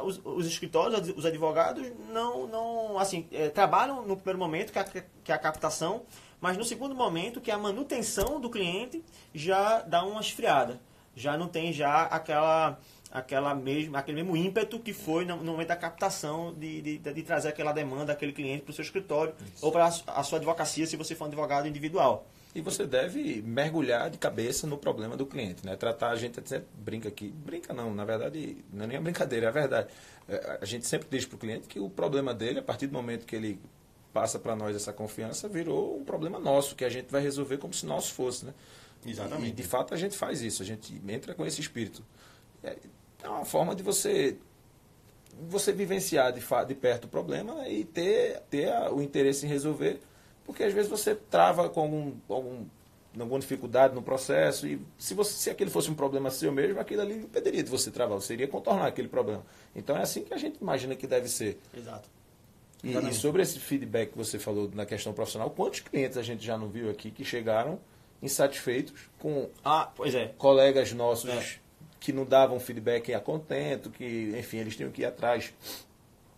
os, 0.02 0.22
os 0.24 0.48
escritórios, 0.48 1.14
os 1.16 1.26
advogados 1.26 1.86
não, 2.10 2.48
não 2.48 2.98
assim, 2.98 3.28
é, 3.32 3.50
trabalham 3.50 4.04
no 4.04 4.16
primeiro 4.16 4.40
momento, 4.40 4.72
que 4.72 4.80
a, 4.80 4.84
que 4.84 5.32
é 5.32 5.36
a 5.36 5.38
captação, 5.38 6.04
mas 6.44 6.58
no 6.58 6.66
segundo 6.66 6.94
momento, 6.94 7.40
que 7.40 7.50
é 7.50 7.54
a 7.54 7.58
manutenção 7.58 8.40
do 8.40 8.50
cliente, 8.50 9.02
já 9.34 9.80
dá 9.82 10.04
uma 10.04 10.20
esfriada 10.20 10.78
já 11.16 11.38
não 11.38 11.48
tem 11.48 11.72
já 11.72 12.04
aquela 12.04 12.80
aquela 13.12 13.54
mesmo, 13.54 13.96
aquele 13.96 14.24
mesmo 14.24 14.36
ímpeto 14.36 14.80
que 14.80 14.92
foi 14.92 15.24
no, 15.24 15.38
momento 15.38 15.68
da 15.68 15.76
captação 15.76 16.52
de, 16.52 16.82
de, 16.82 16.98
de, 16.98 17.22
trazer 17.22 17.50
aquela 17.50 17.72
demanda, 17.72 18.12
aquele 18.12 18.34
cliente 18.34 18.64
para 18.64 18.72
o 18.72 18.74
seu 18.74 18.82
escritório 18.82 19.36
Isso. 19.54 19.64
ou 19.64 19.72
para 19.72 19.86
a 19.86 20.24
sua 20.24 20.40
advocacia, 20.40 20.88
se 20.88 20.98
você 20.98 21.14
for 21.14 21.26
um 21.26 21.28
advogado 21.28 21.68
individual. 21.68 22.28
E 22.56 22.62
você 22.62 22.88
deve 22.88 23.44
mergulhar 23.44 24.10
de 24.10 24.18
cabeça 24.18 24.66
no 24.66 24.80
problema 24.80 25.16
do 25.16 25.28
cliente, 25.28 25.64
né? 25.64 25.76
Tratar 25.76 26.10
a 26.10 26.16
gente 26.16 26.40
até 26.40 26.64
brinca 26.74 27.08
aqui, 27.08 27.28
brinca 27.28 27.72
não, 27.72 27.94
na 27.94 28.04
verdade 28.04 28.58
não 28.74 28.86
é 28.86 28.88
nem 28.88 29.00
brincadeira, 29.00 29.46
é 29.46 29.50
a 29.50 29.52
verdade. 29.52 29.90
É, 30.28 30.58
a 30.60 30.66
gente 30.66 30.88
sempre 30.88 31.08
diz 31.12 31.24
para 31.24 31.36
o 31.36 31.40
cliente 31.40 31.68
que 31.68 31.80
o 31.80 31.92
problema 31.92 32.34
dele, 32.34 32.60
a 32.60 32.64
partir 32.64 32.88
do 32.88 32.94
momento 32.94 33.28
que 33.28 33.36
ele 33.36 33.60
passa 34.14 34.38
para 34.38 34.56
nós 34.56 34.76
essa 34.76 34.94
confiança, 34.94 35.50
virou 35.50 35.98
um 35.98 36.04
problema 36.04 36.40
nosso, 36.40 36.76
que 36.76 36.86
a 36.86 36.90
gente 36.90 37.12
vai 37.12 37.22
resolver 37.22 37.58
como 37.58 37.74
se 37.74 37.86
nosso 37.86 38.14
fosse, 38.14 38.46
né? 38.46 38.54
Exatamente. 39.06 39.50
E, 39.50 39.52
de 39.52 39.64
fato 39.64 39.94
a 39.94 39.98
gente 39.98 40.16
faz 40.16 40.42
isso, 40.42 40.62
a 40.62 40.66
gente 40.66 41.02
entra 41.08 41.34
com 41.34 41.46
esse 41.46 41.60
espírito. 41.60 42.04
É, 42.64 42.78
é 43.24 43.28
uma 43.28 43.44
forma 43.44 43.76
de 43.76 43.84
você 43.84 44.38
você 45.50 45.72
vivenciar 45.72 46.32
de, 46.32 46.42
de 46.68 46.76
perto 46.76 47.06
o 47.06 47.08
problema 47.08 47.56
né, 47.56 47.72
e 47.72 47.84
ter, 47.84 48.40
ter 48.52 48.72
a, 48.72 48.92
o 48.92 49.02
interesse 49.02 49.48
em 49.48 49.50
resolver, 49.50 50.00
porque 50.46 50.64
às 50.64 50.72
vezes 50.72 50.90
você 50.90 51.16
trava 51.16 51.70
com 51.70 51.82
algum, 51.82 52.14
algum, 52.30 52.66
alguma 53.20 53.40
dificuldade 53.40 53.96
no 53.96 54.02
processo 54.04 54.68
e 54.68 54.80
se, 54.96 55.16
você, 55.16 55.34
se 55.34 55.50
aquele 55.50 55.72
fosse 55.72 55.90
um 55.90 55.96
problema 55.96 56.30
seu 56.30 56.52
mesmo, 56.52 56.80
aquilo 56.80 57.02
ali 57.02 57.16
impediria 57.16 57.64
de 57.64 57.70
você 57.70 57.90
travar, 57.90 58.22
você 58.22 58.34
iria 58.34 58.48
contornar 58.48 58.86
aquele 58.86 59.08
problema. 59.08 59.44
Então 59.76 59.98
é 59.98 60.04
assim 60.04 60.24
que 60.24 60.36
a 60.36 60.38
gente 60.38 60.58
imagina 60.62 60.96
que 60.96 61.08
deve 61.08 61.28
ser. 61.28 61.60
Exato. 61.76 62.08
E, 62.84 62.92
e 62.92 63.14
sobre 63.14 63.42
esse 63.42 63.60
feedback 63.60 64.12
que 64.12 64.18
você 64.18 64.38
falou 64.38 64.70
na 64.74 64.86
questão 64.86 65.14
profissional, 65.14 65.50
quantos 65.50 65.80
clientes 65.80 66.18
a 66.18 66.22
gente 66.22 66.46
já 66.46 66.58
não 66.58 66.68
viu 66.68 66.90
aqui 66.90 67.10
que 67.10 67.24
chegaram 67.24 67.80
insatisfeitos 68.22 68.94
com 69.18 69.50
ah, 69.64 69.90
pois 69.96 70.14
é. 70.14 70.34
colegas 70.38 70.92
nossos 70.92 71.30
é. 71.30 71.56
que 72.00 72.12
não 72.12 72.26
davam 72.26 72.60
feedback 72.60 73.14
a 73.14 73.22
contento, 73.22 73.90
que, 73.90 74.34
enfim, 74.38 74.58
eles 74.58 74.76
tinham 74.76 74.92
que 74.92 75.02
ir 75.02 75.06
atrás 75.06 75.54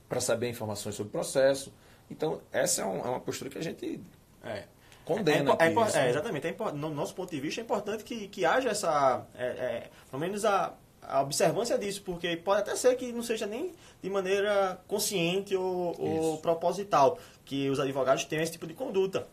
para 0.08 0.22
saber 0.22 0.48
informações 0.48 0.94
sobre 0.94 1.10
o 1.10 1.12
processo. 1.12 1.74
Então, 2.10 2.40
essa 2.52 2.84
é, 2.84 2.86
um, 2.86 3.00
é 3.00 3.10
uma 3.10 3.20
postura 3.20 3.50
que 3.50 3.58
a 3.58 3.64
gente 3.64 4.00
é. 4.44 4.66
condena. 5.04 5.52
É, 5.60 5.68
aqui, 5.68 5.98
é, 5.98 6.06
é 6.06 6.10
exatamente. 6.10 6.56
no 6.76 6.92
nosso 6.92 7.16
ponto 7.16 7.32
de 7.32 7.40
vista, 7.40 7.60
é 7.60 7.64
importante 7.64 8.04
que, 8.04 8.28
que 8.28 8.46
haja 8.46 8.70
essa, 8.70 9.26
pelo 10.12 10.20
menos 10.20 10.46
a, 10.46 10.76
a 11.08 11.22
observância 11.22 11.78
disso, 11.78 12.02
porque 12.04 12.36
pode 12.38 12.62
até 12.62 12.76
ser 12.76 12.96
que 12.96 13.12
não 13.12 13.24
seja 13.24 13.46
nem 13.46 13.74
de 14.02 14.10
maneira 14.10 14.82
consciente 14.88 15.56
ou, 15.56 15.96
ou 16.00 16.38
proposital, 16.40 17.20
que 17.44 17.70
os 17.70 17.80
advogados 17.80 18.26
tenham 18.26 18.44
esse 18.44 18.52
tipo 18.52 18.68
de 18.68 18.74
conduta, 18.74 19.28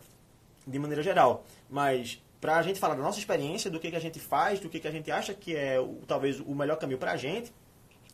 de 0.67 0.79
maneira 0.79 1.03
geral. 1.03 1.45
Mas 1.69 2.23
para 2.41 2.57
a 2.57 2.63
gente 2.63 2.81
falar 2.81 2.95
da 2.95 3.03
nossa 3.03 3.19
experiência, 3.19 3.71
do 3.71 3.79
que, 3.79 3.91
que 3.91 3.97
a 3.97 4.01
gente 4.01 4.19
faz, 4.19 4.59
do 4.59 4.69
que, 4.69 4.81
que 4.81 4.89
a 4.89 4.91
gente 4.91 5.11
acha 5.11 5.33
que 5.33 5.55
é 5.55 5.79
o, 5.79 6.01
talvez 6.07 6.41
o 6.41 6.55
melhor 6.55 6.77
caminho 6.77 6.99
para 6.99 7.13
a 7.13 7.17
gente, 7.17 7.53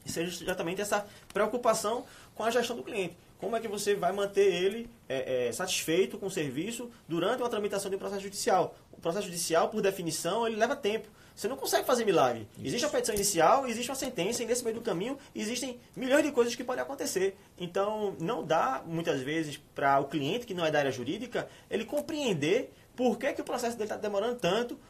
seja 0.05 0.45
exatamente 0.45 0.81
essa 0.81 1.07
preocupação 1.33 2.05
com 2.35 2.45
a 2.45 2.51
gestão 2.51 2.77
do 2.77 2.83
cliente. 2.83 3.17
Como 3.39 3.57
é 3.57 3.61
que 3.61 3.69
você 3.69 3.95
vai 3.95 4.13
manter 4.13 4.53
ele 4.53 4.91
é, 5.09 5.47
é, 5.49 5.53
satisfeito 5.53 6.19
com 6.19 6.27
o 6.27 6.31
serviço 6.31 6.91
durante 7.09 7.41
uma 7.41 7.49
tramitação 7.49 7.89
de 7.89 7.97
um 7.97 7.99
processo 7.99 8.23
judicial? 8.23 8.75
O 8.93 9.01
processo 9.01 9.27
judicial, 9.27 9.69
por 9.69 9.81
definição, 9.81 10.47
ele 10.47 10.57
leva 10.57 10.75
tempo. 10.75 11.09
Você 11.39 11.47
não 11.47 11.57
consegue 11.57 11.87
fazer 11.87 12.05
milagre. 12.05 12.49
Isso. 12.57 12.67
Existe 12.67 12.87
a 12.87 12.89
petição 12.89 13.15
inicial, 13.15 13.69
existe 13.69 13.89
uma 13.89 13.95
sentença, 13.95 14.43
e 14.43 14.47
nesse 14.47 14.65
meio 14.65 14.75
do 14.75 14.83
caminho 14.83 15.17
existem 15.33 15.79
milhões 15.95 16.25
de 16.25 16.33
coisas 16.33 16.57
que 16.57 16.65
podem 16.65 16.83
acontecer. 16.83 17.37
Então, 17.57 18.17
não 18.19 18.45
dá, 18.45 18.83
muitas 18.85 19.21
vezes, 19.21 19.57
para 19.73 20.01
o 20.01 20.07
cliente 20.07 20.45
que 20.45 20.53
não 20.53 20.67
é 20.67 20.71
da 20.73 20.81
área 20.81 20.91
jurídica, 20.91 21.49
ele 21.71 21.85
compreender 21.85 22.73
por 22.97 23.17
que, 23.17 23.33
que 23.33 23.41
o 23.41 23.45
processo 23.45 23.77
dele 23.77 23.85
está 23.85 23.97
demorando 23.97 24.35
tanto? 24.35 24.81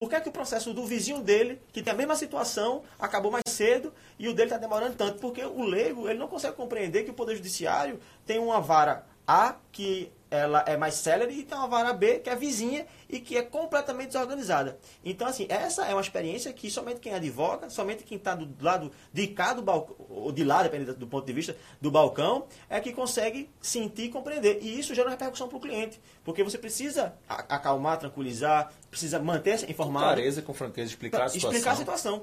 Por 0.00 0.10
que, 0.10 0.20
que 0.22 0.28
o 0.28 0.32
processo 0.32 0.74
do 0.74 0.84
vizinho 0.84 1.22
dele, 1.22 1.62
que 1.72 1.84
tem 1.84 1.92
a 1.92 1.96
mesma 1.96 2.16
situação, 2.16 2.82
acabou 2.98 3.30
mais 3.30 3.44
cedo 3.46 3.94
e 4.18 4.28
o 4.28 4.34
dele 4.34 4.48
está 4.48 4.58
demorando 4.58 4.96
tanto? 4.96 5.20
Porque 5.20 5.44
o 5.44 5.62
leigo 5.62 6.08
ele 6.08 6.18
não 6.18 6.26
consegue 6.26 6.56
compreender 6.56 7.04
que 7.04 7.12
o 7.12 7.14
Poder 7.14 7.36
Judiciário 7.36 8.00
tem 8.26 8.40
uma 8.40 8.60
vara 8.60 9.06
A 9.24 9.54
que 9.70 10.10
ela 10.32 10.64
é 10.66 10.78
mais 10.78 10.94
célere 10.94 11.34
e 11.34 11.42
tem 11.42 11.56
uma 11.56 11.68
vara 11.68 11.92
B 11.92 12.20
que 12.20 12.30
é 12.30 12.34
vizinha 12.34 12.86
e 13.06 13.20
que 13.20 13.36
é 13.36 13.42
completamente 13.42 14.08
desorganizada. 14.08 14.78
Então, 15.04 15.26
assim, 15.26 15.46
essa 15.50 15.84
é 15.84 15.92
uma 15.92 16.00
experiência 16.00 16.50
que 16.54 16.70
somente 16.70 17.00
quem 17.00 17.12
advoga, 17.12 17.68
somente 17.68 18.02
quem 18.02 18.16
está 18.16 18.34
do 18.34 18.48
lado 18.64 18.90
de 19.12 19.26
cá 19.26 19.52
do 19.52 19.60
balcão, 19.60 19.94
ou 20.08 20.32
de 20.32 20.42
lá, 20.42 20.62
dependendo 20.62 20.94
do 20.94 21.06
ponto 21.06 21.26
de 21.26 21.32
vista 21.34 21.54
do 21.82 21.90
balcão, 21.90 22.46
é 22.70 22.80
que 22.80 22.94
consegue 22.94 23.50
sentir 23.60 24.04
e 24.04 24.08
compreender. 24.08 24.58
E 24.62 24.80
isso 24.80 24.94
gera 24.94 25.06
uma 25.06 25.10
repercussão 25.10 25.48
para 25.48 25.58
o 25.58 25.60
cliente, 25.60 26.00
porque 26.24 26.42
você 26.42 26.56
precisa 26.56 27.14
acalmar, 27.28 27.98
tranquilizar, 27.98 28.72
precisa 28.88 29.18
manter-se 29.18 29.70
informado. 29.70 30.06
Com 30.06 30.12
clareza, 30.14 30.42
com 30.42 30.54
franqueza, 30.54 30.88
explicar 30.88 31.24
a 31.24 31.28
situação. 31.28 31.50
Explicar 31.50 31.72
a 31.72 31.76
situação. 31.76 32.22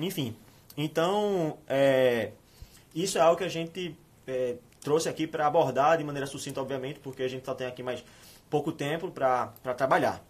Enfim. 0.00 0.36
Então, 0.76 1.56
é, 1.68 2.32
isso 2.92 3.16
é 3.16 3.20
algo 3.20 3.36
que 3.36 3.44
a 3.44 3.48
gente 3.48 3.96
é, 4.26 4.56
trouxe 4.88 5.06
aqui 5.06 5.26
para 5.26 5.46
abordar 5.46 5.98
de 5.98 6.04
maneira 6.04 6.26
sucinta, 6.26 6.62
obviamente, 6.62 6.98
porque 6.98 7.22
a 7.22 7.28
gente 7.28 7.44
só 7.44 7.54
tem 7.54 7.66
aqui 7.66 7.82
mais 7.82 8.02
pouco 8.48 8.72
tempo 8.72 9.10
para 9.10 9.52
trabalhar. 9.76 10.24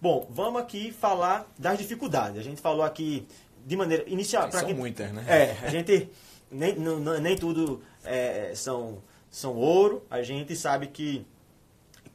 Bom, 0.00 0.26
vamos 0.28 0.60
aqui 0.60 0.90
falar 0.90 1.48
das 1.56 1.78
dificuldades. 1.78 2.36
A 2.36 2.42
gente 2.42 2.60
falou 2.60 2.82
aqui 2.82 3.24
de 3.64 3.76
maneira 3.76 4.02
inicial. 4.08 4.50
São 4.50 4.64
quem, 4.64 4.74
muitas, 4.74 5.12
né? 5.12 5.24
É, 5.28 5.64
a 5.64 5.70
gente 5.70 6.10
nem, 6.50 6.74
não, 6.74 7.20
nem 7.20 7.36
tudo 7.36 7.82
é, 8.02 8.50
são, 8.56 9.00
são 9.30 9.54
ouro. 9.54 10.04
A 10.10 10.24
gente 10.24 10.56
sabe 10.56 10.88
que 10.88 11.24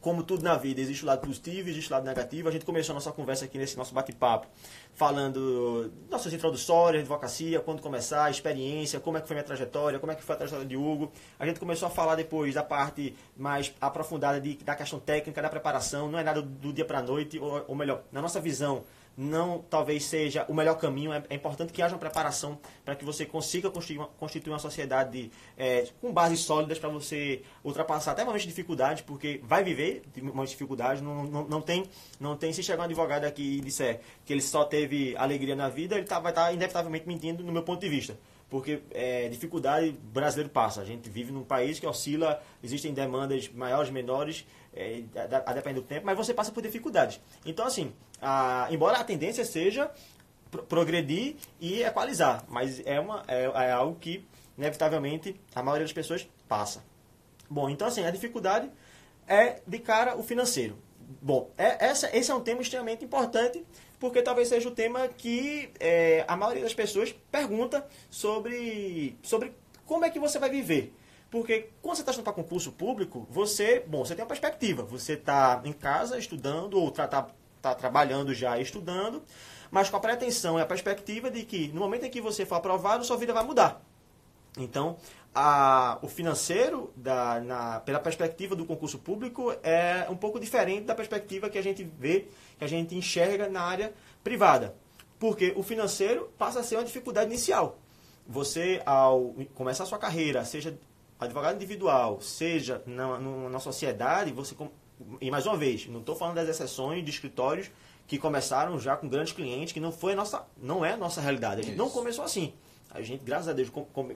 como 0.05 0.21
tudo 0.21 0.43
na 0.43 0.55
vida, 0.55 0.79
existe 0.79 1.03
o 1.03 1.07
lado 1.07 1.21
positivo, 1.25 1.67
existe 1.67 1.89
o 1.89 1.95
lado 1.95 2.05
negativo. 2.05 2.47
A 2.47 2.51
gente 2.51 2.63
começou 2.63 2.93
a 2.93 2.97
nossa 2.97 3.11
conversa 3.11 3.45
aqui 3.45 3.57
nesse 3.57 3.75
nosso 3.75 3.91
bate-papo 3.91 4.45
falando 4.93 5.91
nossas 6.11 6.31
introdutórias, 6.31 7.01
advocacia, 7.01 7.59
quando 7.59 7.81
começar, 7.81 8.29
experiência, 8.29 8.99
como 8.99 9.17
é 9.17 9.21
que 9.21 9.25
foi 9.25 9.33
minha 9.33 9.43
trajetória, 9.43 9.97
como 9.97 10.11
é 10.11 10.15
que 10.15 10.21
foi 10.21 10.35
a 10.35 10.37
trajetória 10.37 10.67
de 10.67 10.77
Hugo. 10.77 11.11
A 11.39 11.45
gente 11.47 11.59
começou 11.59 11.87
a 11.87 11.89
falar 11.89 12.13
depois 12.13 12.53
da 12.53 12.61
parte 12.61 13.15
mais 13.35 13.73
aprofundada 13.81 14.39
de, 14.39 14.57
da 14.57 14.75
questão 14.75 14.99
técnica, 14.99 15.41
da 15.41 15.49
preparação. 15.49 16.07
Não 16.07 16.19
é 16.19 16.23
nada 16.23 16.39
do 16.39 16.71
dia 16.71 16.85
para 16.85 16.99
a 16.99 17.01
noite, 17.01 17.39
ou, 17.39 17.65
ou 17.67 17.75
melhor, 17.75 18.03
na 18.11 18.21
nossa 18.21 18.39
visão, 18.39 18.83
não 19.17 19.63
talvez 19.69 20.05
seja 20.05 20.45
o 20.49 20.53
melhor 20.53 20.75
caminho. 20.75 21.13
É, 21.13 21.23
é 21.29 21.35
importante 21.35 21.71
que 21.71 21.81
haja 21.81 21.93
uma 21.93 21.99
preparação 21.99 22.57
para 22.83 22.95
que 22.95 23.05
você 23.05 23.25
consiga 23.25 23.69
constituir 23.69 23.99
uma, 23.99 24.07
constituir 24.07 24.51
uma 24.51 24.59
sociedade 24.59 25.31
é, 25.57 25.87
com 26.01 26.11
bases 26.11 26.39
sólidas 26.41 26.79
para 26.79 26.89
você 26.89 27.41
ultrapassar 27.63 28.11
até 28.11 28.23
momentos 28.23 28.43
de 28.43 28.49
dificuldade, 28.49 29.03
porque 29.03 29.39
vai 29.43 29.63
viver 29.63 30.03
momentos 30.17 30.49
de 30.49 30.55
dificuldade. 30.55 31.01
Não, 31.01 31.23
não, 31.23 31.47
não, 31.47 31.61
tem, 31.61 31.85
não 32.19 32.35
tem. 32.35 32.51
Se 32.51 32.61
chegar 32.63 32.83
um 32.83 32.85
advogado 32.85 33.25
aqui 33.25 33.57
e 33.57 33.61
disser 33.61 34.01
que 34.25 34.33
ele 34.33 34.41
só 34.41 34.63
teve 34.63 35.15
alegria 35.17 35.55
na 35.55 35.69
vida, 35.69 35.95
ele 35.95 36.05
tá, 36.05 36.19
vai 36.19 36.31
estar 36.31 36.45
tá 36.45 36.53
inevitavelmente 36.53 37.07
mentindo 37.07 37.43
no 37.43 37.51
meu 37.51 37.63
ponto 37.63 37.81
de 37.81 37.89
vista 37.89 38.17
porque 38.49 38.79
é, 38.91 39.27
dificuldade 39.27 39.91
brasileiro 39.91 40.49
passa. 40.49 40.81
A 40.81 40.85
gente 40.85 41.09
vive 41.09 41.31
num 41.31 41.43
país 41.43 41.79
que 41.79 41.87
oscila, 41.87 42.41
existem 42.63 42.93
demandas 42.93 43.49
maiores, 43.49 43.91
menores, 43.91 44.45
é, 44.75 45.03
a, 45.15 45.51
a 45.51 45.53
depender 45.53 45.79
do 45.79 45.85
tempo, 45.85 46.05
mas 46.05 46.17
você 46.17 46.33
passa 46.33 46.51
por 46.51 46.61
dificuldades. 46.61 47.19
Então, 47.45 47.65
assim, 47.65 47.93
a, 48.21 48.67
embora 48.69 48.97
a 48.97 49.03
tendência 49.03 49.45
seja 49.45 49.89
progredir 50.69 51.35
e 51.59 51.83
equalizar, 51.83 52.45
mas 52.47 52.81
é, 52.85 52.99
uma, 52.99 53.23
é, 53.27 53.43
é, 53.43 53.71
algo 53.71 53.97
que, 53.99 54.25
inevitavelmente, 54.57 55.39
a 55.53 55.61
maioria 55.61 55.85
das 55.85 55.93
pessoas 55.93 56.27
passa. 56.47 56.83
Bom, 57.49 57.69
então, 57.69 57.87
assim, 57.87 58.05
a 58.05 58.11
dificuldade 58.11 58.69
é, 59.27 59.61
de 59.65 59.79
cara, 59.79 60.15
o 60.15 60.23
financeiro. 60.23 60.77
Bom, 61.21 61.51
é, 61.57 61.85
essa, 61.85 62.15
esse 62.15 62.31
é 62.31 62.35
um 62.35 62.41
tema 62.41 62.61
extremamente 62.61 63.05
importante 63.05 63.63
porque 63.99 64.21
talvez 64.21 64.49
seja 64.49 64.67
o 64.67 64.71
tema 64.71 65.07
que 65.07 65.69
é, 65.79 66.25
a 66.27 66.35
maioria 66.35 66.63
das 66.63 66.73
pessoas 66.73 67.15
pergunta 67.31 67.87
sobre, 68.09 69.17
sobre 69.23 69.53
como 69.85 70.05
é 70.05 70.09
que 70.09 70.19
você 70.19 70.37
vai 70.37 70.49
viver. 70.49 70.93
Porque 71.29 71.69
quando 71.81 71.95
você 71.95 72.01
está 72.01 72.11
estudando 72.11 72.33
para 72.33 72.43
concurso 72.43 72.71
público, 72.71 73.27
você, 73.29 73.83
bom, 73.85 74.05
você 74.05 74.15
tem 74.15 74.23
uma 74.23 74.27
perspectiva. 74.27 74.83
Você 74.83 75.13
está 75.13 75.61
em 75.63 75.73
casa 75.73 76.17
estudando 76.17 76.75
ou 76.75 76.89
está 76.89 77.07
tá, 77.07 77.27
tá 77.61 77.75
trabalhando 77.75 78.33
já 78.33 78.59
estudando, 78.59 79.23
mas 79.71 79.89
com 79.89 79.97
a 79.97 79.99
pretensão 79.99 80.57
e 80.57 80.61
a 80.61 80.65
perspectiva 80.65 81.29
de 81.29 81.43
que 81.43 81.67
no 81.69 81.81
momento 81.81 82.05
em 82.05 82.09
que 82.09 82.21
você 82.21 82.45
for 82.45 82.55
aprovado, 82.55 83.03
sua 83.03 83.17
vida 83.17 83.33
vai 83.33 83.43
mudar. 83.43 83.81
Então, 84.57 84.97
a, 85.33 85.99
o 86.01 86.07
financeiro, 86.07 86.93
da, 86.95 87.41
na, 87.41 87.79
pela 87.81 87.99
perspectiva 87.99 88.55
do 88.55 88.65
concurso 88.65 88.97
público, 88.97 89.53
é 89.61 90.07
um 90.09 90.15
pouco 90.15 90.39
diferente 90.39 90.85
da 90.85 90.95
perspectiva 90.95 91.49
que 91.49 91.57
a 91.57 91.61
gente 91.61 91.83
vê, 91.83 92.27
que 92.57 92.63
a 92.63 92.67
gente 92.67 92.95
enxerga 92.95 93.49
na 93.49 93.61
área 93.61 93.93
privada. 94.23 94.73
Porque 95.19 95.53
o 95.57 95.63
financeiro 95.63 96.31
passa 96.37 96.61
a 96.61 96.63
ser 96.63 96.77
uma 96.77 96.85
dificuldade 96.85 97.29
inicial. 97.29 97.77
Você, 98.27 98.81
ao 98.85 99.35
começar 99.53 99.83
a 99.83 99.87
sua 99.87 99.99
carreira, 99.99 100.45
seja 100.45 100.77
advogado 101.19 101.55
individual, 101.55 102.21
seja 102.21 102.81
na, 102.85 103.19
na 103.19 103.59
sociedade, 103.59 104.31
você. 104.31 104.55
E 105.19 105.29
mais 105.29 105.45
uma 105.45 105.57
vez, 105.57 105.87
não 105.87 105.99
estou 105.99 106.15
falando 106.15 106.35
das 106.35 106.47
exceções 106.47 107.03
de 107.03 107.11
escritórios 107.11 107.69
que 108.07 108.17
começaram 108.17 108.79
já 108.79 108.95
com 108.95 109.09
grandes 109.09 109.33
clientes, 109.33 109.73
que 109.73 109.79
não 109.79 109.91
foi 109.91 110.15
nossa, 110.15 110.45
não 110.57 110.85
é 110.85 110.93
a 110.93 110.97
nossa 110.97 111.19
realidade. 111.19 111.61
A 111.61 111.63
gente 111.63 111.73
Isso. 111.73 111.83
não 111.83 111.89
começou 111.89 112.23
assim. 112.23 112.53
A 112.91 113.01
gente, 113.01 113.23
graças 113.23 113.47
a 113.47 113.53
Deus, 113.53 113.69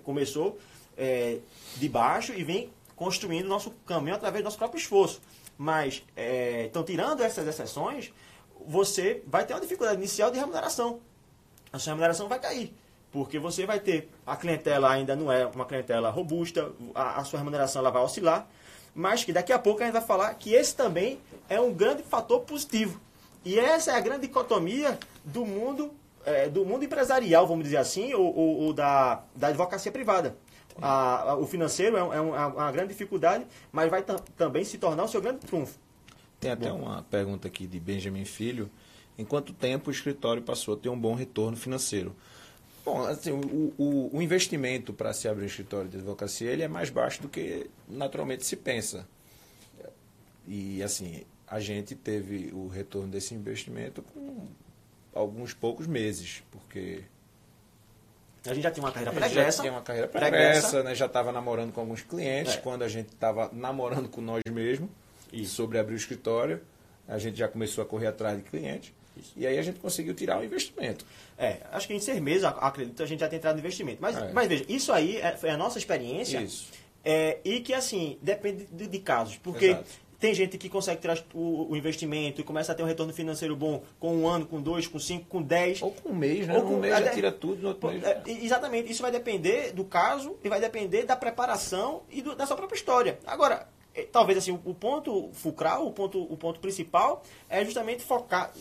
começou 0.04 0.58
é, 0.98 1.40
de 1.76 1.90
baixo 1.90 2.34
e 2.34 2.44
vem 2.44 2.72
construindo 2.96 3.48
nosso 3.48 3.72
caminho 3.86 4.16
através 4.16 4.44
do 4.44 4.46
nosso 4.46 4.58
próprio 4.58 4.80
esforço. 4.80 5.22
Mas, 5.58 6.04
é, 6.16 6.66
então, 6.66 6.84
tirando 6.84 7.22
essas 7.22 7.46
exceções, 7.48 8.14
você 8.66 9.24
vai 9.28 9.46
ter 9.46 9.54
uma 9.54 9.60
dificuldade 9.60 9.98
inicial 9.98 10.32
de 10.32 10.38
remuneração. 10.38 11.00
A 11.74 11.80
sua 11.80 11.92
remuneração 11.92 12.28
vai 12.28 12.40
cair. 12.40 12.74
Porque 13.12 13.40
você 13.40 13.66
vai 13.66 13.80
ter, 13.80 14.10
a 14.26 14.36
clientela 14.36 14.92
ainda 14.92 15.16
não 15.16 15.32
é 15.32 15.46
uma 15.48 15.66
clientela 15.66 16.10
robusta, 16.10 16.72
a, 16.94 17.20
a 17.20 17.24
sua 17.24 17.40
remuneração 17.40 17.82
ela 17.82 17.90
vai 17.90 18.02
oscilar, 18.04 18.48
mas 18.94 19.24
que 19.24 19.34
daqui 19.34 19.52
a 19.52 19.58
pouco 19.58 19.82
a 19.82 19.86
gente 19.86 19.94
vai 19.94 20.02
falar 20.02 20.34
que 20.36 20.54
esse 20.54 20.76
também 20.76 21.20
é 21.48 21.60
um 21.60 21.74
grande 21.74 22.04
fator 22.04 22.42
positivo. 22.42 23.00
E 23.44 23.58
essa 23.58 23.92
é 23.92 23.96
a 23.96 24.00
grande 24.00 24.28
dicotomia 24.28 25.00
do 25.24 25.46
mundo, 25.46 25.92
é, 26.26 26.48
do 26.50 26.66
mundo 26.66 26.86
empresarial, 26.86 27.48
vamos 27.48 27.64
dizer 27.64 27.78
assim, 27.78 28.14
ou, 28.14 28.36
ou, 28.36 28.58
ou 28.62 28.74
da, 28.74 29.24
da 29.36 29.48
advocacia 29.48 29.92
privada 29.92 30.36
a, 30.82 31.32
a, 31.32 31.36
o 31.36 31.46
financeiro 31.46 31.98
é, 31.98 32.00
é, 32.00 32.22
uma, 32.22 32.48
uma, 32.48 32.72
grande 32.72 32.90
dificuldade, 32.90 33.46
mas 33.72 33.90
vai 33.90 34.04
também 34.38 34.64
se 34.64 34.78
tornar 34.78 35.04
o 35.04 35.08
seu 35.08 35.22
grande 35.22 35.40
trunfo. 35.40 35.78
Tem 36.40 36.52
até 36.52 36.70
bom. 36.70 36.80
uma 36.80 37.04
pergunta 37.04 37.48
aqui 37.48 37.68
de 37.68 37.80
Benjamin 37.80 38.26
Filho. 38.26 38.70
Em 39.18 39.26
quanto 39.26 39.52
tempo 39.52 39.90
o 39.90 39.92
escritório 39.92 40.42
passou 40.42 40.76
a 40.76 40.78
ter 40.78 40.90
um 40.90 40.98
bom 40.98 41.14
retorno 41.14 41.58
financeiro? 41.58 42.16
Bom, 42.90 43.06
assim, 43.06 43.32
o, 43.32 43.74
o, 43.78 44.18
o 44.18 44.22
investimento 44.22 44.92
para 44.92 45.14
se 45.14 45.28
abrir 45.28 45.44
um 45.44 45.48
escritório 45.48 45.88
de 45.88 45.98
advocacia 45.98 46.50
ele 46.50 46.64
é 46.64 46.68
mais 46.68 46.90
baixo 46.90 47.22
do 47.22 47.30
que 47.30 47.70
naturalmente 47.88 48.44
se 48.44 48.56
pensa. 48.56 49.08
E, 50.48 50.82
assim, 50.82 51.24
a 51.48 51.60
gente 51.60 51.94
teve 51.94 52.50
o 52.52 52.68
retorno 52.68 53.08
desse 53.08 53.36
investimento 53.36 54.02
com 54.02 54.48
alguns 55.14 55.54
poucos 55.54 55.86
meses, 55.86 56.44
porque 56.50 57.04
a 58.44 58.54
gente 58.56 58.64
já 58.64 58.72
tinha 58.72 58.84
uma 58.84 58.92
carreira 58.92 59.12
pregressa. 59.12 59.58
Já 59.58 59.62
tinha 59.62 59.74
uma 59.74 59.82
carreira 59.84 60.08
pregressa, 60.08 60.82
né? 60.82 60.96
já 60.96 61.06
estava 61.06 61.32
namorando 61.32 61.72
com 61.72 61.82
alguns 61.82 62.02
clientes, 62.02 62.56
é. 62.56 62.58
quando 62.58 62.82
a 62.82 62.88
gente 62.88 63.10
estava 63.10 63.52
namorando 63.54 64.10
com 64.10 64.22
nós 64.22 64.42
mesmos 64.50 64.90
sobre 65.46 65.78
abrir 65.78 65.94
o 65.94 65.98
escritório, 65.98 66.60
a 67.08 67.20
gente 67.20 67.38
já 67.38 67.48
começou 67.48 67.84
a 67.84 67.86
correr 67.88 68.08
atrás 68.08 68.36
de 68.38 68.44
clientes. 68.44 68.94
Isso. 69.20 69.34
E 69.36 69.46
aí 69.46 69.58
a 69.58 69.62
gente 69.62 69.80
conseguiu 69.80 70.14
tirar 70.14 70.40
o 70.40 70.44
investimento. 70.44 71.06
É, 71.38 71.58
acho 71.72 71.88
que 71.88 71.94
em 71.94 72.00
seis 72.00 72.20
meses, 72.20 72.44
acredito, 72.44 73.02
a 73.02 73.06
gente 73.06 73.20
já 73.20 73.28
tem 73.28 73.38
entrado 73.38 73.56
no 73.56 73.60
investimento. 73.60 73.98
Mas, 74.02 74.18
é. 74.18 74.32
mas 74.32 74.48
veja, 74.48 74.66
isso 74.68 74.92
aí 74.92 75.18
é, 75.18 75.36
foi 75.36 75.50
a 75.50 75.58
nossa 75.58 75.78
experiência. 75.78 76.40
Isso. 76.40 76.68
É, 77.04 77.38
e 77.44 77.60
que, 77.62 77.74
assim, 77.74 78.18
depende 78.22 78.66
de, 78.72 78.88
de 78.88 79.00
casos. 79.00 79.38
Porque 79.38 79.68
Exato. 79.68 80.10
Tem 80.20 80.34
gente 80.34 80.58
que 80.58 80.68
consegue 80.68 81.00
tirar 81.00 81.18
o, 81.34 81.72
o, 81.72 81.78
investimento 81.78 82.42
e 82.42 82.44
começa 82.44 82.74
a 82.74 82.76
ter 82.76 82.84
um 82.84 82.86
retorno 82.86 83.14
financeiro 83.14 83.56
bom 83.56 83.82
com 83.98 84.18
um 84.18 84.28
ano, 84.28 84.46
com 84.46 84.62
dois, 84.62 84.86
com 84.86 85.00
cinco, 85.00 85.26
com 85.28 85.42
dez. 85.42 85.82
Ou 85.82 85.92
com 85.92 86.10
um 86.10 86.16
mês, 86.16 86.46
né? 86.46 86.58
Ou 86.58 86.64
com 86.64 86.74
um 86.74 86.80
mês 86.80 87.00
já 87.00 87.10
tira 87.12 87.32
tudo, 87.32 87.62
no 87.62 87.70
outro 87.70 87.90
mês. 87.90 88.04
É, 88.04 88.22
exatamente. 88.28 88.92
Isso 88.92 89.02
vai 89.02 89.12
depender 89.12 89.72
do 89.72 89.86
caso 89.86 90.38
e 90.44 90.50
vai 90.50 90.60
depender 90.60 91.04
da 91.04 91.16
preparação 91.16 92.02
e 92.10 92.22
do, 92.22 92.36
da 92.36 92.46
sua 92.46 92.58
própria 92.58 92.76
história. 92.76 93.18
Agora, 93.26 93.66
talvez 94.12 94.38
assim, 94.38 94.52
o, 94.52 94.74
ponto 94.74 95.30
fulcral, 95.34 95.86
o 95.86 95.92
ponto, 95.92 96.22
o 96.22 96.38
ponto 96.38 96.60
principal 96.60 97.24
é 97.50 97.64
justamente 97.64 98.04
focar 98.04 98.52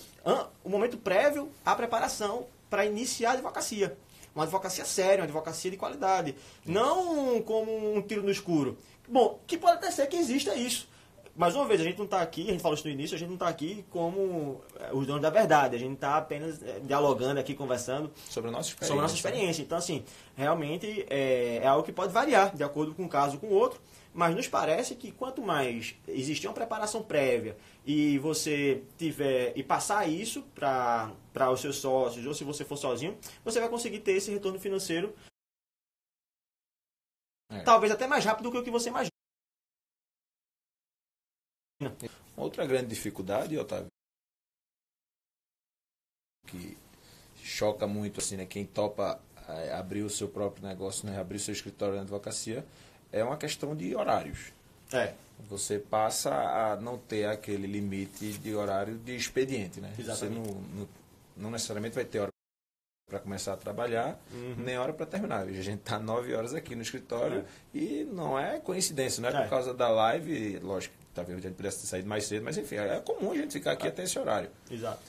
o 0.64 0.68
momento 0.68 0.96
prévio 0.96 1.50
à 1.64 1.74
preparação 1.74 2.46
para 2.68 2.84
iniciar 2.84 3.30
a 3.30 3.32
advocacia. 3.34 3.96
Uma 4.34 4.44
advocacia 4.44 4.84
séria, 4.84 5.18
uma 5.18 5.24
advocacia 5.24 5.70
de 5.70 5.76
qualidade. 5.76 6.34
Não 6.64 7.42
como 7.42 7.94
um 7.94 8.00
tiro 8.02 8.22
no 8.22 8.30
escuro. 8.30 8.78
Bom, 9.08 9.40
que 9.46 9.56
pode 9.56 9.78
até 9.78 9.90
ser 9.90 10.06
que 10.06 10.16
exista 10.16 10.54
isso 10.54 10.88
mais 11.38 11.54
uma 11.54 11.64
vez, 11.64 11.80
a 11.80 11.84
gente 11.84 11.96
não 11.96 12.04
está 12.04 12.20
aqui, 12.20 12.48
a 12.48 12.50
gente 12.50 12.60
falou 12.60 12.74
isso 12.74 12.84
no 12.84 12.92
início, 12.92 13.14
a 13.14 13.18
gente 13.18 13.28
não 13.28 13.36
está 13.36 13.46
aqui 13.46 13.84
como 13.90 14.60
é, 14.80 14.92
os 14.92 15.06
donos 15.06 15.22
da 15.22 15.30
verdade, 15.30 15.76
a 15.76 15.78
gente 15.78 15.94
está 15.94 16.16
apenas 16.16 16.60
é, 16.60 16.80
dialogando 16.80 17.38
aqui, 17.38 17.54
conversando 17.54 18.10
sobre 18.28 18.50
a 18.50 18.52
nossa 18.52 18.70
experiência. 18.70 18.88
Sobre 18.88 18.98
a 18.98 19.02
nossa 19.02 19.14
experiência. 19.14 19.62
Então, 19.62 19.78
assim, 19.78 20.02
realmente 20.36 21.06
é, 21.08 21.60
é 21.62 21.66
algo 21.66 21.84
que 21.84 21.92
pode 21.92 22.12
variar 22.12 22.56
de 22.56 22.64
acordo 22.64 22.92
com 22.92 23.04
um 23.04 23.08
caso 23.08 23.38
com 23.38 23.46
o 23.46 23.52
outro, 23.52 23.80
mas 24.12 24.34
nos 24.34 24.48
parece 24.48 24.94
que 24.94 25.12
quanto 25.12 25.42
mais 25.42 25.94
existir 26.06 26.46
uma 26.46 26.54
preparação 26.54 27.02
prévia 27.02 27.56
e 27.86 28.18
você 28.18 28.82
tiver 28.96 29.56
e 29.56 29.62
passar 29.62 30.08
isso 30.08 30.42
para 30.54 31.12
os 31.52 31.60
seus 31.60 31.76
sócios, 31.76 32.26
ou 32.26 32.34
se 32.34 32.44
você 32.44 32.64
for 32.64 32.76
sozinho, 32.76 33.18
você 33.44 33.60
vai 33.60 33.68
conseguir 33.68 34.00
ter 34.00 34.12
esse 34.12 34.30
retorno 34.30 34.58
financeiro 34.58 35.14
é. 37.50 37.62
talvez 37.62 37.92
até 37.92 38.06
mais 38.06 38.24
rápido 38.24 38.44
do 38.44 38.52
que 38.52 38.58
o 38.58 38.64
que 38.64 38.70
você 38.70 38.88
imagina. 38.88 39.12
Outra 42.36 42.66
grande 42.66 42.88
dificuldade, 42.88 43.56
Otávio, 43.56 43.88
que 46.46 46.76
choca 47.36 47.86
muito 47.86 48.20
assim, 48.20 48.36
né, 48.36 48.46
quem 48.46 48.66
topa 48.66 49.20
é, 49.48 49.72
abrir 49.72 50.02
o 50.02 50.10
seu 50.10 50.28
próprio 50.28 50.66
negócio, 50.66 51.08
né, 51.08 51.18
abrir 51.18 51.36
o 51.36 51.40
seu 51.40 51.52
escritório 51.52 51.94
na 51.94 52.02
advocacia, 52.02 52.66
é 53.12 53.22
uma 53.24 53.36
questão 53.36 53.74
de 53.76 53.94
horários. 53.94 54.52
É. 54.92 55.12
Você 55.48 55.78
passa 55.78 56.30
a 56.34 56.76
não 56.76 56.98
ter 56.98 57.26
aquele 57.26 57.66
limite 57.66 58.32
de 58.38 58.54
horário 58.54 58.96
de 58.98 59.14
expediente, 59.14 59.80
né? 59.80 59.92
Exatamente. 59.98 60.38
Você 60.40 60.50
não, 60.52 60.60
não, 60.80 60.88
não 61.36 61.50
necessariamente 61.50 61.94
vai 61.94 62.04
ter 62.04 62.20
hora 62.20 62.30
para 63.08 63.20
começar 63.20 63.54
a 63.54 63.56
trabalhar, 63.56 64.18
Uhum. 64.32 64.56
nem 64.58 64.76
hora 64.76 64.92
para 64.92 65.06
terminar. 65.06 65.42
A 65.46 65.52
gente 65.52 65.78
está 65.80 65.98
nove 65.98 66.34
horas 66.34 66.52
aqui 66.54 66.74
no 66.74 66.82
escritório 66.82 67.38
É. 67.74 67.78
e 67.78 68.04
não 68.12 68.38
é 68.38 68.58
coincidência, 68.58 69.22
não 69.22 69.28
é, 69.30 69.32
É. 69.32 69.40
por 69.42 69.48
causa 69.50 69.72
da 69.72 69.88
live, 69.88 70.58
lógico, 70.58 70.94
talvez 71.14 71.38
a 71.38 71.40
gente 71.42 71.54
pudesse 71.54 71.80
ter 71.80 71.86
saído 71.86 72.08
mais 72.08 72.24
cedo, 72.24 72.44
mas 72.44 72.58
enfim, 72.58 72.74
é 72.76 73.00
comum 73.00 73.30
a 73.32 73.34
gente 73.36 73.52
ficar 73.52 73.72
aqui 73.72 73.86
até 73.88 74.02
esse 74.02 74.18
horário. 74.18 74.50
Exato. 74.70 75.00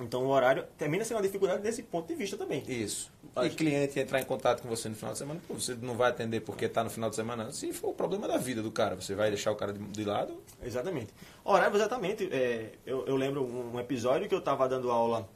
Então 0.00 0.24
o 0.24 0.28
horário 0.28 0.64
termina 0.76 1.04
sendo 1.04 1.16
uma 1.16 1.22
dificuldade 1.22 1.62
desse 1.62 1.82
ponto 1.82 2.06
de 2.06 2.14
vista 2.14 2.36
também. 2.36 2.62
Isso. 2.68 3.10
E 3.42 3.50
cliente 3.50 3.98
entrar 4.00 4.20
em 4.20 4.24
contato 4.24 4.62
com 4.62 4.68
você 4.68 4.88
no 4.88 4.94
final 4.94 5.12
de 5.12 5.18
semana, 5.18 5.40
pô, 5.46 5.54
você 5.54 5.74
não 5.80 5.96
vai 5.96 6.10
atender 6.10 6.40
porque 6.40 6.64
está 6.64 6.82
no 6.82 6.90
final 6.90 7.08
de 7.08 7.16
semana. 7.16 7.52
Se 7.52 7.72
for 7.72 7.90
o 7.90 7.94
problema 7.94 8.26
da 8.26 8.36
vida 8.36 8.62
do 8.62 8.70
cara, 8.70 8.96
você 8.96 9.14
vai 9.14 9.30
deixar 9.30 9.52
o 9.52 9.56
cara 9.56 9.72
de, 9.72 9.78
de 9.78 10.04
lado? 10.04 10.42
Exatamente. 10.62 11.12
Horário, 11.44 11.76
exatamente. 11.76 12.28
É, 12.32 12.72
eu, 12.84 13.06
eu 13.06 13.16
lembro 13.16 13.44
um, 13.44 13.74
um 13.74 13.80
episódio 13.80 14.28
que 14.28 14.34
eu 14.34 14.40
estava 14.40 14.68
dando 14.68 14.90
aula 14.90 15.28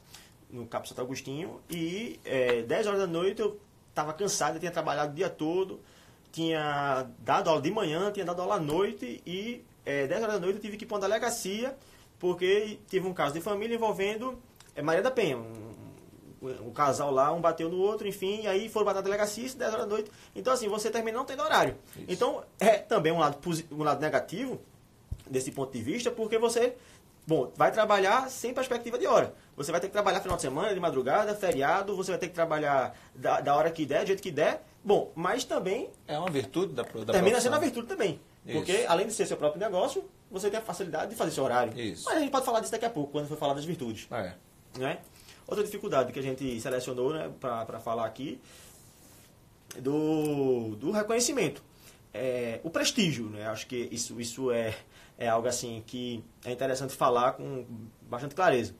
no 0.49 0.65
Capo 0.67 0.87
Santo 0.87 1.01
Agostinho 1.01 1.59
e 1.69 2.19
é, 2.23 2.61
10 2.61 2.87
horas 2.87 2.99
da 2.99 3.07
noite 3.07 3.41
eu 3.41 3.59
estava 3.89 4.13
cansado, 4.13 4.55
eu 4.55 4.59
tinha 4.59 4.71
trabalhado 4.71 5.11
o 5.11 5.15
dia 5.15 5.29
todo, 5.29 5.79
tinha 6.31 7.07
dado 7.19 7.49
aula 7.49 7.61
de 7.61 7.71
manhã, 7.71 8.11
tinha 8.11 8.25
dado 8.25 8.41
aula 8.41 8.55
à 8.55 8.59
noite 8.59 9.21
e 9.25 9.63
é, 9.85 10.07
10 10.07 10.23
horas 10.23 10.35
da 10.35 10.41
noite 10.41 10.55
eu 10.57 10.61
tive 10.61 10.77
que 10.77 10.83
ir 10.83 10.87
para 10.87 10.95
uma 10.95 11.01
delegacia 11.01 11.75
porque 12.19 12.79
tive 12.87 13.07
um 13.07 13.13
caso 13.13 13.33
de 13.33 13.41
família 13.41 13.75
envolvendo 13.75 14.39
é, 14.75 14.81
Maria 14.81 15.01
da 15.01 15.11
Penha. 15.11 15.37
Um, 15.37 15.73
um 16.67 16.71
casal 16.73 17.09
lá, 17.09 17.31
um 17.31 17.39
bateu 17.39 17.69
no 17.69 17.79
outro, 17.79 18.05
enfim, 18.07 18.41
e 18.43 18.47
aí 18.47 18.67
foram 18.67 18.85
bater 18.85 18.97
na 18.97 19.01
delegacia, 19.03 19.45
isso 19.45 19.57
10 19.57 19.73
horas 19.73 19.85
da 19.87 19.89
noite. 19.95 20.11
Então, 20.35 20.51
assim, 20.51 20.67
você 20.67 20.89
termina 20.89 21.17
não 21.17 21.23
tendo 21.25 21.41
horário. 21.41 21.77
Isso. 21.95 22.05
Então, 22.09 22.43
é 22.59 22.79
também 22.79 23.13
um 23.13 23.19
lado, 23.19 23.37
um 23.71 23.81
lado 23.83 24.01
negativo 24.01 24.59
desse 25.29 25.51
ponto 25.53 25.71
de 25.71 25.81
vista, 25.81 26.11
porque 26.11 26.37
você, 26.37 26.75
bom, 27.25 27.49
vai 27.55 27.71
trabalhar 27.71 28.29
sem 28.29 28.53
perspectiva 28.53 28.99
de 28.99 29.07
hora. 29.07 29.33
Você 29.55 29.71
vai 29.71 29.79
ter 29.79 29.87
que 29.87 29.93
trabalhar 29.93 30.19
final 30.19 30.35
de 30.35 30.41
semana, 30.41 30.73
de 30.73 30.79
madrugada, 30.81 31.33
feriado, 31.33 31.95
você 31.95 32.11
vai 32.11 32.19
ter 32.19 32.27
que 32.27 32.33
trabalhar 32.33 32.93
da, 33.15 33.39
da 33.39 33.55
hora 33.55 33.71
que 33.71 33.85
der, 33.85 34.01
do 34.01 34.07
jeito 34.07 34.21
que 34.21 34.31
der. 34.31 34.63
Bom, 34.83 35.13
mas 35.15 35.45
também 35.45 35.89
É 36.05 36.19
uma 36.19 36.29
virtude 36.29 36.73
da, 36.73 36.83
da 36.83 36.89
termina 36.89 37.11
profissão. 37.13 37.39
sendo 37.41 37.53
uma 37.53 37.59
virtude 37.61 37.87
também. 37.87 38.19
Isso. 38.45 38.57
Porque, 38.57 38.83
além 38.89 39.07
de 39.07 39.13
ser 39.13 39.25
seu 39.25 39.37
próprio 39.37 39.61
negócio, 39.61 40.03
você 40.29 40.49
tem 40.49 40.59
a 40.59 40.61
facilidade 40.61 41.11
de 41.11 41.15
fazer 41.15 41.31
seu 41.31 41.45
horário. 41.45 41.79
Isso. 41.79 42.03
Mas 42.03 42.17
a 42.17 42.19
gente 42.19 42.31
pode 42.31 42.45
falar 42.45 42.59
disso 42.59 42.73
daqui 42.73 42.83
a 42.83 42.89
pouco, 42.89 43.13
quando 43.13 43.29
for 43.29 43.37
falar 43.37 43.53
das 43.53 43.63
virtudes 43.63 44.07
É. 44.11 44.33
né? 44.77 44.99
Outra 45.47 45.63
dificuldade 45.63 46.11
que 46.13 46.19
a 46.19 46.23
gente 46.23 46.59
selecionou 46.61 47.13
né, 47.13 47.29
para 47.39 47.79
falar 47.79 48.05
aqui 48.05 48.39
do, 49.81 50.75
do 50.75 50.91
reconhecimento. 50.91 51.61
É, 52.13 52.59
o 52.63 52.69
prestígio, 52.69 53.25
né? 53.29 53.47
Acho 53.47 53.65
que 53.67 53.89
isso, 53.91 54.19
isso 54.21 54.51
é, 54.51 54.75
é 55.17 55.27
algo 55.27 55.47
assim 55.47 55.83
que 55.85 56.23
é 56.45 56.51
interessante 56.51 56.93
falar 56.93 57.33
com 57.33 57.65
bastante 58.03 58.35
clareza. 58.35 58.75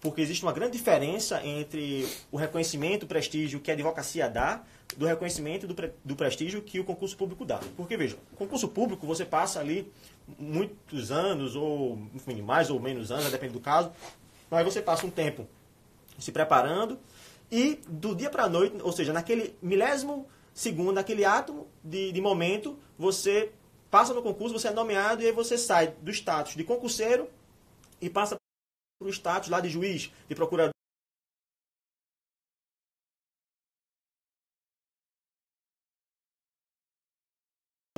Porque 0.00 0.20
existe 0.20 0.42
uma 0.42 0.52
grande 0.52 0.72
diferença 0.76 1.44
entre 1.44 2.06
o 2.30 2.36
reconhecimento, 2.36 3.04
o 3.04 3.06
prestígio 3.06 3.60
que 3.60 3.70
a 3.70 3.74
advocacia 3.74 4.28
dá, 4.28 4.62
do 4.96 5.06
reconhecimento 5.06 5.66
do, 5.66 5.74
pre- 5.74 5.92
do 6.04 6.14
prestígio 6.14 6.62
que 6.62 6.78
o 6.78 6.84
concurso 6.84 7.16
público 7.16 7.44
dá. 7.44 7.60
Porque, 7.76 7.96
veja, 7.96 8.16
concurso 8.36 8.68
público 8.68 9.06
você 9.06 9.24
passa 9.24 9.58
ali 9.58 9.90
muitos 10.38 11.10
anos, 11.10 11.56
ou 11.56 11.98
enfim, 12.14 12.40
mais 12.42 12.70
ou 12.70 12.78
menos 12.78 13.10
anos, 13.10 13.30
depende 13.30 13.52
do 13.54 13.60
caso, 13.60 13.90
mas 14.50 14.64
você 14.64 14.80
passa 14.80 15.06
um 15.06 15.10
tempo 15.10 15.46
se 16.18 16.32
preparando 16.32 16.98
e 17.50 17.76
do 17.88 18.14
dia 18.14 18.30
para 18.30 18.44
a 18.44 18.48
noite, 18.48 18.76
ou 18.82 18.92
seja, 18.92 19.12
naquele 19.12 19.56
milésimo 19.62 20.26
segundo, 20.52 20.92
naquele 20.92 21.24
átomo 21.24 21.68
de, 21.84 22.10
de 22.12 22.20
momento, 22.20 22.78
você 22.98 23.52
passa 23.90 24.14
no 24.14 24.22
concurso, 24.22 24.58
você 24.58 24.68
é 24.68 24.72
nomeado 24.72 25.22
e 25.22 25.26
aí 25.26 25.32
você 25.32 25.56
sai 25.56 25.88
do 25.88 26.10
status 26.10 26.54
de 26.54 26.64
concurseiro 26.64 27.28
e 28.00 28.10
passa 28.10 28.36
para 28.98 29.08
o 29.08 29.12
status 29.12 29.48
lá 29.48 29.60
de 29.60 29.68
juiz, 29.68 30.10
de 30.28 30.34
procurador. 30.34 30.72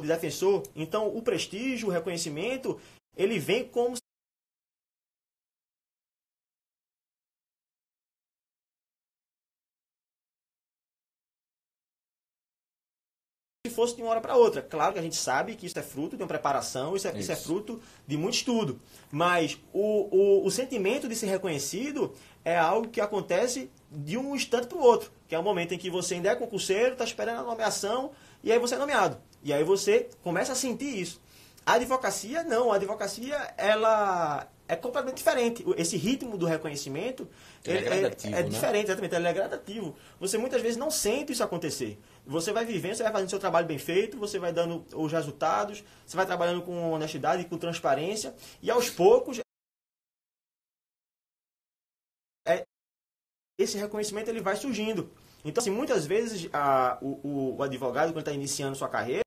de 0.01 0.07
defensor. 0.07 0.62
Então, 0.76 1.09
o 1.09 1.20
prestígio, 1.22 1.88
o 1.88 1.90
reconhecimento, 1.90 2.80
ele 3.16 3.38
vem 3.38 3.68
como 3.68 3.96
se 13.69 13.75
fosse 13.75 13.97
de 13.97 14.03
uma 14.03 14.11
hora 14.11 14.21
para 14.21 14.37
outra. 14.37 14.62
Claro 14.62 14.93
que 14.93 14.99
a 14.99 15.03
gente 15.03 15.16
sabe 15.16 15.55
que 15.55 15.66
isso 15.66 15.79
é 15.79 15.83
fruto 15.83 16.16
de 16.16 16.23
uma 16.23 16.29
preparação, 16.29 16.97
isso 16.97 17.07
é, 17.09 17.19
isso. 17.19 17.31
é 17.31 17.35
Isso. 17.35 17.45
fruto 17.45 17.81
de 18.07 18.16
muito 18.16 18.35
estudo. 18.35 18.81
Mas 19.11 19.59
o, 19.73 20.09
o, 20.11 20.47
o 20.47 20.51
sentimento 20.51 21.09
de 21.09 21.14
ser 21.14 21.27
reconhecido 21.27 22.12
é 22.45 22.57
algo 22.57 22.89
que 22.89 23.01
acontece 23.01 23.71
de 23.91 24.16
um 24.16 24.35
instante 24.35 24.66
para 24.66 24.79
o 24.79 24.83
outro, 24.83 25.11
que 25.27 25.35
é 25.35 25.39
o 25.39 25.43
momento 25.43 25.73
em 25.73 25.79
que 25.79 25.91
você 25.91 26.14
ainda 26.14 26.31
é 26.31 26.35
concurseiro, 26.35 26.93
está 26.93 27.05
esperando 27.05 27.41
a 27.41 27.43
nomeação, 27.45 28.11
e 28.43 28.53
aí 28.53 28.59
você 28.59 28.75
é 28.75 28.79
nomeado. 28.79 29.19
E 29.43 29.53
aí 29.53 29.64
você 29.64 30.09
começa 30.23 30.53
a 30.53 30.55
sentir 30.57 30.99
isso. 31.01 31.21
A 31.64 31.75
advocacia, 31.75 32.43
não. 32.45 32.73
A 32.73 32.77
advocacia, 32.77 33.37
ela 33.57 34.49
é 34.69 34.77
completamente 34.77 35.16
diferente. 35.16 35.64
Esse 35.77 35.97
ritmo 35.97 36.37
do 36.37 36.47
reconhecimento 36.47 37.27
Ele 37.64 37.79
é 37.79 37.83
gradativo, 37.83 38.35
é 38.37 38.43
né? 38.43 38.49
diferente, 38.49 38.85
exatamente. 38.87 39.14
Ele 39.14 39.27
é 39.27 39.33
gradativo. 39.33 39.97
Você 40.21 40.37
muitas 40.39 40.61
vezes 40.62 40.77
não 40.77 40.91
sente 40.91 41.33
isso 41.33 41.43
acontecer. 41.43 41.99
Você 42.27 42.53
vai 42.53 42.64
vivendo, 42.66 42.95
você 42.95 43.03
vai 43.03 43.12
fazendo 43.12 43.31
seu 43.31 43.39
trabalho 43.39 43.66
bem 43.66 43.79
feito, 43.79 44.19
você 44.19 44.39
vai 44.39 44.53
dando 44.53 44.85
os 44.95 45.11
resultados, 45.11 45.83
você 46.07 46.16
vai 46.16 46.27
trabalhando 46.27 46.62
com 46.62 46.93
honestidade, 46.93 47.47
com 47.47 47.57
transparência, 47.59 48.35
e 48.62 48.71
aos 48.71 48.91
poucos 48.91 49.41
é, 52.47 52.64
esse 53.59 53.77
reconhecimento 53.79 54.29
ele 54.29 54.41
vai 54.41 54.57
surgindo. 54.57 55.11
Então, 55.45 55.61
assim, 55.62 55.71
muitas 55.71 56.05
vezes 56.07 56.49
a- 56.53 56.99
o- 57.01 57.57
o 57.57 57.62
advogado, 57.62 58.09
quando 58.12 58.19
está 58.21 58.33
iniciando 58.33 58.77
sua 58.77 58.89
carreira, 58.89 59.23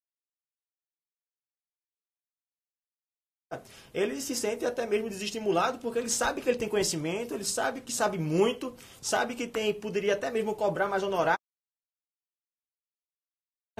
ele 3.93 4.21
se 4.21 4.35
sente 4.35 4.65
até 4.65 4.85
mesmo 4.85 5.09
desestimulado 5.09 5.79
porque 5.79 5.99
ele 5.99 6.09
sabe 6.09 6.41
que 6.41 6.49
ele 6.49 6.57
tem 6.57 6.69
conhecimento, 6.69 7.33
ele 7.33 7.43
sabe 7.43 7.81
que 7.81 7.91
sabe 7.91 8.17
muito, 8.17 8.75
sabe 9.01 9.35
que 9.35 9.47
tem 9.47 9.73
poderia 9.73 10.13
até 10.13 10.31
mesmo 10.31 10.55
cobrar 10.55 10.87
mais 10.87 11.03
honorário, 11.03 11.39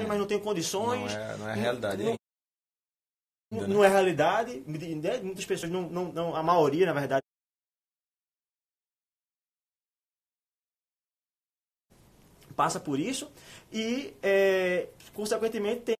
mas 0.08 0.18
não 0.20 0.28
tem 0.28 0.40
condições. 0.40 1.14
Não 1.14 1.20
é, 1.22 1.38
não 1.38 1.50
é 1.50 1.54
realidade. 1.56 2.04
Não- 2.04 2.16
Não, 3.54 3.68
não 3.68 3.84
é 3.84 3.88
realidade. 3.90 4.62
né? 4.62 5.18
Muitas 5.22 5.46
pessoas, 5.46 5.70
não, 5.72 5.90
não, 5.90 6.06
não, 6.14 6.36
a 6.36 6.42
maioria, 6.42 6.86
na 6.86 6.94
verdade, 6.94 7.22
passa 12.56 12.80
por 12.80 13.00
isso 13.00 13.32
e, 13.72 14.14
é, 14.22 14.90
consequentemente, 15.14 15.82
tem 15.82 15.96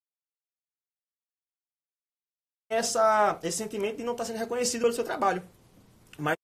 essa, 2.72 3.38
esse 3.44 3.58
sentimento 3.58 3.98
de 3.98 4.04
não 4.04 4.14
estar 4.14 4.24
sendo 4.24 4.40
reconhecido 4.40 4.82
pelo 4.82 4.94
seu 4.94 5.04
trabalho. 5.04 5.44
Mas 6.18 6.38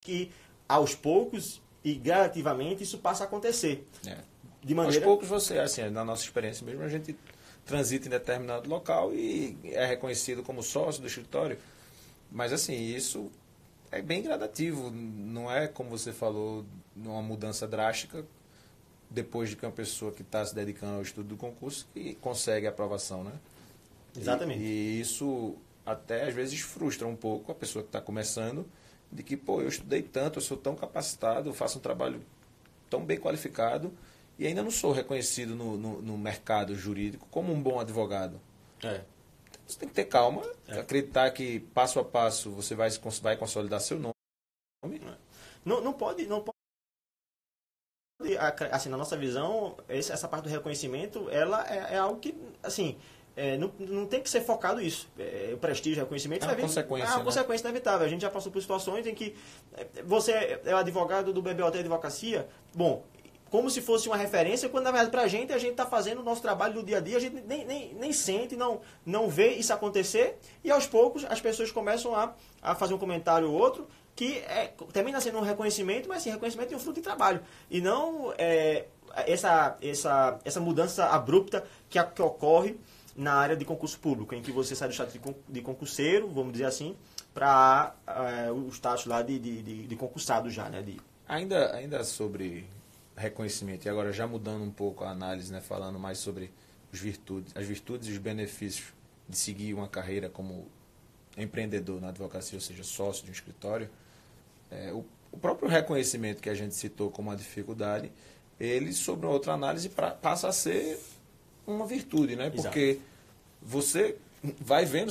que, 0.00 0.30
aos 0.68 0.94
poucos 0.94 1.60
e 1.82 1.94
gradativamente, 1.94 2.84
isso 2.84 2.98
passa 2.98 3.24
a 3.24 3.26
acontecer. 3.26 3.84
É. 4.06 4.18
De 4.62 4.72
Aos 4.74 4.84
maneira... 4.84 5.04
poucos 5.04 5.28
você, 5.28 5.58
assim, 5.58 5.88
na 5.90 6.04
nossa 6.04 6.22
experiência 6.22 6.64
mesmo, 6.64 6.82
a 6.82 6.88
gente 6.88 7.16
transita 7.64 8.06
em 8.06 8.10
determinado 8.10 8.68
local 8.70 9.12
e 9.12 9.58
é 9.64 9.84
reconhecido 9.84 10.42
como 10.42 10.62
sócio 10.62 11.00
do 11.02 11.08
escritório. 11.08 11.58
Mas 12.30 12.52
assim, 12.52 12.74
isso 12.74 13.30
é 13.90 14.00
bem 14.00 14.22
gradativo, 14.22 14.90
não 14.90 15.50
é 15.50 15.66
como 15.66 15.90
você 15.90 16.12
falou, 16.12 16.64
uma 16.96 17.22
mudança 17.22 17.66
drástica 17.66 18.24
depois 19.10 19.50
de 19.50 19.56
que 19.56 19.64
uma 19.64 19.72
pessoa 19.72 20.12
que 20.12 20.22
está 20.22 20.44
se 20.44 20.54
dedicando 20.54 20.96
ao 20.96 21.02
estudo 21.02 21.28
do 21.28 21.36
concurso 21.36 21.86
que 21.92 22.14
consegue 22.16 22.66
a 22.66 22.70
aprovação, 22.70 23.22
né? 23.22 23.32
Exatamente. 24.16 24.62
E, 24.62 24.66
e 24.66 25.00
isso 25.00 25.56
até 25.84 26.24
às 26.24 26.34
vezes 26.34 26.60
frustra 26.60 27.06
um 27.06 27.16
pouco 27.16 27.52
a 27.52 27.54
pessoa 27.54 27.82
que 27.82 27.88
está 27.88 28.00
começando, 28.00 28.68
de 29.10 29.22
que, 29.22 29.36
pô, 29.36 29.60
eu 29.60 29.68
estudei 29.68 30.02
tanto, 30.02 30.38
eu 30.38 30.42
sou 30.42 30.56
tão 30.56 30.74
capacitado, 30.74 31.48
eu 31.48 31.54
faço 31.54 31.78
um 31.78 31.80
trabalho 31.80 32.20
tão 32.90 33.04
bem 33.04 33.18
qualificado 33.18 33.92
e 34.38 34.46
ainda 34.46 34.62
não 34.62 34.70
sou 34.70 34.92
reconhecido 34.92 35.54
no, 35.54 35.76
no, 35.76 36.02
no 36.02 36.18
mercado 36.18 36.74
jurídico 36.74 37.26
como 37.30 37.52
um 37.52 37.62
bom 37.62 37.78
advogado. 37.80 38.40
É. 38.82 39.02
Você 39.66 39.78
tem 39.78 39.88
que 39.88 39.94
ter 39.94 40.04
calma, 40.04 40.42
É. 40.68 40.80
acreditar 40.80 41.30
que 41.30 41.60
passo 41.60 41.98
a 41.98 42.04
passo 42.04 42.50
você 42.50 42.74
vai, 42.74 42.88
vai 43.22 43.36
consolidar 43.36 43.80
seu 43.80 43.98
nome. 43.98 44.14
Não, 45.64 45.80
não 45.80 45.92
pode, 45.92 46.26
não 46.26 46.40
pode, 46.40 46.56
assim, 48.70 48.88
na 48.88 48.96
nossa 48.96 49.16
visão, 49.16 49.76
essa 49.88 50.28
parte 50.28 50.44
do 50.44 50.50
reconhecimento, 50.50 51.28
ela 51.30 51.66
é, 51.68 51.94
é 51.94 51.98
algo 51.98 52.20
que, 52.20 52.34
assim, 52.62 52.96
é, 53.36 53.56
não, 53.58 53.70
não 53.78 54.06
tem 54.06 54.20
que 54.22 54.30
ser 54.30 54.40
focado 54.40 54.80
isso. 54.80 55.06
É, 55.18 55.50
o 55.52 55.58
prestígio, 55.58 56.00
o 56.00 56.04
reconhecimento... 56.04 56.44
É 56.44 56.48
uma 56.48 56.54
vir- 56.54 56.62
consequência, 56.62 57.06
É 57.06 57.10
uma 57.10 57.18
né? 57.18 57.24
consequência 57.24 57.64
inevitável. 57.68 58.06
A 58.06 58.08
gente 58.08 58.22
já 58.22 58.30
passou 58.30 58.50
por 58.50 58.60
situações 58.62 59.06
em 59.06 59.14
que 59.14 59.36
é, 59.76 59.86
você 60.02 60.58
é 60.64 60.74
o 60.74 60.78
advogado 60.78 61.32
do 61.32 61.42
BBOT 61.42 61.78
Advocacia, 61.78 62.48
bom, 62.74 63.04
como 63.50 63.70
se 63.70 63.80
fosse 63.80 64.08
uma 64.08 64.16
referência, 64.16 64.68
quando 64.68 64.84
na 64.84 64.90
verdade 64.90 65.10
pra 65.10 65.28
gente, 65.28 65.52
a 65.52 65.58
gente 65.58 65.72
está 65.72 65.86
fazendo 65.86 66.20
o 66.20 66.24
nosso 66.24 66.42
trabalho 66.42 66.74
do 66.74 66.82
dia 66.82 66.96
a 66.96 67.00
dia, 67.00 67.16
a 67.16 67.20
gente 67.20 67.42
nem, 67.46 67.64
nem, 67.64 67.94
nem 67.94 68.12
sente, 68.12 68.56
não, 68.56 68.80
não 69.04 69.28
vê 69.28 69.50
isso 69.52 69.72
acontecer, 69.72 70.36
e 70.64 70.70
aos 70.70 70.86
poucos 70.86 71.24
as 71.26 71.40
pessoas 71.40 71.70
começam 71.70 72.14
a, 72.14 72.34
a 72.60 72.74
fazer 72.74 72.94
um 72.94 72.98
comentário 72.98 73.48
ou 73.50 73.56
outro, 73.56 73.86
que 74.16 74.38
é, 74.38 74.72
termina 74.92 75.20
sendo 75.20 75.38
um 75.38 75.42
reconhecimento, 75.42 76.08
mas 76.08 76.22
sim, 76.22 76.30
reconhecimento 76.30 76.70
de 76.70 76.74
um 76.74 76.78
fruto 76.78 76.94
de 77.00 77.02
trabalho. 77.04 77.40
E 77.70 77.80
não 77.80 78.32
é, 78.36 78.86
essa, 79.14 79.76
essa, 79.80 80.38
essa 80.44 80.58
mudança 80.60 81.04
abrupta 81.06 81.64
que, 81.88 81.98
a- 81.98 82.04
que 82.04 82.20
ocorre 82.22 82.76
na 83.16 83.32
área 83.34 83.56
de 83.56 83.64
concurso 83.64 83.98
público, 83.98 84.34
em 84.34 84.42
que 84.42 84.52
você 84.52 84.74
sai 84.76 84.88
do 84.88 84.94
status 84.94 85.14
de, 85.14 85.18
con- 85.18 85.34
de 85.48 85.60
concurseiro, 85.62 86.28
vamos 86.28 86.52
dizer 86.52 86.66
assim, 86.66 86.94
para 87.32 87.94
o 88.54 88.68
status 88.70 89.06
lá 89.06 89.22
de, 89.22 89.38
de, 89.38 89.86
de, 89.86 89.96
concursado 89.96 90.50
já, 90.50 90.68
né? 90.68 90.82
De, 90.82 91.00
Ainda, 91.28 91.74
ainda 91.74 92.04
sobre 92.04 92.66
reconhecimento, 93.16 93.86
e 93.86 93.88
agora 93.88 94.12
já 94.12 94.26
mudando 94.26 94.62
um 94.62 94.70
pouco 94.70 95.02
a 95.02 95.10
análise, 95.10 95.50
né, 95.50 95.60
falando 95.60 95.98
mais 95.98 96.18
sobre 96.18 96.52
os 96.92 97.00
virtudes, 97.00 97.52
as 97.56 97.66
virtudes 97.66 98.08
e 98.08 98.12
os 98.12 98.18
benefícios 98.18 98.92
de 99.28 99.36
seguir 99.36 99.74
uma 99.74 99.88
carreira 99.88 100.28
como 100.28 100.68
empreendedor 101.36 102.00
na 102.00 102.08
advocacia, 102.10 102.56
ou 102.56 102.60
seja, 102.60 102.84
sócio 102.84 103.24
de 103.24 103.30
um 103.30 103.32
escritório, 103.32 103.88
é, 104.70 104.92
o, 104.92 105.04
o 105.32 105.38
próprio 105.38 105.68
reconhecimento 105.68 106.40
que 106.42 106.48
a 106.50 106.54
gente 106.54 106.74
citou 106.74 107.10
como 107.10 107.30
uma 107.30 107.36
dificuldade, 107.36 108.12
ele, 108.60 108.92
sobre 108.92 109.26
outra 109.26 109.52
análise, 109.54 109.88
pra, 109.88 110.10
passa 110.12 110.48
a 110.48 110.52
ser 110.52 110.98
uma 111.66 111.86
virtude, 111.86 112.36
né? 112.36 112.46
Exato. 112.46 112.62
Porque 112.62 112.98
você 113.62 114.16
vai 114.60 114.84
vendo, 114.84 115.10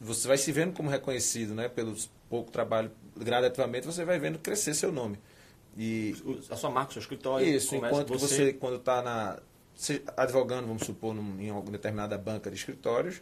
você 0.00 0.28
vai 0.28 0.38
se 0.38 0.50
vendo 0.52 0.72
como 0.72 0.88
reconhecido, 0.88 1.54
né? 1.54 1.68
Pelo 1.68 1.94
pouco 2.28 2.50
trabalho, 2.50 2.90
gradativamente, 3.16 3.86
você 3.86 4.04
vai 4.04 4.18
vendo 4.18 4.38
crescer 4.38 4.74
seu 4.74 4.90
nome. 4.92 5.18
E 5.76 6.14
a 6.50 6.56
sua 6.56 6.70
marca, 6.70 6.90
o 6.90 6.92
seu 6.94 7.00
escritório. 7.00 7.46
isso, 7.46 7.74
enquanto 7.76 8.12
que 8.12 8.18
você, 8.18 8.52
quando 8.52 8.76
está 8.76 9.02
na 9.02 9.38
se- 9.74 10.02
advogando, 10.16 10.66
vamos 10.66 10.82
supor, 10.84 11.14
num, 11.14 11.40
em 11.40 11.50
alguma 11.50 11.72
determinada 11.72 12.16
banca 12.18 12.50
de 12.50 12.56
escritórios, 12.56 13.20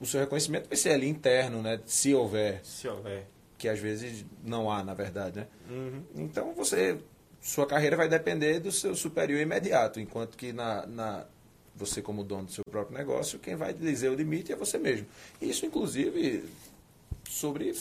o 0.00 0.06
seu 0.06 0.20
reconhecimento 0.20 0.68
vai 0.68 0.76
ser 0.76 0.90
ali 0.90 1.08
interno, 1.08 1.62
né? 1.62 1.80
Se 1.86 2.14
houver, 2.14 2.60
Se 2.64 2.88
houver. 2.88 3.26
que 3.56 3.68
às 3.68 3.78
vezes 3.78 4.24
não 4.44 4.70
há, 4.70 4.82
na 4.82 4.94
verdade, 4.94 5.40
né? 5.40 5.46
Uhum. 5.70 6.02
Então 6.16 6.52
você, 6.54 6.98
sua 7.42 7.66
carreira 7.66 7.96
vai 7.96 8.08
depender 8.08 8.60
do 8.60 8.72
seu 8.72 8.94
superior 8.94 9.38
imediato, 9.40 10.00
enquanto 10.00 10.36
que 10.38 10.52
na, 10.52 10.86
na 10.86 11.26
você 11.74 12.00
como 12.00 12.22
dono 12.22 12.44
do 12.44 12.52
seu 12.52 12.62
próprio 12.70 12.96
negócio, 12.96 13.38
quem 13.38 13.56
vai 13.56 13.74
dizer 13.74 14.08
o 14.10 14.14
limite 14.14 14.52
é 14.52 14.56
você 14.56 14.78
mesmo. 14.78 15.06
Isso, 15.40 15.66
inclusive, 15.66 16.44
sobre 17.28 17.74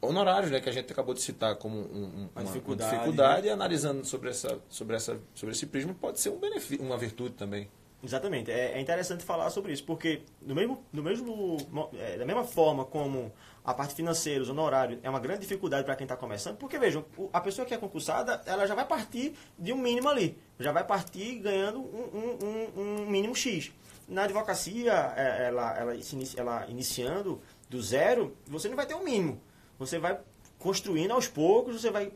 honorários, 0.00 0.50
né, 0.50 0.60
que 0.60 0.68
a 0.68 0.72
gente 0.72 0.90
acabou 0.92 1.14
de 1.14 1.20
citar 1.22 1.54
como 1.56 1.76
um- 1.76 1.80
um- 1.80 2.28
uma, 2.34 2.44
dificuldade, 2.44 2.90
uma 2.94 2.98
dificuldade, 3.00 3.46
e 3.46 3.50
analisando 3.50 4.04
sobre, 4.04 4.30
essa, 4.30 4.58
sobre, 4.68 4.96
essa, 4.96 5.18
sobre 5.34 5.54
esse 5.54 5.66
prisma, 5.66 5.94
pode 5.94 6.20
ser 6.20 6.30
um 6.30 6.38
benefício, 6.38 6.84
uma 6.84 6.96
virtude 6.98 7.34
também. 7.34 7.68
Exatamente. 8.04 8.50
É, 8.50 8.72
é 8.72 8.80
interessante 8.80 9.24
falar 9.24 9.50
sobre 9.50 9.72
isso, 9.72 9.84
porque 9.84 10.22
no 10.42 10.54
mesmo, 10.54 10.84
no 10.92 11.02
mesmo, 11.02 11.56
mo- 11.70 11.90
é, 11.94 12.16
da 12.18 12.24
mesma 12.24 12.44
forma 12.44 12.84
como 12.84 13.32
a 13.66 13.74
parte 13.74 13.94
financeira, 13.96 14.40
os 14.42 14.48
honorários, 14.48 15.00
é 15.02 15.10
uma 15.10 15.18
grande 15.18 15.40
dificuldade 15.40 15.84
para 15.84 15.96
quem 15.96 16.04
está 16.04 16.16
começando, 16.16 16.56
porque 16.56 16.78
vejam, 16.78 17.04
a 17.32 17.40
pessoa 17.40 17.66
que 17.66 17.74
é 17.74 17.76
concursada, 17.76 18.40
ela 18.46 18.64
já 18.64 18.76
vai 18.76 18.86
partir 18.86 19.34
de 19.58 19.72
um 19.72 19.76
mínimo 19.78 20.08
ali, 20.08 20.38
já 20.60 20.70
vai 20.70 20.84
partir 20.84 21.40
ganhando 21.40 21.80
um, 21.80 22.38
um- 22.76 22.80
um- 22.80 23.06
mínimo 23.10 23.34
X. 23.34 23.72
Na 24.08 24.22
advocacia, 24.22 24.92
é, 25.16 25.48
ela, 25.48 25.76
ela, 25.76 25.92
ela 26.36 26.66
iniciando 26.68 27.40
do 27.68 27.82
zero, 27.82 28.36
você 28.46 28.68
não 28.68 28.76
vai 28.76 28.86
ter 28.86 28.94
um 28.94 29.02
mínimo. 29.02 29.40
Você 29.80 29.98
vai 29.98 30.16
construindo 30.60 31.10
aos 31.10 31.26
poucos, 31.26 31.80
você 31.80 31.90
vai 31.90 32.12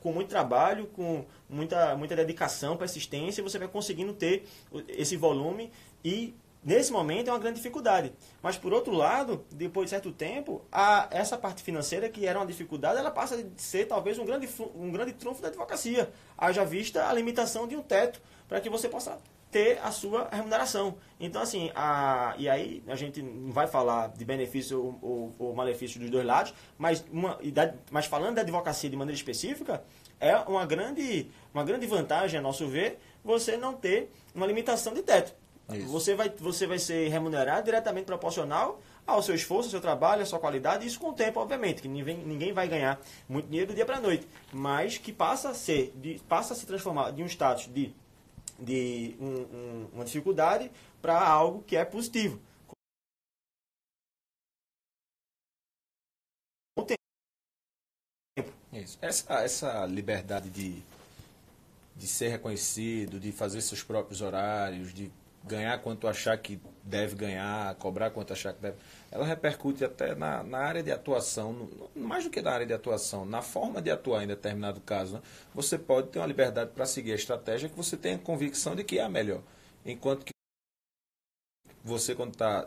com 0.00 0.10
muito 0.12 0.28
trabalho, 0.30 0.86
com 0.88 1.24
muita, 1.48 1.94
muita 1.96 2.16
dedicação, 2.16 2.76
persistência, 2.78 3.42
você 3.42 3.58
vai 3.58 3.68
conseguindo 3.68 4.12
ter 4.14 4.46
esse 4.88 5.16
volume 5.16 5.70
e 6.02 6.34
nesse 6.64 6.92
momento 6.92 7.28
é 7.28 7.32
uma 7.32 7.38
grande 7.38 7.56
dificuldade. 7.56 8.12
Mas 8.42 8.56
por 8.56 8.72
outro 8.72 8.92
lado, 8.92 9.44
depois 9.52 9.86
de 9.86 9.90
certo 9.90 10.10
tempo, 10.10 10.64
a, 10.72 11.08
essa 11.10 11.36
parte 11.36 11.62
financeira 11.62 12.08
que 12.08 12.26
era 12.26 12.38
uma 12.38 12.46
dificuldade, 12.46 12.98
ela 12.98 13.10
passa 13.10 13.36
a 13.36 13.44
ser 13.56 13.86
talvez 13.86 14.18
um 14.18 14.24
grande, 14.24 14.48
um 14.74 14.90
grande 14.90 15.12
trunfo 15.12 15.42
da 15.42 15.48
advocacia. 15.48 16.10
Haja 16.36 16.64
vista 16.64 17.08
a 17.08 17.12
limitação 17.12 17.68
de 17.68 17.76
um 17.76 17.82
teto 17.82 18.20
para 18.48 18.60
que 18.60 18.70
você 18.70 18.88
possa 18.88 19.18
ter 19.54 19.78
a 19.84 19.92
sua 19.92 20.28
remuneração. 20.32 20.96
Então, 21.20 21.40
assim, 21.40 21.70
a, 21.76 22.34
e 22.36 22.48
aí 22.48 22.82
a 22.88 22.96
gente 22.96 23.22
não 23.22 23.52
vai 23.52 23.68
falar 23.68 24.08
de 24.08 24.24
benefício 24.24 24.82
ou, 24.82 24.98
ou, 25.00 25.34
ou 25.38 25.54
malefício 25.54 26.00
dos 26.00 26.10
dois 26.10 26.26
lados, 26.26 26.52
mas, 26.76 27.04
uma, 27.08 27.38
mas 27.88 28.06
falando 28.06 28.34
da 28.34 28.40
advocacia 28.40 28.90
de 28.90 28.96
maneira 28.96 29.16
específica, 29.16 29.84
é 30.18 30.36
uma 30.38 30.66
grande, 30.66 31.30
uma 31.52 31.62
grande 31.62 31.86
vantagem, 31.86 32.36
a 32.36 32.42
nosso 32.42 32.66
ver, 32.66 32.98
você 33.22 33.56
não 33.56 33.74
ter 33.74 34.10
uma 34.34 34.44
limitação 34.44 34.92
de 34.92 35.02
teto. 35.02 35.32
Isso. 35.72 35.88
Você 35.88 36.14
vai, 36.14 36.28
você 36.28 36.66
vai 36.66 36.78
ser 36.78 37.08
remunerado 37.08 37.64
diretamente 37.64 38.04
proporcional 38.04 38.80
ao 39.06 39.22
seu 39.22 39.34
esforço, 39.34 39.68
ao 39.68 39.70
seu 39.70 39.80
trabalho, 39.80 40.22
à 40.22 40.26
sua 40.26 40.38
qualidade, 40.38 40.86
isso 40.86 41.00
com 41.00 41.10
o 41.10 41.14
tempo, 41.14 41.40
obviamente, 41.40 41.80
que 41.82 41.88
ninguém, 41.88 42.18
ninguém 42.18 42.52
vai 42.52 42.68
ganhar 42.68 43.00
muito 43.28 43.46
dinheiro 43.48 43.72
do 43.72 43.74
dia 43.74 43.86
para 43.86 43.96
a 43.96 44.00
noite, 44.00 44.26
mas 44.52 44.98
que 44.98 45.12
passa 45.12 45.50
a 45.50 45.54
ser, 45.54 45.92
de, 45.96 46.18
passa 46.28 46.52
a 46.54 46.56
se 46.56 46.66
transformar 46.66 47.10
de 47.12 47.22
um 47.22 47.26
status 47.26 47.66
de 47.72 47.94
de 48.56 49.16
um- 49.18 49.26
um- 49.56 49.88
uma 49.94 50.04
dificuldade 50.04 50.70
para 51.02 51.20
algo 51.20 51.60
que 51.64 51.76
é 51.76 51.84
positivo. 51.84 52.40
Com 56.76 56.82
o 56.82 56.86
tempo. 56.86 57.00
Isso. 58.72 58.96
Essa, 59.02 59.34
essa 59.42 59.86
liberdade 59.86 60.50
de, 60.50 60.82
de 61.96 62.06
ser 62.06 62.28
reconhecido, 62.28 63.18
de 63.18 63.32
fazer 63.32 63.60
seus 63.60 63.82
próprios 63.82 64.20
horários, 64.20 64.94
de 64.94 65.10
ganhar 65.46 65.78
quanto 65.82 66.08
achar 66.08 66.36
que 66.38 66.58
deve 66.82 67.14
ganhar, 67.14 67.74
cobrar 67.76 68.10
quanto 68.10 68.32
achar 68.32 68.54
que 68.54 68.62
deve, 68.62 68.76
ela 69.10 69.24
repercute 69.26 69.84
até 69.84 70.14
na, 70.14 70.42
na 70.42 70.58
área 70.58 70.82
de 70.82 70.90
atuação, 70.90 71.52
no- 71.52 71.90
mais 71.94 72.24
do 72.24 72.30
que 72.30 72.40
na 72.40 72.50
área 72.50 72.66
de 72.66 72.72
atuação, 72.72 73.24
na 73.26 73.42
forma 73.42 73.80
de 73.82 73.90
atuar 73.90 74.24
em 74.24 74.26
determinado 74.26 74.80
caso. 74.80 75.14
né? 75.16 75.22
Você 75.54 75.78
pode 75.78 76.08
ter 76.08 76.18
uma 76.18 76.26
liberdade 76.26 76.70
para 76.74 76.86
seguir 76.86 77.12
a 77.12 77.16
estratégia 77.16 77.68
que 77.68 77.76
você 77.76 77.96
tenha 77.96 78.18
convicção 78.18 78.74
de 78.74 78.82
que 78.84 78.98
é 78.98 79.02
a 79.02 79.08
melhor. 79.08 79.42
Enquanto 79.84 80.24
que 80.24 80.32
você, 81.84 82.14
quando 82.14 82.32
está 82.32 82.66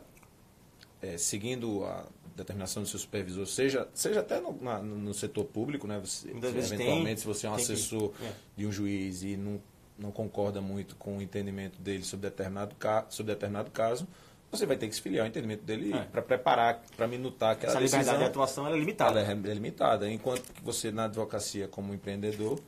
é, 1.01 1.17
seguindo 1.17 1.83
a 1.85 2.05
determinação 2.35 2.83
do 2.83 2.89
seu 2.89 2.99
supervisor, 2.99 3.45
seja, 3.47 3.87
seja 3.93 4.19
até 4.19 4.39
no, 4.39 4.51
na- 4.61 4.79
no 4.81 5.13
setor 5.13 5.45
público, 5.45 5.87
né? 5.87 5.99
Você, 5.99 6.29
eventualmente, 6.29 7.05
tem- 7.05 7.17
se 7.17 7.25
você 7.25 7.47
é 7.47 7.49
um 7.49 7.55
tem 7.55 7.65
que- 7.65 7.71
assessor 7.73 8.13
é. 8.21 8.31
de 8.55 8.65
um 8.67 8.71
juiz 8.71 9.23
e 9.23 9.35
não, 9.35 9.59
não 9.97 10.11
concorda 10.11 10.61
muito 10.61 10.95
com 10.95 11.17
o 11.17 11.21
entendimento 11.21 11.79
dele 11.81 12.03
sobre 12.03 12.29
determinado, 12.29 12.75
ca, 12.75 13.05
sobre 13.09 13.33
determinado 13.33 13.71
caso, 13.71 14.07
você 14.51 14.65
vai 14.65 14.77
ter 14.77 14.87
que 14.87 14.95
se 14.95 15.01
filiar 15.01 15.23
ao 15.23 15.27
entendimento 15.27 15.63
dele 15.63 15.93
É. 15.93 16.03
para 16.03 16.21
preparar, 16.21 16.81
para 16.95 17.07
minutar 17.07 17.51
aquela 17.53 17.71
Essa 17.73 17.79
liberdade 17.79 18.03
decisão. 18.05 18.19
de 18.19 18.29
atuação 18.29 18.67
é 18.67 18.77
limitada. 18.77 19.19
Ela 19.19 19.31
é 19.31 19.53
limitada. 19.53 20.09
Enquanto 20.09 20.53
que 20.53 20.61
você, 20.63 20.91
na 20.91 21.05
advocacia, 21.05 21.67
como 21.67 21.93
empreendedor, 21.93 22.59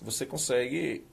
você 0.00 0.24
consegue 0.24 1.04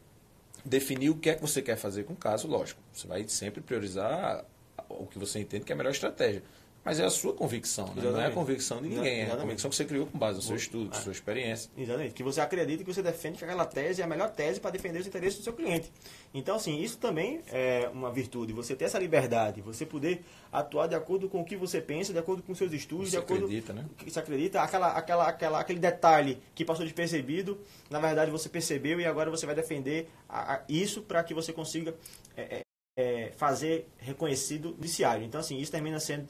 definir 0.63 1.09
o 1.09 1.15
que 1.15 1.29
é 1.29 1.35
que 1.35 1.41
você 1.41 1.61
quer 1.61 1.75
fazer 1.75 2.03
com 2.05 2.13
o 2.13 2.15
caso, 2.15 2.47
lógico. 2.47 2.79
Você 2.93 3.05
vai 3.05 3.27
sempre 3.27 3.59
priorizar 3.61 4.45
o 4.87 5.05
que 5.07 5.19
você 5.19 5.39
entende 5.39 5.65
que 5.65 5.71
é 5.71 5.75
a 5.75 5.77
melhor 5.77 5.91
estratégia. 5.91 6.41
Mas 6.85 6.99
é 6.99 7.05
a 7.05 7.09
sua 7.09 7.33
convicção, 7.33 7.87
né? 7.87 7.93
não 7.95 8.01
é 8.01 8.05
a 8.05 8.09
Exatamente. 8.09 8.33
convicção 8.35 8.81
de 8.81 8.89
ninguém. 8.89 9.05
É 9.05 9.21
a 9.21 9.23
Exatamente. 9.23 9.41
convicção 9.43 9.69
que 9.69 9.75
você 9.77 9.85
criou 9.85 10.05
com 10.05 10.17
base 10.17 10.35
no 10.37 10.41
seu 10.43 10.55
estudo, 10.57 10.93
É. 10.93 10.99
sua 10.99 11.13
experiência. 11.13 11.71
Exatamente. 11.77 12.13
Que 12.13 12.23
você 12.23 12.41
acredita 12.41 12.83
que 12.83 12.93
você 12.93 13.01
defende 13.01 13.37
que 13.37 13.45
aquela 13.45 13.65
tese 13.65 14.01
é 14.01 14.03
a 14.03 14.07
melhor 14.07 14.29
tese 14.31 14.59
para 14.59 14.71
defender 14.71 14.99
os 14.99 15.07
interesses 15.07 15.37
do 15.39 15.43
seu 15.45 15.53
cliente. 15.53 15.89
Então, 16.33 16.57
assim, 16.57 16.81
isso 16.81 16.97
também 16.97 17.41
é 17.47 17.89
uma 17.93 18.11
virtude. 18.11 18.51
Você 18.51 18.75
ter 18.75 18.85
essa 18.85 18.99
liberdade, 18.99 19.61
você 19.61 19.85
poder 19.85 20.25
atuar 20.51 20.87
de 20.87 20.95
acordo 20.95 21.29
com 21.29 21.39
o 21.41 21.45
que 21.45 21.55
você 21.55 21.79
pensa, 21.79 22.11
de 22.11 22.19
acordo 22.19 22.43
com 22.43 22.51
os 22.51 22.57
seus 22.57 22.73
estudos, 22.73 23.05
Você 23.09 23.11
de 23.17 23.23
acordo 23.23 23.45
acredita, 23.45 23.71
né? 23.71 23.85
que 23.97 24.11
você 24.11 24.19
acredita. 24.19 24.61
Aquela, 24.61 24.87
aquela, 24.89 25.27
aquela, 25.29 25.59
aquele 25.61 25.79
detalhe 25.79 26.37
que 26.53 26.65
passou 26.65 26.83
despercebido, 26.85 27.59
na 27.89 27.99
verdade 27.99 28.29
você 28.29 28.49
percebeu 28.49 28.99
e 28.99 29.05
agora 29.05 29.31
você 29.31 29.45
vai 29.45 29.55
defender 29.55 30.09
a- 30.27 30.55
a- 30.55 30.61
isso 30.67 31.01
para 31.01 31.23
que 31.23 31.33
você 31.33 31.53
consiga 31.53 31.95
é, 32.35 32.57
é, 32.57 32.61
é, 32.97 33.31
fazer 33.37 33.87
reconhecido 33.99 34.69
judiciário. 34.75 35.23
Então, 35.23 35.39
assim, 35.39 35.57
isso 35.59 35.71
termina 35.71 35.99
sendo 35.99 36.27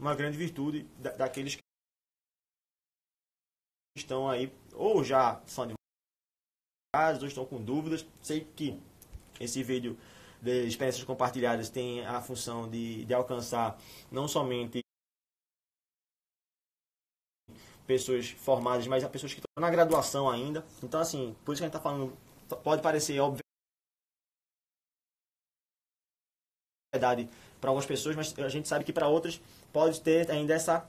uma 0.00 0.14
grande 0.14 0.36
virtude 0.38 0.84
da- 0.98 1.12
daqueles 1.12 1.54
que 1.56 1.62
estão 3.96 4.28
aí, 4.28 4.52
ou 4.74 5.04
já 5.04 5.40
são 5.46 5.64
advogados, 6.94 7.22
ou 7.22 7.28
estão 7.28 7.44
com 7.46 7.62
dúvidas. 7.62 8.06
Sei 8.22 8.44
que 8.44 8.80
esse 9.40 9.62
vídeo 9.62 9.98
de 10.40 10.66
experiências 10.66 11.04
compartilhadas 11.04 11.68
tem 11.68 12.04
a 12.06 12.20
função 12.22 12.68
de, 12.68 13.04
de 13.04 13.14
alcançar 13.14 13.78
não 14.10 14.26
somente 14.26 14.80
pessoas 17.86 18.30
formadas, 18.30 18.86
mas 18.86 19.02
a 19.04 19.08
pessoas 19.08 19.32
que 19.34 19.40
estão 19.40 19.60
na 19.60 19.70
graduação 19.70 20.30
ainda. 20.30 20.64
Então, 20.82 21.00
assim, 21.00 21.36
por 21.44 21.52
isso 21.52 21.60
que 21.60 21.64
a 21.64 21.68
gente 21.68 21.76
está 21.76 21.80
falando 21.80 22.16
pode 22.62 22.82
parecer 22.82 23.18
óbvio 23.20 23.40
verdade 26.92 27.28
para 27.60 27.70
algumas 27.70 27.86
pessoas, 27.86 28.16
mas 28.16 28.34
a 28.38 28.48
gente 28.48 28.68
sabe 28.68 28.84
que 28.84 28.92
para 28.92 29.08
outras 29.08 29.40
pode 29.72 30.00
ter 30.00 30.30
ainda 30.30 30.54
essa 30.54 30.86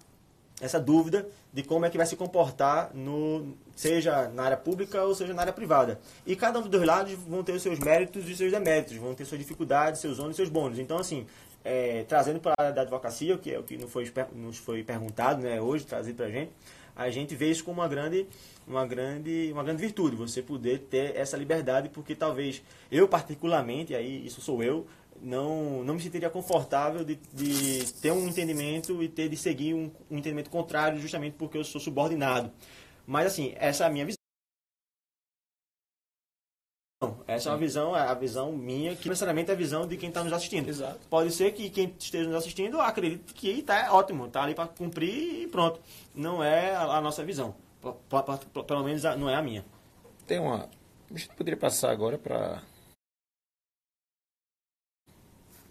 essa 0.60 0.80
dúvida 0.80 1.28
de 1.52 1.64
como 1.64 1.86
é 1.86 1.90
que 1.90 1.98
vai 1.98 2.06
se 2.06 2.16
comportar 2.16 2.92
no 2.94 3.56
seja 3.76 4.30
na 4.30 4.44
área 4.44 4.58
pública 4.58 5.04
ou 5.04 5.16
seja 5.16 5.34
na 5.34 5.42
área 5.42 5.52
privada. 5.52 6.00
E 6.24 6.36
cada 6.36 6.60
um 6.60 6.62
dos 6.62 6.86
lados 6.86 7.14
vão 7.14 7.44
ter 7.44 7.54
os 7.54 7.64
seus 7.64 7.80
méritos 7.80 8.30
e 8.30 8.32
os 8.32 8.38
seus 8.38 8.52
deméritos, 8.52 8.96
vão 8.98 9.16
ter 9.16 9.26
suas 9.26 9.40
dificuldades, 9.40 10.00
seus 10.00 10.20
ônus 10.20 10.34
e 10.34 10.38
seus 10.38 10.50
bônus. 10.50 10.78
Então 10.78 11.00
assim, 11.00 11.26
é, 11.66 12.06
trazendo 12.08 12.40
para 12.40 12.54
a 12.58 12.64
área 12.64 12.74
da 12.74 12.82
advocacia, 12.84 13.38
que 13.38 13.52
é 13.52 13.60
o 13.60 13.64
que 13.64 13.76
nos 13.76 13.92
foi, 13.92 14.12
nos 14.34 14.58
foi 14.58 14.84
perguntado 14.84 15.42
né, 15.42 15.60
hoje, 15.60 15.86
trazido 15.86 16.18
para 16.18 16.28
a 16.28 16.32
gente, 16.32 16.52
a 16.96 17.10
gente 17.10 17.36
vê 17.36 17.50
isso 17.50 17.64
como 17.64 17.82
uma 17.82 17.88
grande, 17.88 18.28
uma, 18.68 18.86
grande, 18.86 19.50
uma 19.52 19.64
grande 19.64 19.82
virtude, 19.82 20.16
você 20.16 20.42
poder 20.42 20.80
ter 20.90 21.16
essa 21.16 21.38
liberdade, 21.38 21.90
porque 21.90 22.14
talvez 22.14 22.62
eu 22.92 23.08
particularmente, 23.08 23.96
aí 23.96 24.26
isso 24.26 24.42
sou 24.42 24.62
eu, 24.62 24.86
não, 25.22 25.84
não 25.84 25.94
me 25.94 26.02
sentiria 26.02 26.30
confortável 26.30 27.04
de, 27.04 27.16
de 27.34 27.94
ter 28.02 28.12
um 28.12 28.28
entendimento 28.28 29.02
e 29.04 29.08
ter 29.08 29.30
de 29.30 29.38
seguir 29.38 29.74
um, 29.74 29.92
um 30.10 30.18
entendimento 30.18 30.50
contrário 30.50 31.00
justamente 31.00 31.36
porque 31.38 31.58
eu 31.58 31.64
sou 31.64 31.80
subordinado. 31.80 32.52
Mas 33.06 33.28
assim, 33.28 33.54
essa 33.58 33.84
é 33.84 33.88
a 33.88 33.90
minha 33.90 34.06
visão. 34.06 34.18
Essa 37.28 37.50
é 37.50 37.52
uma 37.52 37.58
visão, 37.58 37.98
é 37.98 38.02
a 38.02 38.14
visão 38.14 38.52
minha, 38.52 38.96
que 38.96 39.10
necessariamente 39.10 39.50
é 39.50 39.54
a 39.54 39.58
visão 39.58 39.88
de 39.88 39.98
quem 39.98 40.10
está 40.10 40.24
nos 40.24 40.34
assistindo. 40.34 40.70
Exato. 40.70 41.00
Pode 41.10 41.32
ser 41.32 41.52
que 41.52 41.70
quem 41.70 41.96
esteja 41.98 42.26
nos 42.28 42.36
assistindo 42.38 42.80
acredite 42.80 43.34
que 43.34 43.50
está 43.50 43.92
ótimo, 43.94 44.28
está 44.28 44.44
ali 44.44 44.54
para 44.54 44.68
cumprir 44.68 45.44
e 45.44 45.48
pronto. 45.48 45.80
Não 46.14 46.44
é 46.44 46.76
a, 46.76 46.84
a 46.84 47.02
nossa 47.02 47.24
visão. 47.24 47.56
P 47.82 48.64
pelo 48.64 48.84
menos 48.84 49.04
não 49.18 49.30
é 49.30 49.36
a 49.36 49.42
minha. 49.42 49.66
Tem 50.28 50.40
uma. 50.40 50.70
A 51.10 51.18
gente 51.18 51.30
poderia 51.36 51.58
passar 51.58 51.92
agora 51.92 52.18
para 52.18 52.62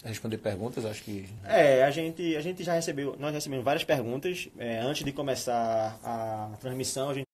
responder 0.09 0.39
perguntas, 0.39 0.85
acho 0.85 1.03
que. 1.03 1.29
É, 1.45 1.85
a 1.85 1.91
gente, 1.91 2.37
a 2.37 2.41
gente 2.41 2.65
já 2.65 2.73
recebeu, 2.75 3.17
nós 3.19 3.33
recebemos 3.33 3.65
várias 3.65 3.85
perguntas. 3.85 4.49
É, 4.59 4.79
antes 4.81 5.05
de 5.05 5.13
começar 5.13 6.01
a 6.03 6.57
transmissão, 6.61 7.11
a 7.11 7.15
gente 7.15 7.27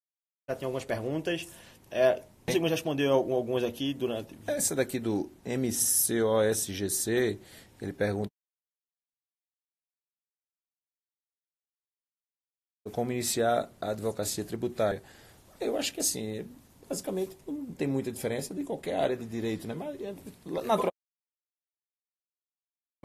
já 0.49 0.57
tem 0.57 0.67
algumas 0.67 0.85
perguntas. 0.85 1.47
É, 1.91 2.23
conseguimos 2.45 2.71
responder 2.71 3.09
algumas 3.09 3.63
aqui 3.63 3.95
durante. 3.95 4.37
Essa 4.47 4.75
daqui 4.75 4.99
do 4.99 5.31
MCOSGC, 5.45 7.39
ele 7.81 7.93
pergunta. 7.93 8.29
Como 12.93 13.13
iniciar 13.13 13.71
a 13.81 13.91
advocacia 13.91 14.45
tributária? 14.45 15.03
Eu 15.61 15.77
acho 15.77 15.93
que 15.93 16.01
assim, 16.01 16.49
basicamente 16.89 17.37
não 17.47 17.67
tem 17.75 17.89
muita 17.89 18.13
diferença 18.13 18.55
de 18.55 18.63
qualquer 18.65 18.95
área 18.95 19.17
de 19.17 19.27
direito, 19.27 19.67
né? 19.67 19.75
Mas 19.75 20.01
é, 20.01 20.15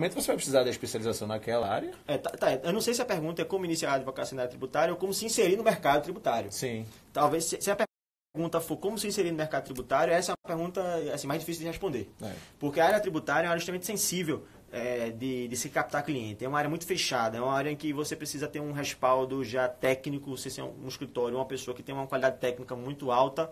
naturalmente 0.01 0.13
você 0.13 0.27
vai 0.27 0.35
precisar 0.35 0.63
da 0.63 0.69
especialização 0.69 1.27
naquela 1.27 1.67
área. 1.67 1.91
É, 2.07 2.17
tá, 2.17 2.29
tá, 2.31 2.53
eu 2.63 2.73
não 2.73 2.81
sei 2.81 2.93
se 2.93 3.01
a 3.01 3.05
pergunta 3.05 3.41
é 3.41 3.45
como 3.45 3.65
iniciar 3.65 3.91
a 3.91 3.95
advocacia 3.95 4.35
na 4.35 4.43
área 4.43 4.49
tributária 4.49 4.93
ou 4.93 4.99
como 4.99 5.13
se 5.13 5.25
inserir 5.25 5.55
no 5.55 5.63
mercado 5.63 6.03
tributário. 6.03 6.51
Sim. 6.51 6.85
Talvez, 7.13 7.45
se, 7.45 7.61
se 7.61 7.71
a 7.71 7.77
pergunta 8.33 8.59
for 8.59 8.77
como 8.77 8.97
se 8.97 9.07
inserir 9.07 9.31
no 9.31 9.37
mercado 9.37 9.65
tributário, 9.65 10.13
essa 10.13 10.31
é 10.31 10.33
uma 10.33 10.55
pergunta 10.55 10.81
assim, 11.13 11.27
mais 11.27 11.41
difícil 11.41 11.61
de 11.61 11.67
responder. 11.67 12.09
É. 12.21 12.31
Porque 12.59 12.79
a 12.79 12.85
área 12.85 12.99
tributária 12.99 13.45
é 13.45 13.47
uma 13.47 13.51
área 13.51 13.59
extremamente 13.59 13.85
sensível 13.85 14.45
é, 14.71 15.09
de, 15.09 15.47
de 15.47 15.57
se 15.57 15.69
captar 15.69 16.03
cliente. 16.03 16.43
É 16.43 16.47
uma 16.47 16.57
área 16.57 16.69
muito 16.69 16.85
fechada, 16.85 17.37
é 17.37 17.41
uma 17.41 17.53
área 17.53 17.69
em 17.69 17.75
que 17.75 17.93
você 17.93 18.15
precisa 18.15 18.47
ter 18.47 18.59
um 18.59 18.71
respaldo 18.71 19.43
já 19.43 19.67
técnico, 19.67 20.35
você 20.35 20.49
ser 20.49 20.63
um, 20.63 20.73
um 20.83 20.87
escritório, 20.87 21.37
uma 21.37 21.45
pessoa 21.45 21.75
que 21.75 21.83
tem 21.83 21.93
uma 21.93 22.07
qualidade 22.07 22.37
técnica 22.39 22.75
muito 22.75 23.11
alta 23.11 23.51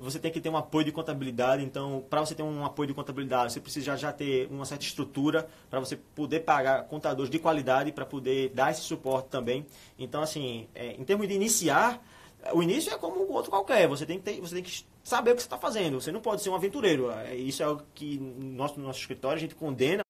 você 0.00 0.18
tem 0.18 0.32
que 0.32 0.40
ter 0.40 0.48
um 0.48 0.56
apoio 0.56 0.84
de 0.84 0.92
contabilidade. 0.92 1.62
Então, 1.62 2.04
para 2.08 2.20
você 2.20 2.34
ter 2.34 2.42
um 2.42 2.64
apoio 2.64 2.88
de 2.88 2.94
contabilidade, 2.94 3.52
você 3.52 3.60
precisa 3.60 3.96
já 3.96 4.12
ter 4.12 4.48
uma 4.50 4.64
certa 4.64 4.84
estrutura 4.84 5.48
para 5.68 5.78
você 5.78 5.96
poder 5.96 6.40
pagar 6.40 6.84
contadores 6.84 7.30
de 7.30 7.38
qualidade 7.38 7.92
para 7.92 8.06
poder 8.06 8.48
dar 8.50 8.70
esse 8.70 8.80
suporte 8.80 9.28
também. 9.28 9.66
Então, 9.98 10.22
assim, 10.22 10.68
é, 10.74 10.92
em 10.92 11.04
termos 11.04 11.28
de 11.28 11.34
iniciar, 11.34 12.02
o 12.54 12.62
início 12.62 12.92
é 12.92 12.98
como 12.98 13.20
o 13.20 13.32
outro 13.32 13.50
qualquer. 13.50 13.86
Você 13.88 14.06
tem 14.06 14.18
que, 14.18 14.24
ter, 14.24 14.40
você 14.40 14.54
tem 14.54 14.64
que 14.64 14.84
saber 15.04 15.32
o 15.32 15.34
que 15.36 15.42
você 15.42 15.46
está 15.46 15.58
fazendo. 15.58 16.00
Você 16.00 16.10
não 16.10 16.20
pode 16.20 16.42
ser 16.42 16.48
um 16.50 16.54
aventureiro. 16.54 17.10
É, 17.10 17.34
isso 17.36 17.62
é 17.62 17.68
o 17.68 17.78
que 17.94 18.18
no 18.18 18.52
nosso, 18.52 18.80
no 18.80 18.86
nosso 18.86 19.00
escritório 19.00 19.36
a 19.36 19.40
gente 19.40 19.54
condena 19.54 20.02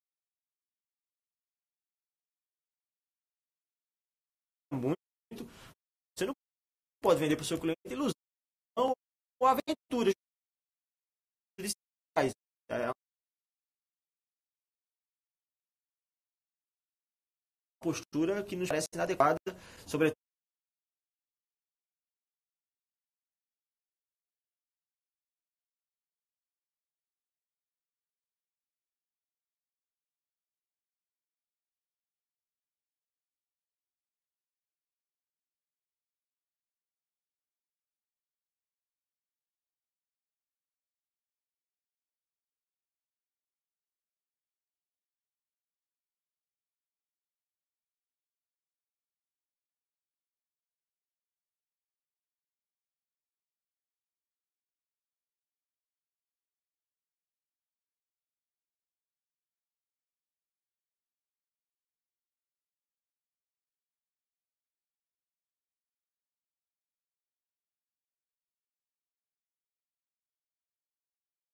muito. 4.71 4.95
Você 6.15 6.25
não 6.25 6.33
pode 7.01 7.19
vender 7.19 7.35
para 7.35 7.43
o 7.43 7.45
seu 7.45 7.59
cliente 7.59 7.79
ilusão 7.85 8.20
ou 9.41 9.47
aventuras 9.47 10.13
judiciais. 11.57 12.33
É 12.69 12.91
postura 17.81 18.43
que 18.43 18.55
nos 18.55 18.69
parece 18.69 18.87
inadequada, 18.93 19.39
sobretudo 19.87 20.30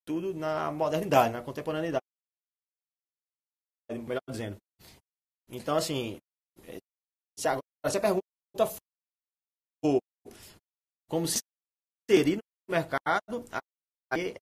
tudo 0.07 0.33
na 0.33 0.71
modernidade, 0.71 1.33
na 1.33 1.43
contemporaneidade, 1.43 2.01
melhor 3.91 4.21
dizendo. 4.29 4.55
Então, 5.49 5.75
assim, 5.75 6.17
se, 7.37 7.47
agora, 7.47 7.61
se 7.91 7.97
a 7.97 8.01
pergunta 8.01 8.65
for 9.83 9.99
como 11.09 11.27
se 11.27 11.39
inserir 12.09 12.37
no 12.37 12.71
mercado, 12.71 13.43
aí 14.09 14.33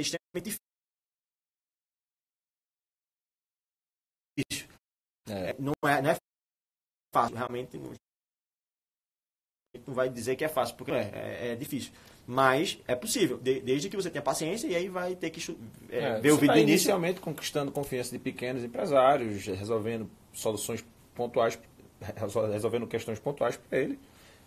extremamente 0.00 0.58
difícil. 4.36 4.68
É. 5.28 5.54
Não, 5.58 5.72
é, 5.84 6.02
não 6.02 6.10
é 6.10 6.16
fácil, 7.12 7.36
realmente. 7.36 7.78
Não, 7.78 7.92
não 9.86 9.94
vai 9.94 10.08
dizer 10.08 10.36
que 10.36 10.44
é 10.44 10.48
fácil, 10.48 10.76
porque 10.76 10.92
é, 10.92 11.10
é, 11.14 11.48
é 11.52 11.56
difícil. 11.56 11.92
Mas 12.26 12.78
é 12.86 12.94
possível, 12.94 13.38
de, 13.38 13.60
desde 13.60 13.88
que 13.88 13.96
você 13.96 14.08
tenha 14.08 14.22
paciência 14.22 14.66
e 14.68 14.76
aí 14.76 14.88
vai 14.88 15.16
ter 15.16 15.30
que 15.30 15.40
é, 15.90 15.98
é, 15.98 16.20
ver 16.20 16.30
o 16.30 16.36
vídeo 16.36 16.54
tá 16.54 16.58
início. 16.58 16.74
inicialmente 16.74 17.20
conquistando 17.20 17.72
confiança 17.72 18.12
de 18.12 18.18
pequenos 18.18 18.62
empresários, 18.62 19.44
resolvendo 19.46 20.08
soluções 20.32 20.84
pontuais, 21.14 21.58
resolvendo 22.50 22.86
questões 22.86 23.18
pontuais 23.18 23.56
para 23.56 23.78
ele 23.78 23.98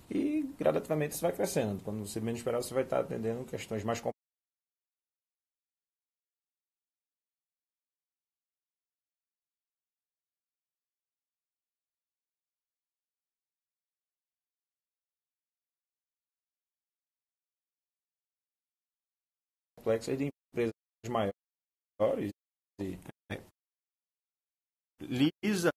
e 0.09 0.49
gradativamente 0.57 1.15
isso 1.15 1.21
vai 1.21 1.31
crescendo. 1.31 1.81
Quando 1.83 2.05
você 2.05 2.19
menos 2.19 2.39
esperar, 2.39 2.61
você 2.61 2.73
vai 2.73 2.83
estar 2.83 2.99
atendendo 2.99 3.43
questões 3.43 3.83
mais 3.83 3.99
complexas. 3.99 4.14
Complexas 19.85 20.17
de 20.17 20.31
empresas 20.51 20.73
maiores. 21.07 22.31
E... 22.81 22.97
Lisa. 24.99 25.69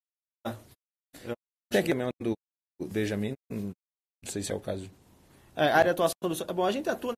Tem 1.71 1.81
aqui 1.83 1.93
mesmo 1.93 2.11
do 2.19 2.33
Benjamin, 2.89 3.35
não 3.53 3.75
sei 4.25 4.43
se 4.43 4.51
é 4.51 4.55
o 4.55 4.61
caso. 4.61 4.91
É, 5.55 5.65
área 5.65 5.93
de 5.93 6.01
atuação 6.01 6.15
do. 6.23 6.55
Bom, 6.55 6.65
a 6.65 6.73
gente 6.73 6.89
atua 6.89 7.13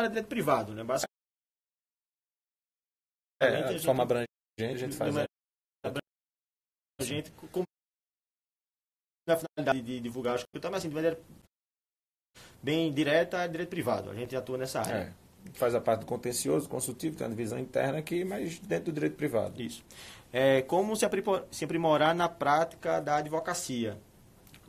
área 0.00 0.08
de 0.08 0.14
direito 0.14 0.28
privado, 0.28 0.72
né? 0.74 0.82
Basicamente, 0.84 1.10
É, 3.42 3.46
a 3.46 3.62
de 3.68 3.72
gente- 3.74 3.84
forma 3.86 4.02
abrangente, 4.02 4.28
a 4.58 4.76
gente 4.76 4.96
faz. 4.96 5.14
Não 5.14 5.22
é- 5.22 5.26
a- 5.84 7.04
gente 7.04 7.30
com 7.32 7.62
na 9.26 9.36
finalidade 9.36 9.82
de 9.82 10.00
divulgar 10.00 10.34
o 10.34 10.36
escritório, 10.36 10.72
mas 10.72 10.80
assim, 10.82 10.88
de 10.88 10.94
maneira 10.94 11.20
bem 12.62 12.92
direta, 12.92 13.38
é 13.42 13.48
direito 13.48 13.70
privado. 13.70 14.10
A 14.10 14.14
gente 14.14 14.34
atua 14.36 14.58
nessa 14.58 14.80
área. 14.80 15.14
É, 15.46 15.50
faz 15.54 15.74
a 15.74 15.80
parte 15.80 16.00
do 16.00 16.06
contencioso, 16.06 16.68
consultivo, 16.68 17.16
tem 17.16 17.26
uma 17.26 17.30
divisão 17.34 17.58
interna 17.58 17.98
aqui, 17.98 18.24
mas 18.24 18.58
dentro 18.58 18.86
do 18.86 18.92
direito 18.92 19.16
privado. 19.16 19.60
Isso. 19.62 19.84
É, 20.32 20.62
como 20.62 20.94
se 20.96 21.04
aprimo- 21.04 21.42
se 21.50 21.64
aprimorar 21.64 22.14
na 22.14 22.28
prática 22.28 23.00
da 23.00 23.16
advocacia? 23.16 23.98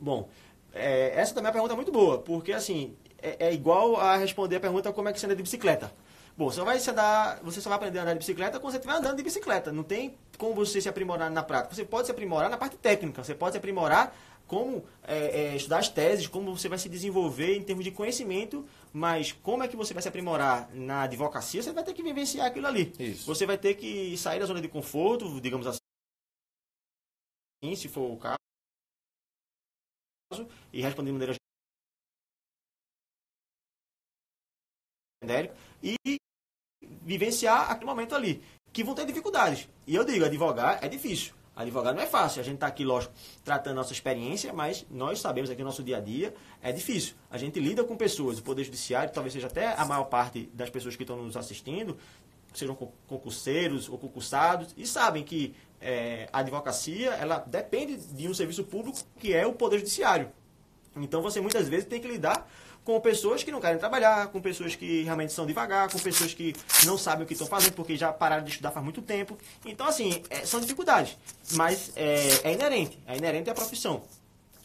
Bom, 0.00 0.28
é, 0.72 1.08
essa 1.20 1.34
também 1.34 1.48
é 1.48 1.50
uma 1.50 1.52
pergunta 1.54 1.76
muito 1.76 1.92
boa, 1.92 2.20
porque 2.22 2.52
assim, 2.52 2.96
é, 3.22 3.48
é 3.48 3.52
igual 3.52 3.96
a 3.96 4.16
responder 4.16 4.56
a 4.56 4.60
pergunta 4.60 4.92
como 4.92 5.08
é 5.08 5.12
que 5.12 5.20
você 5.20 5.26
anda 5.26 5.36
de 5.36 5.42
bicicleta. 5.42 5.92
Bom, 6.36 6.50
você, 6.50 6.62
vai 6.62 6.78
se 6.78 6.90
andar, 6.90 7.40
você 7.42 7.60
só 7.60 7.68
vai 7.68 7.76
aprender 7.76 7.98
a 7.98 8.02
andar 8.02 8.14
de 8.14 8.18
bicicleta 8.18 8.58
quando 8.58 8.72
você 8.72 8.78
estiver 8.78 8.96
andando 8.96 9.16
de 9.16 9.22
bicicleta. 9.22 9.70
Não 9.70 9.82
tem 9.82 10.16
como 10.38 10.54
você 10.54 10.80
se 10.80 10.88
aprimorar 10.88 11.30
na 11.30 11.42
prática. 11.42 11.74
Você 11.74 11.84
pode 11.84 12.06
se 12.06 12.10
aprimorar 12.12 12.48
na 12.48 12.56
parte 12.56 12.76
técnica, 12.76 13.22
você 13.22 13.34
pode 13.34 13.52
se 13.52 13.58
aprimorar 13.58 14.16
como 14.46 14.84
é, 15.04 15.52
é, 15.52 15.56
estudar 15.56 15.78
as 15.78 15.88
teses, 15.88 16.26
como 16.26 16.54
você 16.56 16.68
vai 16.68 16.78
se 16.78 16.88
desenvolver 16.88 17.56
em 17.56 17.62
termos 17.62 17.84
de 17.84 17.90
conhecimento, 17.90 18.66
mas 18.92 19.32
como 19.32 19.62
é 19.62 19.68
que 19.68 19.76
você 19.76 19.94
vai 19.94 20.02
se 20.02 20.08
aprimorar 20.08 20.68
na 20.74 21.02
advocacia, 21.02 21.62
você 21.62 21.72
vai 21.72 21.84
ter 21.84 21.94
que 21.94 22.02
vivenciar 22.02 22.46
aquilo 22.48 22.66
ali. 22.66 22.92
Isso. 22.98 23.24
Você 23.26 23.46
vai 23.46 23.56
ter 23.56 23.74
que 23.74 24.16
sair 24.18 24.40
da 24.40 24.46
zona 24.46 24.60
de 24.60 24.68
conforto, 24.68 25.40
digamos 25.40 25.66
assim, 25.66 25.78
se 27.76 27.88
for 27.88 28.12
o 28.12 28.16
caso, 28.18 28.36
e 30.72 30.82
responder 30.82 31.08
de 31.08 31.12
maneira 31.12 31.41
genérica, 35.22 35.54
e 35.82 35.96
vivenciar 37.02 37.70
aquele 37.70 37.86
momento 37.86 38.14
ali, 38.14 38.42
que 38.72 38.82
vão 38.82 38.94
ter 38.94 39.06
dificuldades. 39.06 39.68
E 39.86 39.94
eu 39.94 40.04
digo, 40.04 40.24
advogar 40.24 40.78
é 40.82 40.88
difícil. 40.88 41.32
Advogar 41.54 41.94
não 41.94 42.02
é 42.02 42.06
fácil. 42.06 42.40
A 42.40 42.44
gente 42.44 42.54
está 42.54 42.66
aqui, 42.66 42.84
lógico, 42.84 43.12
tratando 43.44 43.76
nossa 43.76 43.92
experiência, 43.92 44.52
mas 44.52 44.86
nós 44.90 45.20
sabemos 45.20 45.50
aqui 45.50 45.60
no 45.60 45.66
nosso 45.66 45.82
dia 45.82 45.98
a 45.98 46.00
dia, 46.00 46.34
é 46.62 46.72
difícil. 46.72 47.14
A 47.30 47.36
gente 47.36 47.60
lida 47.60 47.84
com 47.84 47.94
pessoas, 47.96 48.38
o 48.38 48.42
Poder 48.42 48.64
Judiciário, 48.64 49.12
talvez 49.12 49.32
seja 49.34 49.46
até 49.48 49.74
a 49.74 49.84
maior 49.84 50.04
parte 50.04 50.48
das 50.54 50.70
pessoas 50.70 50.96
que 50.96 51.02
estão 51.02 51.16
nos 51.22 51.36
assistindo, 51.36 51.98
sejam 52.54 52.74
con- 52.74 52.90
concurseiros 53.06 53.88
ou 53.88 53.98
concursados, 53.98 54.74
e 54.76 54.86
sabem 54.86 55.22
que 55.22 55.54
é, 55.80 56.28
a 56.32 56.38
advocacia, 56.38 57.10
ela 57.10 57.38
depende 57.38 57.96
de 57.96 58.28
um 58.28 58.34
serviço 58.34 58.64
público 58.64 58.98
que 59.18 59.34
é 59.34 59.46
o 59.46 59.52
Poder 59.52 59.78
Judiciário. 59.78 60.30
Então 60.96 61.20
você 61.20 61.40
muitas 61.40 61.68
vezes 61.68 61.86
tem 61.86 62.00
que 62.00 62.08
lidar 62.08 62.48
com 62.84 63.00
pessoas 63.00 63.42
que 63.42 63.50
não 63.50 63.60
querem 63.60 63.78
trabalhar, 63.78 64.28
com 64.28 64.40
pessoas 64.40 64.74
que 64.74 65.02
realmente 65.02 65.32
são 65.32 65.46
devagar, 65.46 65.90
com 65.90 65.98
pessoas 65.98 66.34
que 66.34 66.54
não 66.84 66.98
sabem 66.98 67.24
o 67.24 67.26
que 67.26 67.32
estão 67.32 67.46
fazendo 67.46 67.74
porque 67.74 67.96
já 67.96 68.12
pararam 68.12 68.44
de 68.44 68.50
estudar 68.50 68.70
faz 68.70 68.84
muito 68.84 69.02
tempo. 69.02 69.38
Então, 69.64 69.86
assim, 69.86 70.22
é, 70.30 70.44
são 70.44 70.60
dificuldades, 70.60 71.16
mas 71.52 71.92
é, 71.96 72.48
é 72.48 72.52
inerente, 72.52 72.98
é 73.06 73.16
inerente 73.16 73.50
à 73.50 73.54
profissão. 73.54 74.02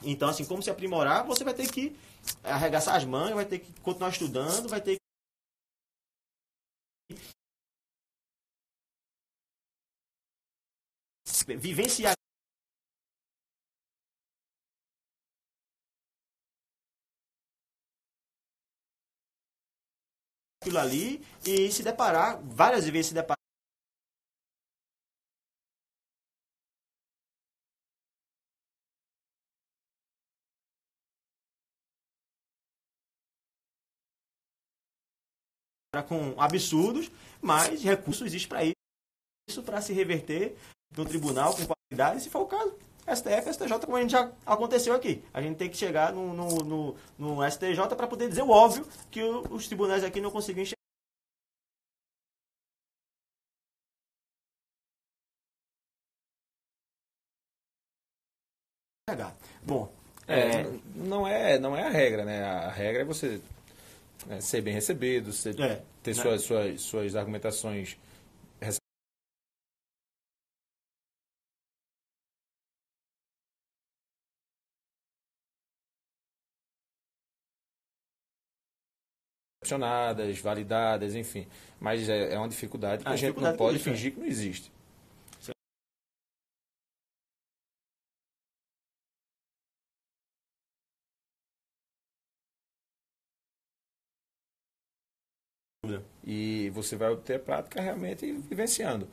Então, 0.04 0.30
assim, 0.30 0.46
como 0.46 0.62
se 0.62 0.70
aprimorar, 0.70 1.26
você 1.26 1.44
vai 1.44 1.54
ter 1.54 1.70
que 1.70 1.96
arregaçar 2.44 2.96
as 2.96 3.06
mangas, 3.06 3.36
vai 3.36 3.46
ter 3.46 3.60
que 3.60 3.72
continuar 3.82 4.10
estudando, 4.10 4.68
vai 4.68 4.82
ter 4.82 4.96
que 4.96 4.98
vivenciar 11.56 12.14
aquilo 20.68 20.80
ali 20.80 21.26
e 21.46 21.72
se 21.72 21.82
deparar, 21.82 22.42
várias 22.44 22.86
vezes 22.88 23.08
se 23.08 23.14
deparar 23.14 23.38
com 36.08 36.40
absurdos, 36.40 37.10
mas 37.42 37.82
recurso 37.82 38.24
existe 38.26 38.48
para 38.48 38.64
isso, 38.64 39.64
para 39.64 39.82
se 39.82 39.94
reverter 39.94 40.56
no 40.96 41.06
tribunal 41.06 41.56
com 41.56 41.66
qualidade, 41.66 42.22
se 42.22 42.30
for 42.30 42.42
o 42.42 42.46
caso. 42.46 42.87
STF, 43.08 43.50
STJ, 43.50 43.80
como 43.86 43.98
a 43.98 44.02
gente 44.02 44.12
já 44.12 44.32
aconteceu 44.46 44.94
aqui. 44.94 45.24
A 45.34 45.42
gente 45.42 45.58
tem 45.58 45.70
que 45.70 45.78
chegar 45.78 46.12
no, 46.14 46.34
no, 46.34 46.48
no, 46.64 46.96
no 47.18 47.44
STJ 47.44 47.96
para 47.96 48.08
poder 48.08 48.28
dizer 48.30 48.42
o 48.44 48.50
óbvio 48.50 48.86
que 49.10 49.22
o- 49.24 49.44
os 49.52 49.68
tribunais 49.68 50.04
aqui 50.04 50.20
não 50.22 50.32
conseguiam 50.32 50.64
enxergar. 59.10 59.36
Bom, 59.64 59.90
É, 60.28 60.62
é, 60.62 60.80
não 60.96 61.26
é 61.28 61.58
não 61.60 61.76
é 61.76 61.84
a 61.88 61.90
regra, 61.90 62.26
né? 62.26 62.44
A 62.44 62.70
regra 62.70 63.02
é 63.02 63.06
você 63.06 63.40
né, 64.28 64.42
ser 64.42 64.62
bem 64.62 64.74
recebido, 64.74 65.34
você 65.34 65.52
É, 65.52 65.82
ter 66.04 66.16
né? 66.16 66.22
suas, 66.22 66.42
suas, 66.44 66.82
suas 66.82 67.16
argumentações 67.16 67.98
recepcionadas, 79.68 80.40
validadas, 80.40 81.16
enfim. 81.16 81.46
Mas 81.80 82.08
é, 82.08 82.34
é 82.34 82.38
uma 82.38 82.48
dificuldade 82.48 83.04
que 83.04 83.10
Ah, 83.10 83.14
a 83.14 83.18
gente 83.18 83.40
não 83.40 83.56
pode 83.56 83.76
existe, 83.76 83.90
fingir 83.90 84.14
que 84.14 84.20
não 84.20 84.28
existe. 84.28 84.72
E 96.24 96.70
você 96.74 96.96
vai 96.96 97.10
obter 97.10 97.36
a 97.36 97.40
prática 97.40 97.82
realmente 97.82 98.32
vivenciando. 98.32 99.08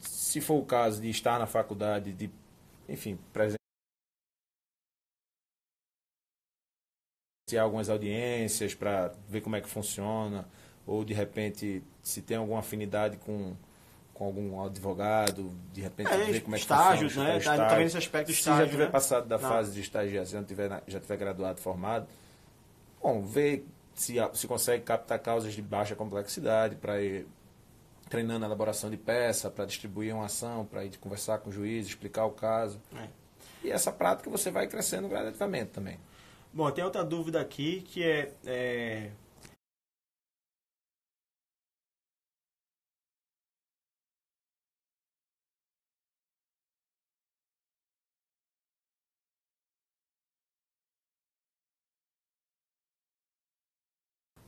Se 0.00 0.40
for 0.40 0.54
o 0.60 0.64
caso 0.64 1.00
de 1.00 1.08
estar 1.10 1.38
na 1.38 1.46
faculdade, 1.46 2.12
de, 2.12 2.30
enfim, 2.88 3.18
presenciar 7.46 7.62
algumas 7.64 7.88
audiências 7.88 8.74
para 8.74 9.12
ver 9.28 9.40
como 9.40 9.54
é 9.54 9.60
que 9.60 9.68
funciona, 9.68 10.44
ou 10.84 11.04
de 11.04 11.14
repente 11.14 11.80
se 12.02 12.20
tem 12.20 12.36
alguma 12.36 12.58
afinidade 12.58 13.16
com, 13.18 13.54
com 14.12 14.24
algum 14.24 14.60
advogado, 14.64 15.52
de 15.72 15.80
repente 15.80 16.10
É, 16.12 16.16
ver 16.24 16.40
como 16.40 16.56
é 16.56 16.58
que 16.58 16.64
estágios, 16.64 17.12
funciona. 17.12 17.34
né? 17.34 17.40
chutar 17.40 17.50
Tá- 17.50 17.62
estágio. 17.62 17.70
tá 17.70 17.76
vendo 17.76 17.86
esse 17.86 17.98
aspecto 17.98 18.26
de 18.26 18.32
Se 18.34 18.40
estágio, 18.40 18.64
já 18.64 18.70
tiver 18.72 18.84
né? 18.86 18.90
passado 18.90 19.28
da 19.28 19.38
Não. 19.38 19.48
fase 19.48 19.72
de 19.72 19.80
estagiar, 19.80 20.26
se 20.26 20.32
já 20.32 20.42
tiver, 20.42 20.82
já 20.88 20.98
tiver 20.98 21.16
graduado, 21.16 21.60
formado, 21.60 22.08
bom, 23.00 23.22
ver 23.22 23.64
se, 23.94 24.16
se 24.34 24.48
consegue 24.48 24.82
captar 24.82 25.20
causas 25.20 25.54
de 25.54 25.62
baixa 25.62 25.94
complexidade 25.94 26.74
para 26.74 27.00
ir 27.00 27.28
treinando 28.10 28.44
a 28.44 28.48
elaboração 28.48 28.90
de 28.90 28.96
peça, 28.96 29.48
para 29.48 29.66
distribuir 29.66 30.12
uma 30.16 30.24
ação, 30.26 30.64
para 30.66 30.84
ir 30.84 30.96
conversar 30.98 31.38
com 31.38 31.50
o 31.50 31.52
juiz, 31.52 31.86
explicar 31.86 32.24
o 32.24 32.32
caso. 32.32 32.80
É. 32.96 33.06
E 33.62 33.70
essa 33.70 33.92
prática 33.92 34.28
você 34.28 34.50
vai 34.50 34.66
crescendo 34.66 35.08
gradativamente 35.08 35.70
também. 35.70 35.96
Bom, 36.56 36.70
tem 36.72 36.82
outra 36.82 37.04
dúvida 37.04 37.38
aqui 37.38 37.82
que 37.82 38.02
é, 38.02 38.32
é, 38.46 39.10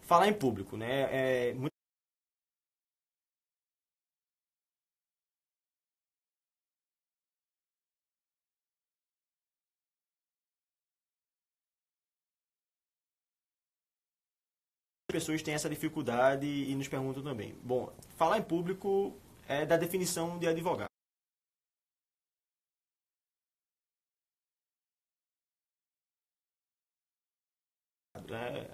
falar 0.02 0.26
em 0.28 0.32
público, 0.32 0.76
né? 0.76 1.02
É, 1.50 1.54
pessoas 15.18 15.42
têm 15.42 15.54
essa 15.54 15.68
dificuldade 15.68 16.46
e 16.46 16.74
nos 16.76 16.86
perguntam 16.86 17.22
também. 17.22 17.54
Bom, 17.62 17.92
falar 18.16 18.38
em 18.38 18.42
público 18.42 19.16
é 19.48 19.66
da 19.66 19.76
definição 19.76 20.38
de 20.38 20.46
advogado. 20.46 20.88
É, 28.30 28.70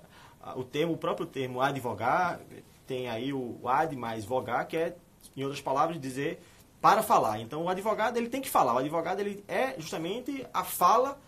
o 0.57 0.65
termo, 0.65 0.95
o 0.95 0.99
próprio 0.99 1.27
termo 1.27 1.61
advogar, 1.61 2.41
tem 2.87 3.09
aí 3.09 3.33
o 3.33 3.67
ad 3.67 3.95
mais 3.97 4.25
vogar, 4.25 4.67
que 4.67 4.77
é, 4.77 4.97
em 5.35 5.43
outras 5.45 5.63
palavras, 5.63 5.99
dizer 6.01 6.43
para 6.81 7.03
falar. 7.03 7.41
Então, 7.41 7.65
o 7.65 7.69
advogado 7.71 8.19
ele 8.19 8.29
tem 8.29 8.43
que 8.43 8.51
falar. 8.51 8.75
O 8.75 8.79
advogado 8.79 9.21
ele 9.21 9.43
é 9.49 9.81
justamente 9.81 10.47
a 10.53 10.63
fala 10.63 11.19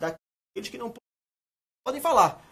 daqueles 0.00 0.70
que 0.70 0.78
não 0.78 0.94
podem 1.84 2.00
falar. 2.00 2.47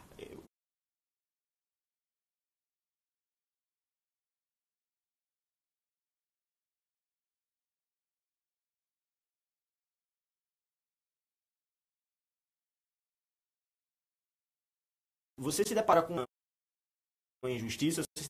Você 15.39 15.65
se 15.65 15.75
depara 15.75 16.03
com 16.03 16.15
uma 16.15 17.51
injustiça, 17.51 18.03
você 18.03 18.25
se 18.25 18.29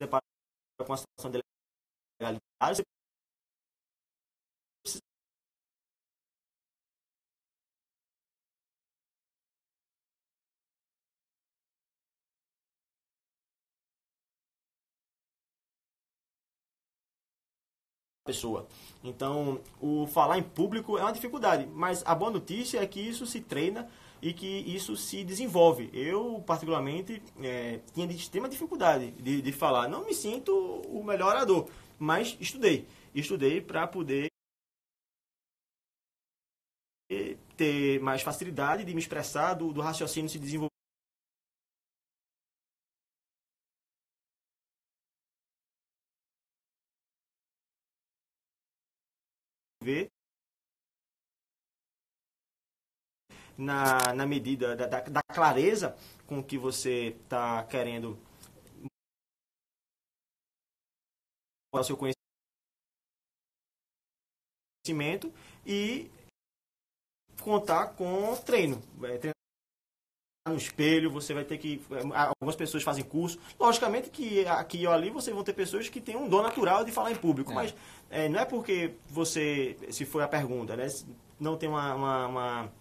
depara 0.00 0.24
com 0.78 0.84
uma 0.84 0.96
situação 0.96 1.30
de 1.30 1.40
legalidade, 2.20 2.82
pessoa. 18.28 18.66
Então, 19.02 19.60
o 19.80 20.06
falar 20.06 20.38
em 20.38 20.42
público 20.42 20.98
é 20.98 21.02
uma 21.02 21.12
dificuldade, 21.12 21.66
mas 21.72 22.02
a 22.04 22.14
boa 22.14 22.30
notícia 22.30 22.78
é 22.78 22.86
que 22.86 23.00
isso 23.00 23.24
se 23.26 23.40
treina 23.40 23.88
e 24.20 24.32
que 24.34 24.46
isso 24.46 24.96
se 24.96 25.24
desenvolve. 25.24 25.88
Eu, 25.92 26.42
particularmente, 26.46 27.22
é, 27.40 27.80
tinha 27.94 28.06
de 28.06 28.14
extrema 28.14 28.48
dificuldade 28.48 29.12
de, 29.12 29.40
de 29.40 29.52
falar. 29.52 29.88
Não 29.88 30.04
me 30.04 30.14
sinto 30.14 30.52
o 30.52 31.02
melhor 31.02 31.30
orador, 31.30 31.68
mas 31.98 32.36
estudei. 32.38 32.86
Estudei 33.14 33.60
para 33.60 33.86
poder 33.86 34.28
ter 37.56 37.98
mais 38.00 38.20
facilidade 38.20 38.84
de 38.84 38.92
me 38.92 39.00
expressar, 39.00 39.54
do, 39.54 39.72
do 39.72 39.80
raciocínio 39.80 40.28
se 40.28 40.38
desenvolver. 40.38 40.77
Na, 53.56 54.12
na 54.14 54.26
medida 54.26 54.76
da, 54.76 54.86
da, 54.86 55.00
da 55.00 55.22
clareza 55.34 55.96
com 56.26 56.42
que 56.42 56.56
você 56.56 57.16
está 57.22 57.64
querendo 57.64 58.18
o 61.72 61.82
seu 61.82 61.96
conhecimento 64.86 65.32
e 65.66 66.10
contar 67.42 67.94
com 67.94 68.36
treino. 68.36 68.80
É, 69.04 69.37
no 70.48 70.56
espelho, 70.56 71.10
você 71.10 71.34
vai 71.34 71.44
ter 71.44 71.58
que. 71.58 71.80
Algumas 72.14 72.56
pessoas 72.56 72.82
fazem 72.82 73.04
curso. 73.04 73.38
Logicamente 73.58 74.10
que 74.10 74.46
aqui 74.46 74.86
ou 74.86 74.92
ali 74.92 75.10
você 75.10 75.32
vão 75.32 75.44
ter 75.44 75.52
pessoas 75.52 75.88
que 75.88 76.00
têm 76.00 76.16
um 76.16 76.28
dom 76.28 76.42
natural 76.42 76.84
de 76.84 76.90
falar 76.90 77.12
em 77.12 77.16
público, 77.16 77.52
é. 77.52 77.54
mas 77.54 77.74
é, 78.10 78.28
não 78.28 78.40
é 78.40 78.44
porque 78.44 78.92
você, 79.08 79.76
se 79.90 80.04
foi 80.04 80.22
a 80.22 80.28
pergunta, 80.28 80.76
né, 80.76 80.88
não 81.38 81.56
tem 81.56 81.68
uma, 81.68 81.94
uma, 81.94 82.26
uma 82.26 82.72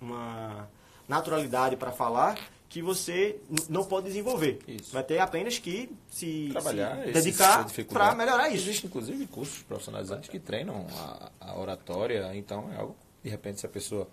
uma 0.00 0.68
naturalidade 1.08 1.76
para 1.76 1.92
falar 1.92 2.38
que 2.68 2.80
você 2.80 3.40
não 3.68 3.84
pode 3.84 4.06
desenvolver. 4.06 4.60
Isso. 4.66 4.92
Vai 4.92 5.02
ter 5.02 5.18
apenas 5.18 5.58
que 5.58 5.90
se, 6.08 6.50
Trabalhar 6.52 7.02
se 7.04 7.12
dedicar 7.12 7.66
para 7.88 8.14
melhorar 8.14 8.48
isso. 8.48 8.68
Existem, 8.68 8.88
inclusive, 8.88 9.26
cursos 9.26 9.62
profissionalizantes 9.64 10.30
que 10.30 10.38
treinam 10.38 10.86
a, 10.92 11.30
a, 11.40 11.58
oratória, 11.58 12.30
então 12.34 12.70
é 12.72 12.76
algo, 12.76 12.96
de 13.22 13.28
repente, 13.28 13.58
se 13.58 13.66
a 13.66 13.68
pessoa 13.68 14.08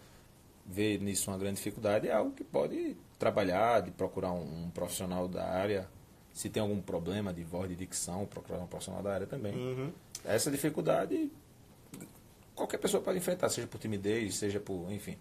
vê 0.68 0.97
nisso 0.97 1.32
uma 1.32 1.38
grande 1.38 1.55
dificuldade, 1.55 2.07
é 2.07 2.11
algo 2.11 2.32
que 2.32 2.43
pode 2.43 2.97
trabalhar, 3.18 3.82
de 3.82 3.91
procurar 3.91 4.34
um, 4.34 4.65
um 4.65 4.70
profissional 4.70 5.28
da 5.28 5.45
área. 5.45 5.88
Se 6.34 6.49
tem 6.49 6.61
algum 6.61 6.82
problema 6.82 7.34
de 7.34 7.43
voz, 7.43 7.70
de 7.70 7.76
dicção, 7.76 8.26
procurar 8.26 8.59
um 8.59 8.68
profissional 8.68 9.01
da 9.01 9.13
área 9.13 9.26
também. 9.26 9.55
Uhum. 9.55 9.91
Essa 10.24 10.51
dificuldade, 10.51 11.32
qualquer 12.53 12.78
pessoa 12.78 13.01
pode 13.01 13.18
enfrentar, 13.18 13.49
seja 13.49 13.68
por 13.68 13.80
timidez, 13.80 14.36
seja 14.36 14.59
por, 14.59 14.91
enfim, 14.91 15.18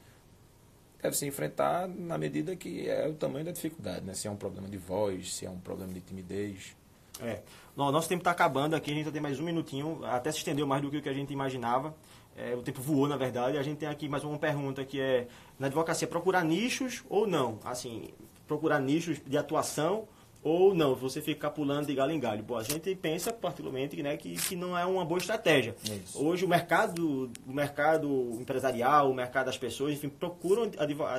deve 1.01 1.17
se 1.17 1.27
enfrentar 1.27 1.89
na 1.89 2.19
medida 2.19 2.55
que 2.57 2.89
é 2.89 3.09
o 3.09 3.15
tamanho 3.15 3.45
da 3.45 3.53
dificuldade, 3.53 4.05
né? 4.05 4.13
Se 4.15 4.27
é 4.27 4.31
um 4.31 4.37
problema 4.37 4.69
de 4.69 4.77
voz, 4.77 5.35
se 5.35 5.47
é 5.47 5.51
um 5.51 5.59
problema 5.59 5.93
de 5.93 6.01
timidez. 6.01 6.77
É. 7.21 7.41
Nosso 7.75 8.09
tempo 8.09 8.21
está 8.21 8.31
acabando 8.31 8.75
aqui, 8.75 8.91
a 8.91 8.95
gente 8.95 9.11
tem 9.11 9.23
mais 9.23 9.41
um 9.41 9.45
minutinho, 9.45 10.05
até 10.05 10.31
se 10.31 10.39
estendeu 10.39 10.67
mais 10.67 10.83
do 10.83 10.91
que 10.91 10.99
o 10.99 11.03
que 11.03 11.09
a 11.09 11.15
gente 11.15 11.33
imaginava. 11.33 11.95
É, 12.37 12.55
o 12.55 12.63
tempo 12.63 12.83
voou, 12.83 13.09
na 13.09 13.17
verdade. 13.17 13.57
A 13.57 13.63
gente 13.63 13.79
tem 13.79 13.89
aqui 13.89 14.09
mais 14.09 14.23
uma 14.23 14.39
pergunta 14.39 14.85
que 14.85 15.01
é, 15.01 15.27
na 15.59 15.67
advocacia, 15.69 16.07
procurar 16.07 16.45
nichos 16.45 17.03
ou 17.09 17.27
não? 17.27 17.59
Assim, 17.65 18.11
procurar 18.47 18.79
nichos 18.81 19.21
de 19.25 19.39
atuação 19.39 20.07
ou 20.49 20.73
não, 20.73 20.95
você 20.95 21.21
ficar 21.21 21.51
pulando 21.51 21.87
de 21.87 21.95
galho 21.95 22.13
em 22.13 22.21
galho. 22.21 22.41
Bom, 22.41 22.57
a 22.57 22.63
gente 22.63 22.95
pensa 22.95 23.33
particularmente 23.33 24.01
né, 24.01 24.17
que, 24.17 24.37
que 24.37 24.55
não 24.55 24.79
é 24.79 24.87
uma 24.87 25.05
boa 25.05 25.19
estratégia. 25.19 25.75
Isso. 25.83 26.25
Hoje 26.25 26.45
o 26.45 26.49
mercado, 26.49 27.29
o 27.45 27.53
mercado 27.53 28.31
empresarial, 28.41 29.11
o 29.11 29.15
mercado 29.15 29.47
das 29.47 29.59
pessoas, 29.59 29.95
enfim, 29.95 30.09
procuram 30.09 30.71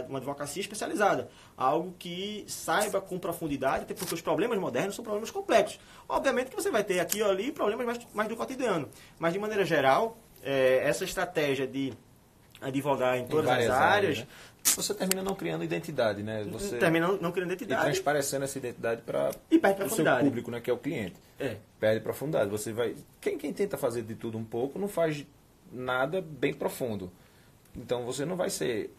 uma 0.08 0.18
advocacia 0.18 0.62
especializada. 0.62 1.30
Algo 1.58 1.94
que 2.00 2.46
saiba 2.48 3.02
com 3.02 3.20
profundidade, 3.20 3.84
até 3.84 3.94
porque 3.94 4.16
os 4.16 4.22
problemas 4.22 4.58
modernos 4.58 4.96
são 4.96 5.04
problemas 5.04 5.30
complexos. 5.30 5.78
Obviamente 6.08 6.50
que 6.50 6.56
você 6.56 6.72
vai 6.72 6.86
ter 6.86 7.02
aqui 7.02 7.22
ou 7.22 7.30
ali 7.30 7.52
problemas 7.52 7.86
mais, 7.86 8.08
mais 8.14 8.30
do 8.30 8.36
cotidiano. 8.38 8.88
Mas 9.20 9.34
de 9.34 9.40
maneira 9.40 9.66
geral, 9.66 10.18
é, 10.44 10.82
essa 10.84 11.04
estratégia 11.04 11.68
de 11.68 11.94
advogar 12.62 13.18
em 13.18 13.28
todas 13.28 13.50
as 13.50 13.58
áreas, 13.58 13.72
áreas 13.72 14.20
né? 14.20 14.28
você 14.76 14.94
termina 14.94 15.24
não 15.24 15.36
criando 15.36 15.64
identidade, 15.64 16.24
né? 16.24 16.44
Você 16.52 16.78
termina 16.78 17.08
não, 17.08 17.32
criando 17.32 17.52
identidade. 17.52 17.82
E 17.82 17.86
transparecendo 17.86 18.44
essa 18.44 18.58
identidade 18.58 19.02
para 19.02 19.32
o 19.86 19.90
seu 19.90 20.06
público, 20.20 20.52
né? 20.52 20.60
Que 20.60 20.70
é 20.70 20.74
o 20.74 20.78
cliente. 20.78 21.16
É. 21.40 21.58
Perde 21.80 22.02
profundidade. 22.02 22.50
Você 22.50 22.74
vai. 22.74 22.96
Quem, 23.22 23.38
quem 23.38 23.54
tenta 23.54 23.78
fazer 23.78 24.02
de 24.02 24.16
tudo 24.16 24.38
um 24.38 24.44
pouco 24.44 24.78
não 24.80 24.88
faz 24.88 25.26
nada 25.72 26.22
bem 26.22 26.54
profundo. 26.54 27.12
Então 27.76 28.06
você 28.06 28.26
não 28.26 28.36
vai 28.36 28.50
ser 28.50 28.92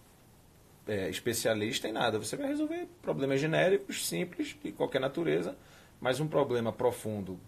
é, 0.86 1.08
especialista 1.08 1.88
em 1.88 1.92
nada. 1.92 2.18
Você 2.18 2.36
vai 2.36 2.48
resolver 2.48 2.88
problemas 3.02 3.40
genéricos, 3.40 4.06
simples, 4.06 4.56
de 4.62 4.72
qualquer 4.72 5.00
natureza, 5.00 5.56
mas 6.00 6.20
um 6.20 6.28
problema 6.28 6.72
profundo, 6.72 7.38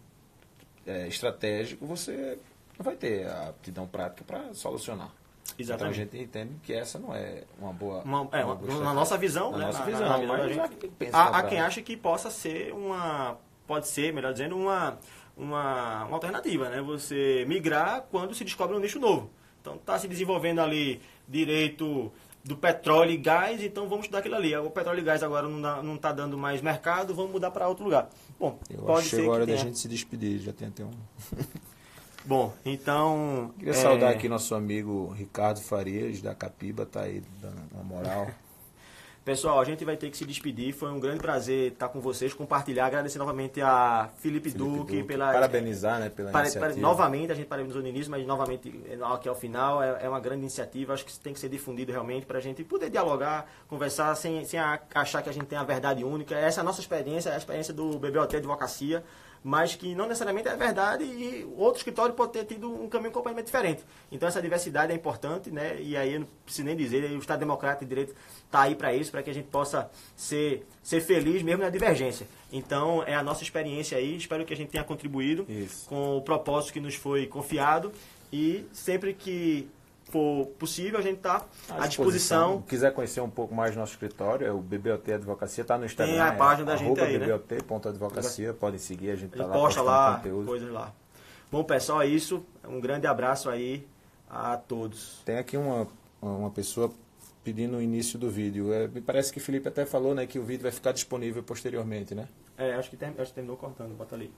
é, 0.87 1.07
estratégico, 1.07 1.87
você 1.87 2.39
não 2.81 2.85
vai 2.85 2.97
ter 2.97 3.27
a 3.27 3.51
aptidão 3.51 3.87
prática 3.87 4.25
para 4.27 4.55
solucionar. 4.55 5.11
Exatamente. 5.59 6.01
Então 6.01 6.19
a 6.19 6.21
gente 6.21 6.25
entende 6.25 6.55
que 6.63 6.73
essa 6.73 6.99
não 6.99 7.15
é 7.15 7.45
uma 7.59 7.73
boa. 7.73 8.03
Uma, 8.03 8.27
é, 8.33 8.43
uma 8.43 8.55
na 8.83 8.95
nossa 8.95 9.19
visão, 9.19 9.51
na 9.51 9.59
né? 9.59 9.67
Nossa 9.67 9.85
visão, 9.85 10.09
na, 10.09 10.19
na, 10.19 10.27
mas 10.27 10.55
gente, 10.55 10.91
há, 11.13 11.39
há 11.39 11.43
quem 11.43 11.61
acha 11.61 11.83
que 11.83 11.95
possa 11.97 12.31
ser 12.31 12.73
uma. 12.73 13.37
Pode 13.67 13.87
ser, 13.87 14.15
melhor 14.15 14.33
dizendo, 14.33 14.57
uma, 14.57 14.99
uma, 15.37 16.05
uma 16.07 16.15
alternativa, 16.15 16.71
né? 16.71 16.81
Você 16.81 17.45
migrar 17.47 18.07
quando 18.11 18.35
se 18.35 18.45
descobre 18.45 18.75
um 18.75 18.81
nicho 18.81 18.99
novo. 18.99 19.31
Então 19.61 19.75
está 19.75 19.99
se 19.99 20.09
desenvolvendo 20.09 20.61
ali 20.61 21.03
direito 21.29 22.11
do 22.43 22.57
petróleo 22.57 23.11
e 23.11 23.19
gás, 23.19 23.63
então 23.63 23.87
vamos 23.91 24.07
estudar 24.07 24.21
aquilo 24.21 24.37
ali. 24.37 24.57
O 24.57 24.71
petróleo 24.71 25.01
e 25.01 25.03
gás 25.03 25.23
agora 25.23 25.47
não 25.47 25.97
está 25.97 26.13
dando 26.13 26.39
mais 26.39 26.63
mercado, 26.63 27.15
vamos 27.15 27.33
mudar 27.33 27.51
para 27.51 27.69
outro 27.69 27.85
lugar. 27.85 28.09
Bom, 28.39 28.59
Eu 28.71 28.85
pode 28.85 29.01
acho 29.01 29.17
ser. 29.17 29.23
Agora 29.23 29.45
da 29.45 29.57
gente 29.57 29.79
se 29.79 29.87
despedir, 29.87 30.39
já 30.39 30.53
tem 30.53 30.69
até 30.69 30.83
um. 30.83 30.91
Bom, 32.25 32.53
então. 32.65 33.53
Queria 33.59 33.73
é... 33.73 33.75
saudar 33.75 34.11
aqui 34.11 34.29
nosso 34.29 34.55
amigo 34.55 35.13
Ricardo 35.17 35.61
Farias, 35.61 36.21
da 36.21 36.35
Capiba, 36.35 36.85
tá 36.85 37.03
aí 37.03 37.23
dando 37.41 37.61
uma 37.73 37.83
moral. 37.83 38.31
Pessoal, 39.23 39.61
a 39.61 39.65
gente 39.65 39.85
vai 39.85 39.99
ter 39.99 40.11
que 40.11 40.17
se 40.17 40.25
despedir. 40.25 40.73
Foi 40.73 40.91
um 40.91 40.99
grande 40.99 41.19
prazer 41.19 41.73
estar 41.73 41.89
com 41.91 42.01
vocês, 42.01 42.33
compartilhar. 42.33 42.87
Agradecer 42.87 43.19
novamente 43.19 43.61
a 43.61 44.09
Felipe, 44.17 44.51
Felipe 44.51 44.59
Duque, 44.59 44.97
Duque 44.97 45.03
pela. 45.03 45.31
Parabenizar, 45.31 46.01
né? 46.01 46.09
Pela 46.09 46.31
para, 46.31 46.41
iniciativa. 46.41 46.73
Para, 46.73 46.81
novamente, 46.81 47.31
a 47.31 47.35
gente 47.35 47.47
parabenizou 47.47 47.83
no 47.83 47.89
início, 47.89 48.11
mas 48.11 48.27
novamente 48.27 48.73
aqui 49.13 49.29
ao 49.29 49.35
final. 49.35 49.83
É, 49.83 50.05
é 50.05 50.09
uma 50.09 50.21
grande 50.21 50.41
iniciativa. 50.41 50.95
Acho 50.95 51.05
que 51.05 51.17
tem 51.21 51.35
que 51.35 51.39
ser 51.39 51.51
difundido 51.51 51.93
realmente 51.93 52.25
para 52.25 52.39
a 52.39 52.41
gente 52.41 52.65
poder 52.65 52.89
dialogar, 52.89 53.47
conversar 53.69 54.15
sem, 54.15 54.43
sem 54.47 54.59
achar 54.59 55.23
que 55.23 55.29
a 55.29 55.33
gente 55.33 55.47
tem 55.47 55.59
a 55.59 55.65
verdade 55.65 56.03
única. 56.03 56.35
Essa 56.35 56.61
é 56.61 56.63
a 56.63 56.65
nossa 56.65 56.81
experiência, 56.81 57.29
é 57.29 57.35
a 57.35 57.39
experiência 57.39 57.75
do 57.75 57.99
BBOT 57.99 58.35
Advocacia. 58.35 59.05
Mas 59.43 59.75
que 59.75 59.95
não 59.95 60.07
necessariamente 60.07 60.49
é 60.49 60.57
verdade 60.57 61.05
e 61.05 61.49
outro 61.57 61.79
escritório 61.79 62.15
pode 62.15 62.33
ter 62.33 62.45
tido 62.45 62.71
um 62.71 62.89
caminho 62.89 63.13
completamente 63.13 63.47
diferente. 63.47 63.83
Então 64.13 64.29
essa 64.29 64.41
diversidade 64.41 64.93
é 64.93 64.95
importante, 64.95 65.51
né? 65.51 65.81
E 65.81 65.97
aí 65.97 66.15
eu 66.15 66.21
não 66.21 66.29
preciso 66.45 66.67
nem 66.67 66.77
dizer, 66.77 67.11
o 67.11 67.19
Estado 67.19 67.41
Democrático 67.41 67.85
de 67.85 67.89
Direito 67.89 68.15
está 68.45 68.63
aí 68.63 68.75
para 68.75 68.95
isso, 68.95 69.11
para 69.11 69.23
que 69.23 69.31
a 69.31 69.35
gente 69.35 69.49
possa 69.49 69.91
ser, 70.15 70.67
ser 70.83 71.01
feliz 71.01 71.43
mesmo 71.43 71.63
na 71.63 71.71
divergência. 71.71 72.27
Então 72.53 73.03
é 73.05 73.15
a 73.15 73.23
nossa 73.23 73.43
experiência 73.43 73.97
aí, 73.97 74.17
espero 74.17 74.45
que 74.45 74.53
a 74.53 74.57
gente 74.57 74.71
tenha 74.71 74.85
contribuído 74.85 75.47
Isso. 75.49 75.89
com 75.89 76.17
o 76.17 76.23
propósito 76.23 76.73
que 76.73 76.81
nos 76.81 76.95
foi 76.95 77.27
confiado 77.27 77.93
e 78.33 78.67
sempre 78.73 79.15
que 79.15 79.69
for 80.11 80.47
possível, 80.59 80.99
a 80.99 81.03
gente 81.03 81.17
está 81.17 81.45
à 81.71 81.87
disposição. 81.87 82.63
Quiser 82.63 82.93
conhecer 82.93 83.21
um 83.21 83.31
pouco 83.31 83.55
mais 83.55 83.73
do 83.75 83.81
nosso 83.81 83.93
escritório, 83.93 84.47
é 84.47 84.53
o 84.53 84.59
BBOT 84.59 85.13
Advocacia, 85.13 85.63
está 85.63 85.79
no 85.79 85.85
Instagram. 85.85 86.13
Tem 86.15 86.21
a 86.21 86.33
página 86.33 86.67
da 86.67 86.75
é, 86.75 86.77
gente 86.77 87.01
aí, 87.01 87.19
né? 87.19 87.27
BBOT.advocacia, 87.27 88.53
podem 88.55 88.79
seguir, 88.79 89.11
a 89.11 89.17
gente 89.17 89.33
está 89.33 89.47
lá 89.47 89.53
posta 89.53 89.83
lá 89.83 90.17
conteúdo. 90.17 90.47
coisas 90.47 90.71
lá. 90.71 90.93
Bom, 91.51 91.65
pessoal, 91.65 92.03
é 92.03 92.07
isso. 92.07 92.45
Um 92.69 92.81
grande 92.81 93.07
abraço 93.07 93.49
aí 93.51 93.87
a 94.29 94.57
todos. 94.57 95.21
Tem 95.25 95.39
aqui 95.39 95.57
uma, 95.57 95.89
uma 96.23 96.51
pessoa 96.51 96.93
pedindo 97.43 97.79
o 97.79 97.83
início 97.83 98.19
do 98.19 98.31
vídeo. 98.31 98.73
É, 98.73 98.87
me 98.87 99.01
parece 99.01 99.33
que 99.33 99.39
o 99.39 99.41
Felipe 99.41 99.67
até 99.67 99.85
falou 99.85 100.15
né, 100.15 100.27
que 100.27 100.39
o 100.39 100.45
vídeo 100.45 100.63
vai 100.63 100.71
ficar 100.71 100.93
disponível 100.93 101.43
posteriormente, 101.43 102.15
né? 102.15 102.29
É, 102.57 102.75
acho 102.75 102.91
que, 102.91 102.97
term- 102.97 103.15
acho 103.19 103.31
que 103.31 103.35
terminou 103.35 103.57
cortando, 103.57 103.97
bota 103.97 104.15
ali. 104.15 104.31